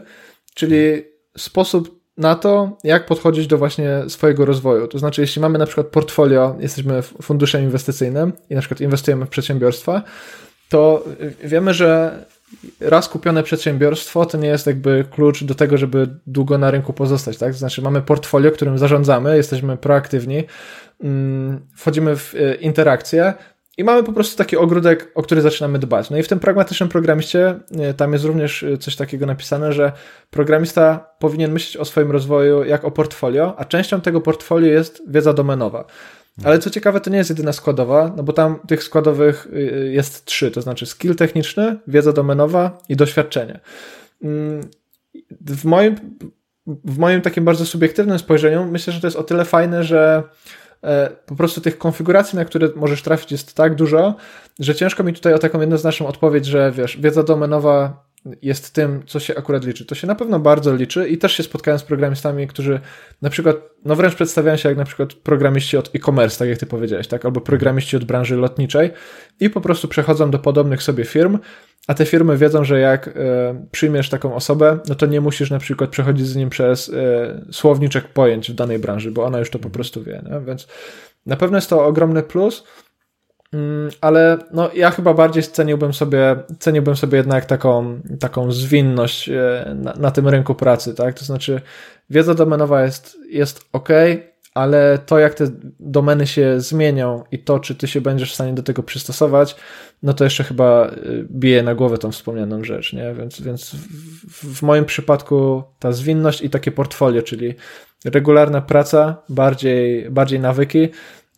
[0.54, 1.04] czyli
[1.38, 4.88] sposób na to, jak podchodzić do właśnie swojego rozwoju.
[4.88, 9.30] To znaczy, jeśli mamy na przykład portfolio, jesteśmy funduszem inwestycyjnym i na przykład inwestujemy w
[9.30, 10.04] przedsiębiorstwa,
[10.70, 11.04] to
[11.44, 12.20] wiemy, że
[12.80, 17.38] raz kupione przedsiębiorstwo to nie jest jakby klucz do tego, żeby długo na rynku pozostać,
[17.38, 17.52] tak?
[17.52, 20.44] To znaczy mamy portfolio, którym zarządzamy, jesteśmy proaktywni,
[21.04, 23.34] mm, wchodzimy w e, interakcje,
[23.80, 26.10] i mamy po prostu taki ogródek, o który zaczynamy dbać.
[26.10, 29.92] No i w tym pragmatycznym programiście e, tam jest również e, coś takiego napisane, że
[30.30, 35.34] programista powinien myśleć o swoim rozwoju jak o portfolio, a częścią tego portfolio jest wiedza
[35.34, 35.86] domenowa.
[36.44, 40.26] Ale co ciekawe, to nie jest jedyna składowa, no bo tam tych składowych e, jest
[40.26, 43.60] trzy, to znaczy skill techniczny, wiedza domenowa i doświadczenie.
[44.24, 44.62] Mm,
[45.42, 45.96] w moim,
[46.68, 50.24] w moim takim bardzo subiektywnym spojrzeniu myślę, że to jest o tyle fajne, że
[51.26, 54.16] po prostu tych konfiguracji, na które możesz trafić jest tak dużo,
[54.60, 58.09] że ciężko mi tutaj o taką jednoznaczną odpowiedź, że wiesz, wiedza domenowa
[58.42, 59.86] jest tym, co się akurat liczy.
[59.86, 62.80] To się na pewno bardzo liczy i też się spotkałem z programistami, którzy
[63.22, 63.56] na przykład,
[63.86, 67.26] no wręcz przedstawiają się jak na przykład programiści od e-commerce, tak jak ty powiedziałeś, tak?
[67.26, 68.92] Albo programiści od branży lotniczej
[69.40, 71.40] i po prostu przechodzą do podobnych sobie firm,
[71.88, 73.12] a te firmy wiedzą, że jak e,
[73.72, 78.08] przyjmiesz taką osobę, no to nie musisz na przykład przechodzić z nim przez e, słowniczek
[78.08, 80.40] pojęć w danej branży, bo ona już to po prostu wie, nie?
[80.46, 80.68] więc
[81.26, 82.64] na pewno jest to ogromny plus,
[84.02, 89.94] ale no, ja chyba bardziej ceniłbym sobie, ceniłbym sobie jednak taką, taką zwinność e, na,
[89.94, 91.20] na tym rynku pracy, tak?
[91.20, 91.62] To znaczy,
[92.10, 93.90] wiedza domenowa jest, jest ok,
[94.54, 95.48] ale to, jak te
[95.80, 99.56] domeny się zmienią i to, czy ty się będziesz w stanie do tego przystosować,
[100.04, 100.94] no to jeszcze chyba e,
[101.32, 103.14] bije na głowę tą wspomnianą rzecz, nie?
[103.14, 103.76] Więc, więc
[104.30, 107.54] w, w moim przypadku ta zwinność i takie portfolio, czyli
[108.06, 110.90] regularna praca, bardziej, bardziej nawyki,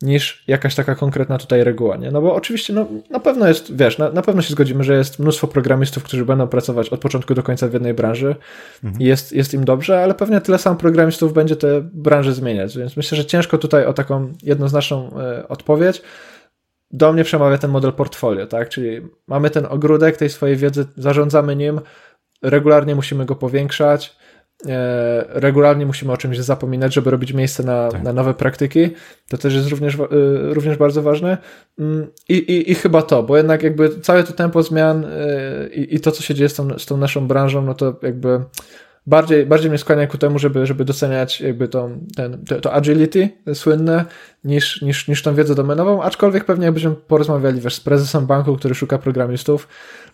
[0.02, 2.10] niż jakaś taka konkretna tutaj reguła, nie?
[2.10, 5.18] No bo oczywiście, no, na pewno jest, wiesz, na, na pewno się zgodzimy, że jest
[5.18, 8.36] mnóstwo programistów, którzy będą pracować od początku do końca w jednej branży
[8.84, 9.02] mhm.
[9.02, 12.96] i jest, jest im dobrze, ale pewnie tyle samo programistów będzie te branże zmieniać, więc
[12.96, 16.02] myślę, że ciężko tutaj o taką jednoznaczną e, odpowiedź.
[16.90, 18.68] Do mnie przemawia ten model portfolio, tak?
[18.68, 21.80] Czyli mamy ten ogródek tej swojej wiedzy, zarządzamy nim,
[22.42, 24.16] regularnie musimy go powiększać,
[25.28, 28.02] regularnie musimy o czymś zapominać, żeby robić miejsce na, tak.
[28.02, 28.90] na nowe praktyki.
[29.28, 30.06] To też jest również, e,
[30.54, 31.38] również bardzo ważne.
[31.78, 35.94] Mm, I, i, I chyba to, bo jednak jakby całe to tempo zmian e, i,
[35.94, 38.40] i to, co się dzieje z tą, z tą naszą branżą, no to jakby
[39.06, 43.28] bardziej, bardziej mnie skłania ku temu, żeby, żeby doceniać jakby tą, ten, to, to agility
[43.54, 44.04] słynne
[44.44, 48.74] niż, niż, niż tą wiedzę domenową, aczkolwiek pewnie jakbyśmy porozmawiali wiesz, z prezesem banku, który
[48.74, 49.68] szuka programistów,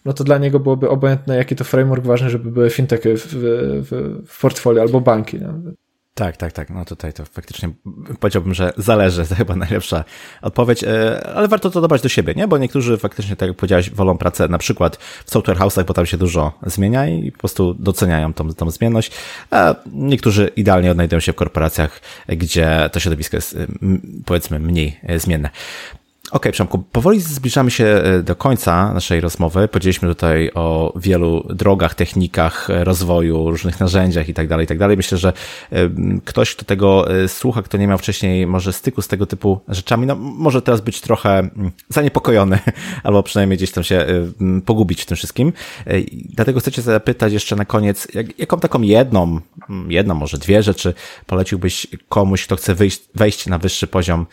[0.05, 4.23] no to dla niego byłoby obojętne, jaki to framework ważny, żeby były fintechy w, w,
[4.27, 5.39] w portfolio albo banki.
[5.41, 5.55] No.
[6.19, 6.71] Tak, tak, tak.
[6.71, 7.71] No tutaj to faktycznie
[8.21, 10.05] powiedziałbym, że zależy, to chyba najlepsza
[10.43, 12.49] odpowiedź, e, ale warto to dobrać do siebie, nie?
[12.49, 16.07] Bo niektórzy faktycznie, tak jak powiedziałeś, wolą pracę na przykład w software house'ach, bo tam
[16.07, 19.13] się dużo zmienia i po prostu doceniają tą, tą zmienność,
[19.51, 23.57] a niektórzy idealnie odnajdują się w korporacjach, gdzie to środowisko jest
[24.25, 25.51] powiedzmy mniej zmienne.
[26.29, 29.69] Okej, okay, Przemku, powoli zbliżamy się e, do końca naszej rozmowy.
[29.69, 34.79] Powiedzieliśmy tutaj o wielu drogach, technikach e, rozwoju, różnych narzędziach i tak dalej, i tak.
[34.97, 35.33] Myślę, że
[35.73, 35.91] e,
[36.25, 40.15] ktoś, kto tego słucha, kto nie miał wcześniej może styku z tego typu rzeczami, no
[40.17, 42.59] może teraz być trochę mm, zaniepokojony,
[43.05, 44.07] albo przynajmniej gdzieś tam się
[44.67, 45.53] pogubić w tym wszystkim.
[46.13, 49.41] Dlatego chcę cię zapytać jeszcze na koniec, jak, jaką taką jedną,
[49.89, 50.95] jedną, może dwie rzeczy
[51.27, 54.27] poleciłbyś komuś, kto chce wyjść, wejść na wyższy poziom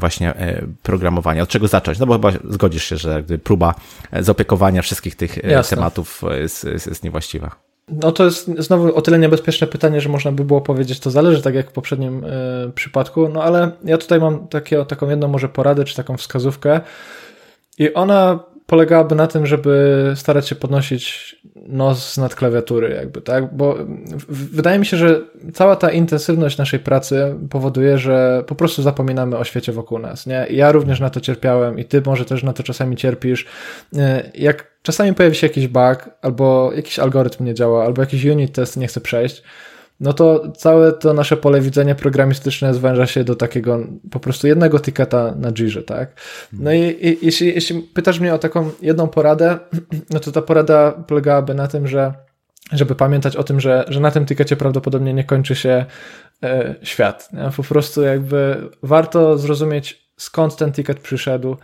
[0.00, 0.34] właśnie
[0.82, 1.41] programowania?
[1.42, 1.98] Od czego zacząć?
[1.98, 3.74] No bo chyba zgodzisz się, że próba
[4.20, 5.76] zaopiekowania wszystkich tych e, Jasne.
[5.76, 7.50] tematów jest, jest, jest niewłaściwa.
[7.88, 11.42] No to jest znowu o tyle niebezpieczne pytanie, że można by było powiedzieć, to zależy,
[11.42, 15.48] tak jak w poprzednim y, przypadku, no ale ja tutaj mam takie, taką jedną może
[15.48, 16.80] poradę, czy taką wskazówkę
[17.78, 18.38] i ona
[18.72, 23.56] polegałaby na tym, żeby starać się podnosić nos nad klawiatury, jakby, tak?
[23.56, 23.76] Bo
[24.28, 25.20] wydaje mi się, że
[25.54, 30.46] cała ta intensywność naszej pracy powoduje, że po prostu zapominamy o świecie wokół nas, nie?
[30.50, 33.46] ja również na to cierpiałem i ty może też na to czasami cierpisz.
[34.34, 38.76] Jak czasami pojawi się jakiś bug, albo jakiś algorytm nie działa, albo jakiś unit test
[38.76, 39.42] nie chce przejść,
[40.02, 43.78] no to całe to nasze pole widzenia programistyczne zwęża się do takiego
[44.10, 46.20] po prostu jednego tiketa na Jirze, tak?
[46.52, 49.58] No i, i jeśli, jeśli pytasz mnie o taką jedną poradę,
[50.12, 52.14] no to ta porada polegałaby na tym, że
[52.72, 55.84] żeby pamiętać o tym, że, że na tym tikecie prawdopodobnie nie kończy się
[56.42, 57.32] e, świat.
[57.32, 57.50] Nie?
[57.56, 61.56] Po prostu jakby warto zrozumieć, skąd ten ticket przyszedł,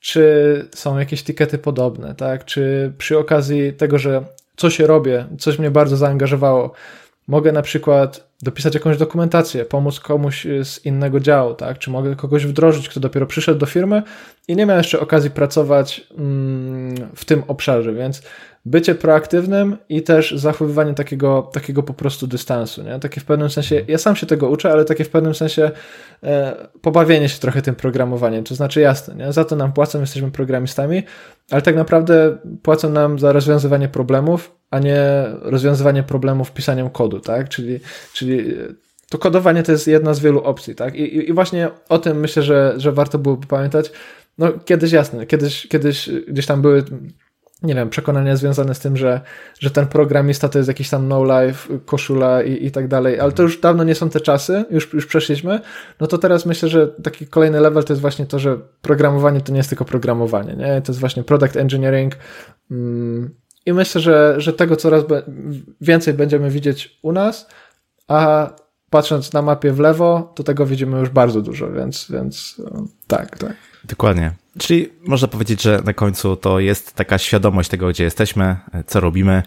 [0.00, 2.44] czy są jakieś tikety podobne, tak?
[2.44, 4.24] Czy przy okazji tego, że
[4.56, 6.72] coś robię, coś mnie bardzo zaangażowało,
[7.28, 11.78] Mogę na przykład dopisać jakąś dokumentację, pomóc komuś z innego działu, tak?
[11.78, 14.02] Czy mogę kogoś wdrożyć, kto dopiero przyszedł do firmy
[14.48, 18.22] i nie miał jeszcze okazji pracować mm, w tym obszarze, więc
[18.68, 23.00] bycie proaktywnym i też zachowywanie takiego, takiego po prostu dystansu, nie?
[23.00, 25.70] Takie w pewnym sensie, ja sam się tego uczę, ale takie w pewnym sensie
[26.22, 29.32] e, pobawienie się trochę tym programowaniem, to znaczy jasne, nie?
[29.32, 31.02] Za to nam płacą, jesteśmy programistami,
[31.50, 35.00] ale tak naprawdę płacą nam za rozwiązywanie problemów, a nie
[35.42, 37.48] rozwiązywanie problemów pisaniem kodu, tak?
[37.48, 37.80] Czyli,
[38.12, 38.54] czyli
[39.10, 40.94] to kodowanie to jest jedna z wielu opcji, tak?
[40.94, 43.92] I, i właśnie o tym myślę, że, że warto byłoby pamiętać.
[44.38, 46.84] No, kiedyś jasne, kiedyś, kiedyś gdzieś tam były
[47.62, 49.20] nie wiem, przekonania związane z tym, że,
[49.58, 53.42] że ten programista to jest jakiś tam no-life, koszula i, i tak dalej, ale to
[53.42, 55.60] już dawno nie są te czasy, już, już przeszliśmy,
[56.00, 59.52] no to teraz myślę, że taki kolejny level to jest właśnie to, że programowanie to
[59.52, 60.82] nie jest tylko programowanie, nie?
[60.82, 62.16] To jest właśnie product engineering
[62.70, 63.30] mm,
[63.66, 65.04] i myślę, że, że tego coraz
[65.80, 67.48] więcej będziemy widzieć u nas,
[68.08, 68.50] a
[68.90, 72.62] patrząc na mapie w lewo, to tego widzimy już bardzo dużo, więc, więc
[73.06, 73.56] tak, tak.
[73.84, 74.32] Dokładnie.
[74.58, 78.56] Czyli można powiedzieć, że na końcu to jest taka świadomość tego, gdzie jesteśmy,
[78.86, 79.42] co robimy.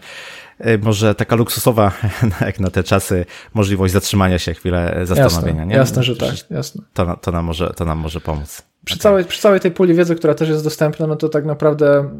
[0.58, 1.92] E, może taka luksusowa,
[2.40, 5.60] jak na te czasy, możliwość zatrzymania się, chwilę zastanowienia.
[5.60, 5.76] Jasne, nie?
[5.76, 6.82] jasne że tak, jasne.
[6.94, 8.62] To, to, nam może, to nam może pomóc.
[8.84, 9.02] Przy, okay.
[9.02, 12.10] całej, przy całej tej puli wiedzy, która też jest dostępna, no to tak naprawdę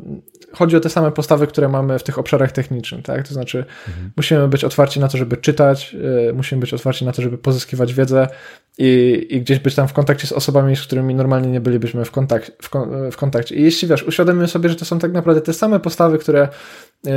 [0.53, 3.29] chodzi o te same postawy, które mamy w tych obszarach technicznych, tak?
[3.29, 4.13] To znaczy mhm.
[4.17, 7.95] musimy być otwarci na to, żeby czytać, yy, musimy być otwarci na to, żeby pozyskiwać
[7.95, 8.29] wiedzę
[8.79, 12.11] i, i gdzieś być tam w kontakcie z osobami, z którymi normalnie nie bylibyśmy w,
[12.11, 12.71] kontakt, w,
[13.13, 13.55] w kontakcie.
[13.55, 16.49] I jeśli wiesz, uświadomimy sobie, że to są tak naprawdę te same postawy, które
[17.05, 17.13] yy,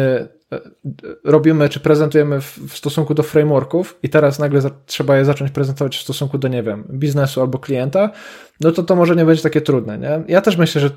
[1.23, 5.97] robimy czy prezentujemy w, w, stosunku do frameworków i teraz nagle trzeba je zacząć prezentować
[5.97, 8.09] w stosunku do, nie wiem, biznesu albo klienta,
[8.61, 10.23] no to to może nie będzie takie trudne, nie?
[10.27, 10.89] Ja też myślę, że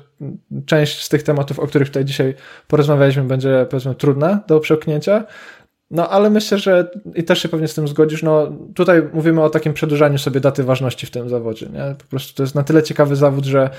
[0.65, 2.35] część z tych tematów, o których tutaj dzisiaj
[2.67, 5.23] porozmawialiśmy, będzie powiedzmy trudna do przełknięcia,
[5.91, 9.49] no ale myślę, że i też się pewnie z tym zgodzisz, no tutaj mówimy o
[9.49, 11.95] takim przedłużaniu sobie daty ważności w tym zawodzie, nie?
[11.97, 13.69] Po prostu to jest na tyle ciekawy zawód, że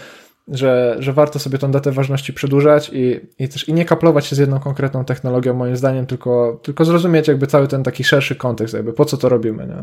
[0.49, 4.37] że, że warto sobie tą datę ważności przedłużać i, i też i nie kaplować się
[4.37, 8.75] z jedną konkretną technologią, moim zdaniem, tylko, tylko zrozumieć jakby cały ten taki szerszy kontekst,
[8.75, 9.67] jakby po co to robimy.
[9.67, 9.83] Nie?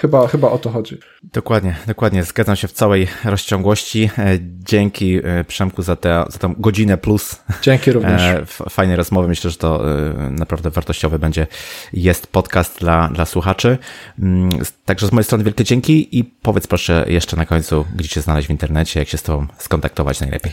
[0.00, 0.98] Chyba, chyba o to chodzi.
[1.22, 2.24] Dokładnie, dokładnie.
[2.24, 4.10] Zgadzam się w całej rozciągłości.
[4.18, 7.42] E, dzięki e, Przemku za, tę za tą godzinę plus.
[7.62, 8.22] Dzięki również.
[8.22, 9.28] E, fajnej rozmowy.
[9.28, 9.84] Myślę, że to
[10.30, 11.46] naprawdę wartościowy będzie,
[11.92, 13.78] jest podcast dla, dla słuchaczy.
[14.18, 14.48] Mm,
[14.84, 18.48] także z mojej strony wielkie dzięki i powiedz proszę jeszcze na końcu, gdzie cię znaleźć
[18.48, 20.52] w internecie, jak się z tobą skontaktować najlepiej.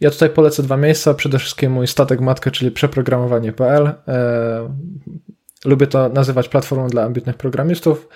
[0.00, 1.14] Ja tutaj polecę dwa miejsca.
[1.14, 3.92] Przede wszystkim mój statek matkę, czyli przeprogramowanie.pl.
[5.64, 8.08] Lubię to nazywać platformą dla ambitnych programistów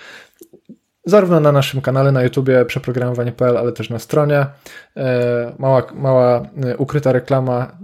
[1.09, 4.47] zarówno na naszym kanale na YouTubie przeprogramowanie.pl, ale też na stronie.
[4.97, 7.79] E, mała, mała e, ukryta reklama,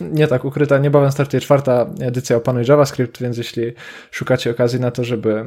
[0.00, 3.72] e, nie tak ukryta, niebawem startuje czwarta edycja Opanuj JavaScript, więc jeśli
[4.10, 5.44] szukacie okazji na to, żeby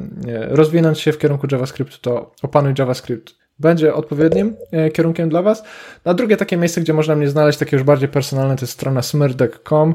[0.48, 4.56] rozwinąć się w kierunku JavaScript, to Opanuj JavaScript będzie odpowiednim
[4.94, 5.64] kierunkiem dla Was.
[6.04, 9.02] A drugie takie miejsce, gdzie można mnie znaleźć, takie już bardziej personalne, to jest strona
[9.02, 9.94] smyrdek.com.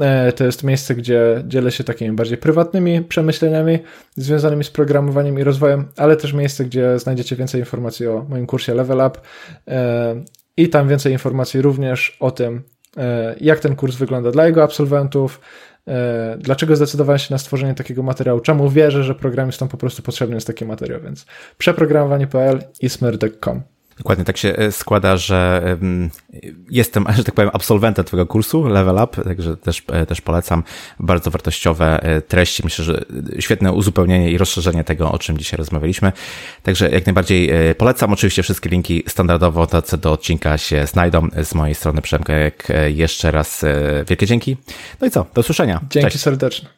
[0.00, 3.78] E, to jest miejsce, gdzie dzielę się takimi bardziej prywatnymi przemyśleniami
[4.16, 8.74] związanymi z programowaniem i rozwojem, ale też miejsce, gdzie znajdziecie więcej informacji o moim kursie
[8.74, 9.20] Level Up
[9.68, 10.14] e,
[10.56, 12.62] i tam więcej informacji również o tym,
[12.96, 15.40] e, jak ten kurs wygląda dla jego absolwentów,
[16.38, 20.46] dlaczego zdecydowałem się na stworzenie takiego materiału, czemu wierzę, że programistom po prostu potrzebny jest
[20.46, 21.26] taki materiał, więc
[21.58, 23.62] przeprogramowanie.pl i smyrdek.com.
[23.98, 25.62] Dokładnie tak się e, składa, że
[26.70, 30.62] jestem, że tak powiem, absolwentem Twojego kursu Level Up, także też, e, też polecam.
[31.00, 32.62] Bardzo wartościowe e, treści.
[32.64, 33.04] Myślę, że
[33.38, 36.12] świetne uzupełnienie i rozszerzenie tego, o czym dzisiaj rozmawialiśmy.
[36.62, 38.12] Także jak najbardziej polecam.
[38.12, 41.28] Oczywiście wszystkie linki standardowo tacy do odcinka się znajdą.
[41.42, 43.64] Z mojej strony Przemek, jeszcze raz
[44.08, 44.56] wielkie dzięki.
[45.00, 45.26] No i co?
[45.34, 45.80] Do usłyszenia.
[45.90, 46.24] Dzięki Cześć.
[46.24, 46.68] serdecznie.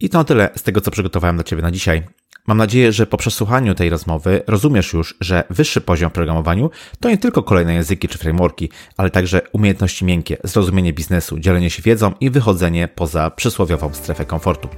[0.00, 2.02] I to na tyle z tego, co przygotowałem dla Ciebie na dzisiaj.
[2.50, 6.70] Mam nadzieję, że po przesłuchaniu tej rozmowy rozumiesz już, że wyższy poziom w programowaniu
[7.00, 11.82] to nie tylko kolejne języki czy frameworki, ale także umiejętności miękkie, zrozumienie biznesu, dzielenie się
[11.82, 14.68] wiedzą i wychodzenie poza przysłowiową strefę komfortu.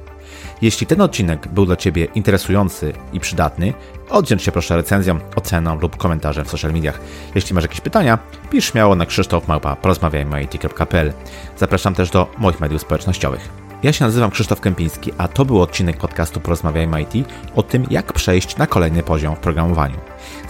[0.62, 3.72] Jeśli ten odcinek był dla Ciebie interesujący i przydatny,
[4.10, 7.00] oddzięcz się proszę recenzją, oceną lub komentarzem w social mediach.
[7.34, 8.18] Jeśli masz jakieś pytania,
[8.50, 11.12] pisz śmiało na krzysztofmałpa porozmawiajmy.it.pl.
[11.56, 13.61] Zapraszam też do moich mediów społecznościowych.
[13.82, 18.12] Ja się nazywam Krzysztof Kępiński, a to był odcinek podcastu Porozmawiajmy IT o tym, jak
[18.12, 19.96] przejść na kolejny poziom w programowaniu.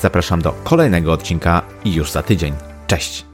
[0.01, 2.55] Zapraszam do kolejnego odcinka i już za tydzień.
[2.87, 3.32] Cześć!